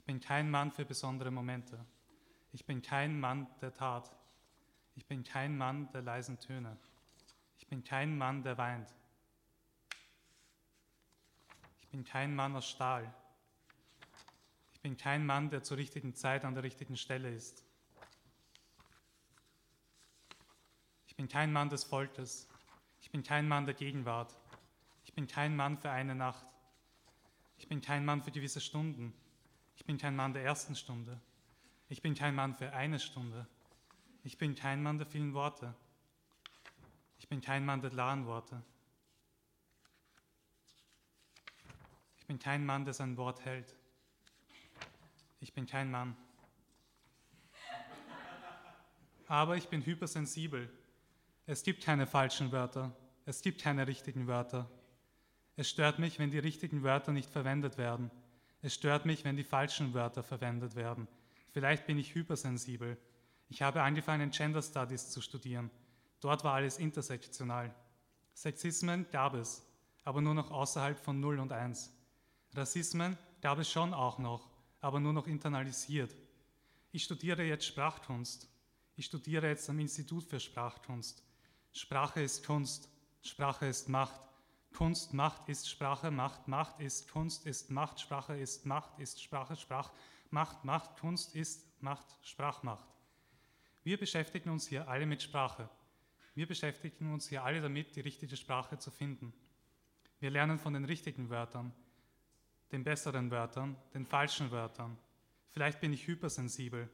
bin 0.08 0.20
kein 0.20 0.50
Mann 0.50 0.72
für 0.72 0.86
besondere 0.86 1.30
Momente. 1.30 1.78
Ich 2.52 2.64
bin 2.64 2.80
kein 2.80 3.20
Mann 3.20 3.46
der 3.60 3.74
Tat. 3.74 4.10
Ich 4.96 5.04
bin 5.04 5.22
kein 5.22 5.58
Mann 5.58 5.92
der 5.92 6.00
leisen 6.00 6.40
Töne. 6.40 6.78
Ich 7.58 7.66
bin 7.66 7.84
kein 7.84 8.16
Mann, 8.16 8.42
der 8.42 8.56
weint. 8.56 8.88
Ich 11.82 11.88
bin 11.88 12.04
kein 12.04 12.34
Mann 12.34 12.56
aus 12.56 12.66
Stahl. 12.66 13.12
Ich 14.72 14.80
bin 14.80 14.96
kein 14.96 15.26
Mann, 15.26 15.50
der 15.50 15.62
zur 15.62 15.76
richtigen 15.76 16.14
Zeit 16.14 16.46
an 16.46 16.54
der 16.54 16.62
richtigen 16.62 16.96
Stelle 16.96 17.30
ist. 17.30 17.62
Ich 21.06 21.16
bin 21.16 21.28
kein 21.28 21.52
Mann 21.52 21.68
des 21.68 21.84
Volkes. 21.84 22.48
Ich 23.02 23.10
bin 23.10 23.22
kein 23.22 23.46
Mann 23.46 23.66
der 23.66 23.74
Gegenwart. 23.74 24.34
Ich 25.04 25.12
bin 25.12 25.26
kein 25.26 25.54
Mann 25.54 25.76
für 25.76 25.90
eine 25.90 26.14
Nacht. 26.14 26.46
Ich 27.58 27.68
bin 27.68 27.82
kein 27.82 28.06
Mann 28.06 28.22
für 28.22 28.30
gewisse 28.30 28.62
Stunden. 28.62 29.12
Ich 29.88 29.90
bin 29.90 29.96
kein 29.96 30.16
Mann 30.16 30.34
der 30.34 30.44
ersten 30.44 30.76
Stunde. 30.76 31.18
Ich 31.88 32.02
bin 32.02 32.14
kein 32.14 32.34
Mann 32.34 32.54
für 32.54 32.74
eine 32.74 33.00
Stunde. 33.00 33.46
Ich 34.22 34.36
bin 34.36 34.54
kein 34.54 34.82
Mann 34.82 34.98
der 34.98 35.06
vielen 35.06 35.32
Worte. 35.32 35.74
Ich 37.18 37.26
bin 37.26 37.40
kein 37.40 37.64
Mann 37.64 37.80
der 37.80 37.88
klaren 37.88 38.26
Worte. 38.26 38.62
Ich 42.18 42.26
bin 42.26 42.38
kein 42.38 42.66
Mann, 42.66 42.84
der 42.84 42.92
sein 42.92 43.16
Wort 43.16 43.46
hält. 43.46 43.74
Ich 45.40 45.54
bin 45.54 45.64
kein 45.64 45.90
Mann. 45.90 46.14
Aber 49.26 49.56
ich 49.56 49.68
bin 49.68 49.82
hypersensibel. 49.86 50.70
Es 51.46 51.62
gibt 51.62 51.82
keine 51.82 52.06
falschen 52.06 52.52
Wörter. 52.52 52.94
Es 53.24 53.40
gibt 53.40 53.62
keine 53.62 53.86
richtigen 53.86 54.26
Wörter. 54.26 54.68
Es 55.56 55.70
stört 55.70 55.98
mich, 55.98 56.18
wenn 56.18 56.30
die 56.30 56.40
richtigen 56.40 56.82
Wörter 56.82 57.12
nicht 57.12 57.30
verwendet 57.30 57.78
werden. 57.78 58.10
Es 58.60 58.74
stört 58.74 59.06
mich, 59.06 59.24
wenn 59.24 59.36
die 59.36 59.44
falschen 59.44 59.94
Wörter 59.94 60.22
verwendet 60.22 60.74
werden. 60.74 61.06
Vielleicht 61.52 61.86
bin 61.86 61.98
ich 61.98 62.14
hypersensibel. 62.14 62.98
Ich 63.48 63.62
habe 63.62 63.82
angefangen, 63.82 64.30
Gender 64.30 64.62
Studies 64.62 65.10
zu 65.10 65.20
studieren. 65.20 65.70
Dort 66.20 66.44
war 66.44 66.54
alles 66.54 66.78
intersektional. 66.78 67.74
Sexismen 68.34 69.06
gab 69.10 69.34
es, 69.34 69.64
aber 70.04 70.20
nur 70.20 70.34
noch 70.34 70.50
außerhalb 70.50 70.98
von 70.98 71.20
0 71.20 71.38
und 71.38 71.52
1. 71.52 71.92
Rassismen 72.54 73.16
gab 73.40 73.58
es 73.58 73.70
schon 73.70 73.94
auch 73.94 74.18
noch, 74.18 74.50
aber 74.80 75.00
nur 75.00 75.12
noch 75.12 75.26
internalisiert. 75.26 76.14
Ich 76.90 77.04
studiere 77.04 77.42
jetzt 77.44 77.66
Sprachkunst. 77.66 78.48
Ich 78.96 79.06
studiere 79.06 79.48
jetzt 79.48 79.68
am 79.70 79.78
Institut 79.78 80.24
für 80.24 80.40
Sprachkunst. 80.40 81.22
Sprache 81.72 82.22
ist 82.22 82.44
Kunst. 82.44 82.88
Sprache 83.22 83.66
ist 83.66 83.88
Macht. 83.88 84.27
Kunst, 84.74 85.14
Macht 85.14 85.48
ist 85.48 85.68
Sprache, 85.68 86.10
Macht, 86.10 86.46
Macht 86.48 86.80
ist 86.80 87.10
Kunst, 87.10 87.46
ist 87.46 87.70
Macht, 87.70 88.00
Sprache 88.00 88.36
ist 88.36 88.66
Macht, 88.66 88.98
ist 88.98 89.22
Sprache, 89.22 89.56
Sprach, 89.56 89.90
Macht, 90.30 90.64
Macht, 90.64 90.96
Kunst 90.98 91.34
ist 91.34 91.66
Macht, 91.82 92.06
Sprachmacht. 92.22 92.86
Wir 93.82 93.98
beschäftigen 93.98 94.50
uns 94.50 94.66
hier 94.66 94.88
alle 94.88 95.06
mit 95.06 95.22
Sprache. 95.22 95.68
Wir 96.34 96.46
beschäftigen 96.46 97.12
uns 97.12 97.28
hier 97.28 97.42
alle 97.42 97.60
damit, 97.60 97.96
die 97.96 98.00
richtige 98.00 98.36
Sprache 98.36 98.78
zu 98.78 98.90
finden. 98.90 99.32
Wir 100.20 100.30
lernen 100.30 100.58
von 100.58 100.74
den 100.74 100.84
richtigen 100.84 101.30
Wörtern, 101.30 101.72
den 102.70 102.84
besseren 102.84 103.30
Wörtern, 103.30 103.76
den 103.94 104.04
falschen 104.04 104.50
Wörtern. 104.50 104.98
Vielleicht 105.50 105.80
bin 105.80 105.92
ich 105.92 106.06
hypersensibel. 106.06 106.88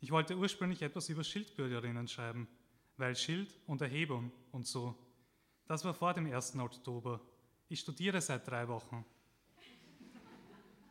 Ich 0.00 0.10
wollte 0.10 0.36
ursprünglich 0.36 0.82
etwas 0.82 1.08
über 1.08 1.24
Schildbürgerinnen 1.24 2.06
schreiben, 2.06 2.46
weil 2.96 3.16
Schild 3.16 3.58
und 3.66 3.80
Erhebung 3.80 4.30
und 4.52 4.66
so 4.66 4.96
das 5.68 5.84
war 5.84 5.94
vor 5.94 6.14
dem 6.14 6.26
1. 6.26 6.56
Oktober. 6.56 7.20
Ich 7.68 7.80
studiere 7.80 8.20
seit 8.22 8.48
drei 8.48 8.66
Wochen. 8.68 9.04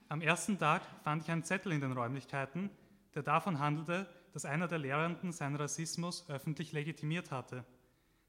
Am 0.08 0.22
ersten 0.22 0.58
Tag 0.58 0.84
fand 1.04 1.24
ich 1.24 1.32
einen 1.32 1.44
Zettel 1.44 1.74
in 1.74 1.82
den 1.82 1.92
Räumlichkeiten, 1.92 2.70
der 3.16 3.24
davon 3.24 3.60
handelte, 3.60 4.08
dass 4.34 4.46
einer 4.46 4.68
der 4.68 4.78
Lehrenden 4.78 5.34
seinen 5.34 5.56
Rassismus 5.56 6.30
öffentlich 6.30 6.72
legitimiert 6.72 7.32
hatte. 7.32 7.66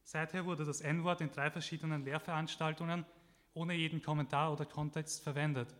Seither 0.02 0.46
wurde 0.46 0.64
das 0.64 0.80
N-Wort 0.80 1.20
in 1.20 1.30
drei 1.30 1.50
verschiedenen 1.50 2.02
Lehrveranstaltungen 2.04 3.04
ohne 3.52 3.74
jeden 3.74 4.00
Kommentar 4.00 4.50
oder 4.50 4.64
Kontext 4.64 5.22
verwendet. 5.22 5.74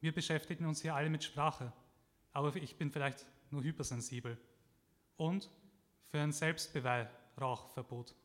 Wir 0.00 0.12
beschäftigen 0.12 0.66
uns 0.66 0.82
hier 0.82 0.96
alle 0.96 1.08
mit 1.08 1.22
Sprache, 1.22 1.72
aber 2.32 2.56
ich 2.56 2.76
bin 2.76 2.90
vielleicht 2.90 3.26
nur 3.50 3.62
hypersensibel. 3.62 4.36
Und 5.16 5.48
für 6.10 6.18
ein 6.18 6.32
Selbstbeweih-Rauchverbot. 6.32 8.16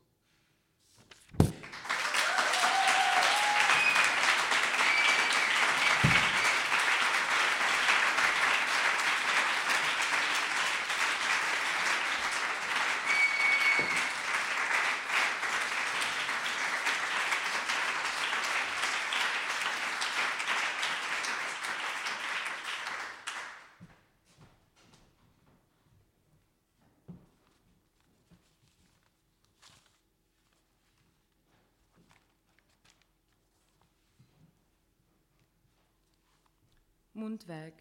Mundwerk. 37.26 37.74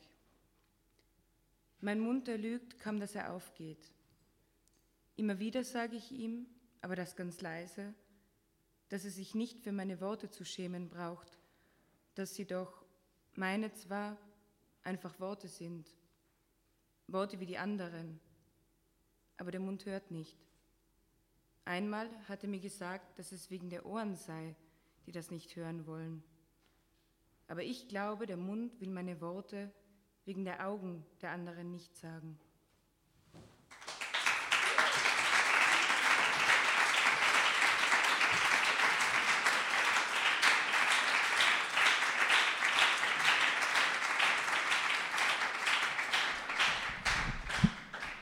Mein 1.80 2.00
Mund, 2.00 2.28
der 2.28 2.40
lügt, 2.40 2.80
kaum 2.80 3.00
dass 3.00 3.14
er 3.14 3.32
aufgeht. 3.32 3.92
Immer 5.18 5.38
wieder 5.38 5.64
sage 5.64 5.96
ich 5.96 6.12
ihm, 6.12 6.48
aber 6.82 6.96
das 6.96 7.16
ganz 7.16 7.42
leise, 7.42 7.94
dass 8.90 9.06
er 9.06 9.12
sich 9.12 9.36
nicht 9.36 9.62
für 9.62 9.72
meine 9.72 10.02
Worte 10.02 10.32
zu 10.32 10.44
schämen 10.46 10.90
braucht, 10.90 11.38
dass 12.16 12.34
sie 12.34 12.46
doch 12.46 12.84
meine 13.36 13.72
zwar 13.72 14.18
einfach 14.82 15.20
Worte 15.20 15.48
sind, 15.48 15.96
Worte 17.06 17.40
wie 17.40 17.46
die 17.46 17.60
anderen, 17.60 18.20
aber 19.38 19.52
der 19.52 19.62
Mund 19.62 19.86
hört 19.86 20.10
nicht. 20.10 20.40
Einmal 21.66 22.10
hat 22.28 22.42
er 22.42 22.50
mir 22.50 22.62
gesagt, 22.62 23.20
dass 23.20 23.32
es 23.32 23.52
wegen 23.52 23.70
der 23.70 23.86
Ohren 23.86 24.16
sei, 24.16 24.56
die 25.06 25.12
das 25.12 25.30
nicht 25.30 25.56
hören 25.56 25.86
wollen. 25.86 26.24
Aber 27.48 27.64
ich 27.64 27.88
glaube, 27.88 28.26
der 28.26 28.38
Mund 28.38 28.80
will 28.82 28.90
meine 28.90 29.22
Worte 29.22 29.72
wegen 30.26 30.46
der 30.46 30.68
Augen 30.68 31.06
der 31.22 31.32
anderen 31.32 31.72
nicht 31.72 31.96
sagen. 31.96 32.40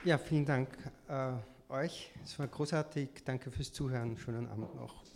Ja, 0.05 0.17
vielen 0.17 0.45
Dank 0.45 0.67
äh, 1.07 1.31
euch. 1.69 2.11
Es 2.25 2.37
war 2.37 2.45
großartig. 2.45 3.23
Danke 3.23 3.51
fürs 3.51 3.71
Zuhören. 3.71 4.17
Schönen 4.17 4.49
Abend 4.49 4.75
noch. 4.75 5.12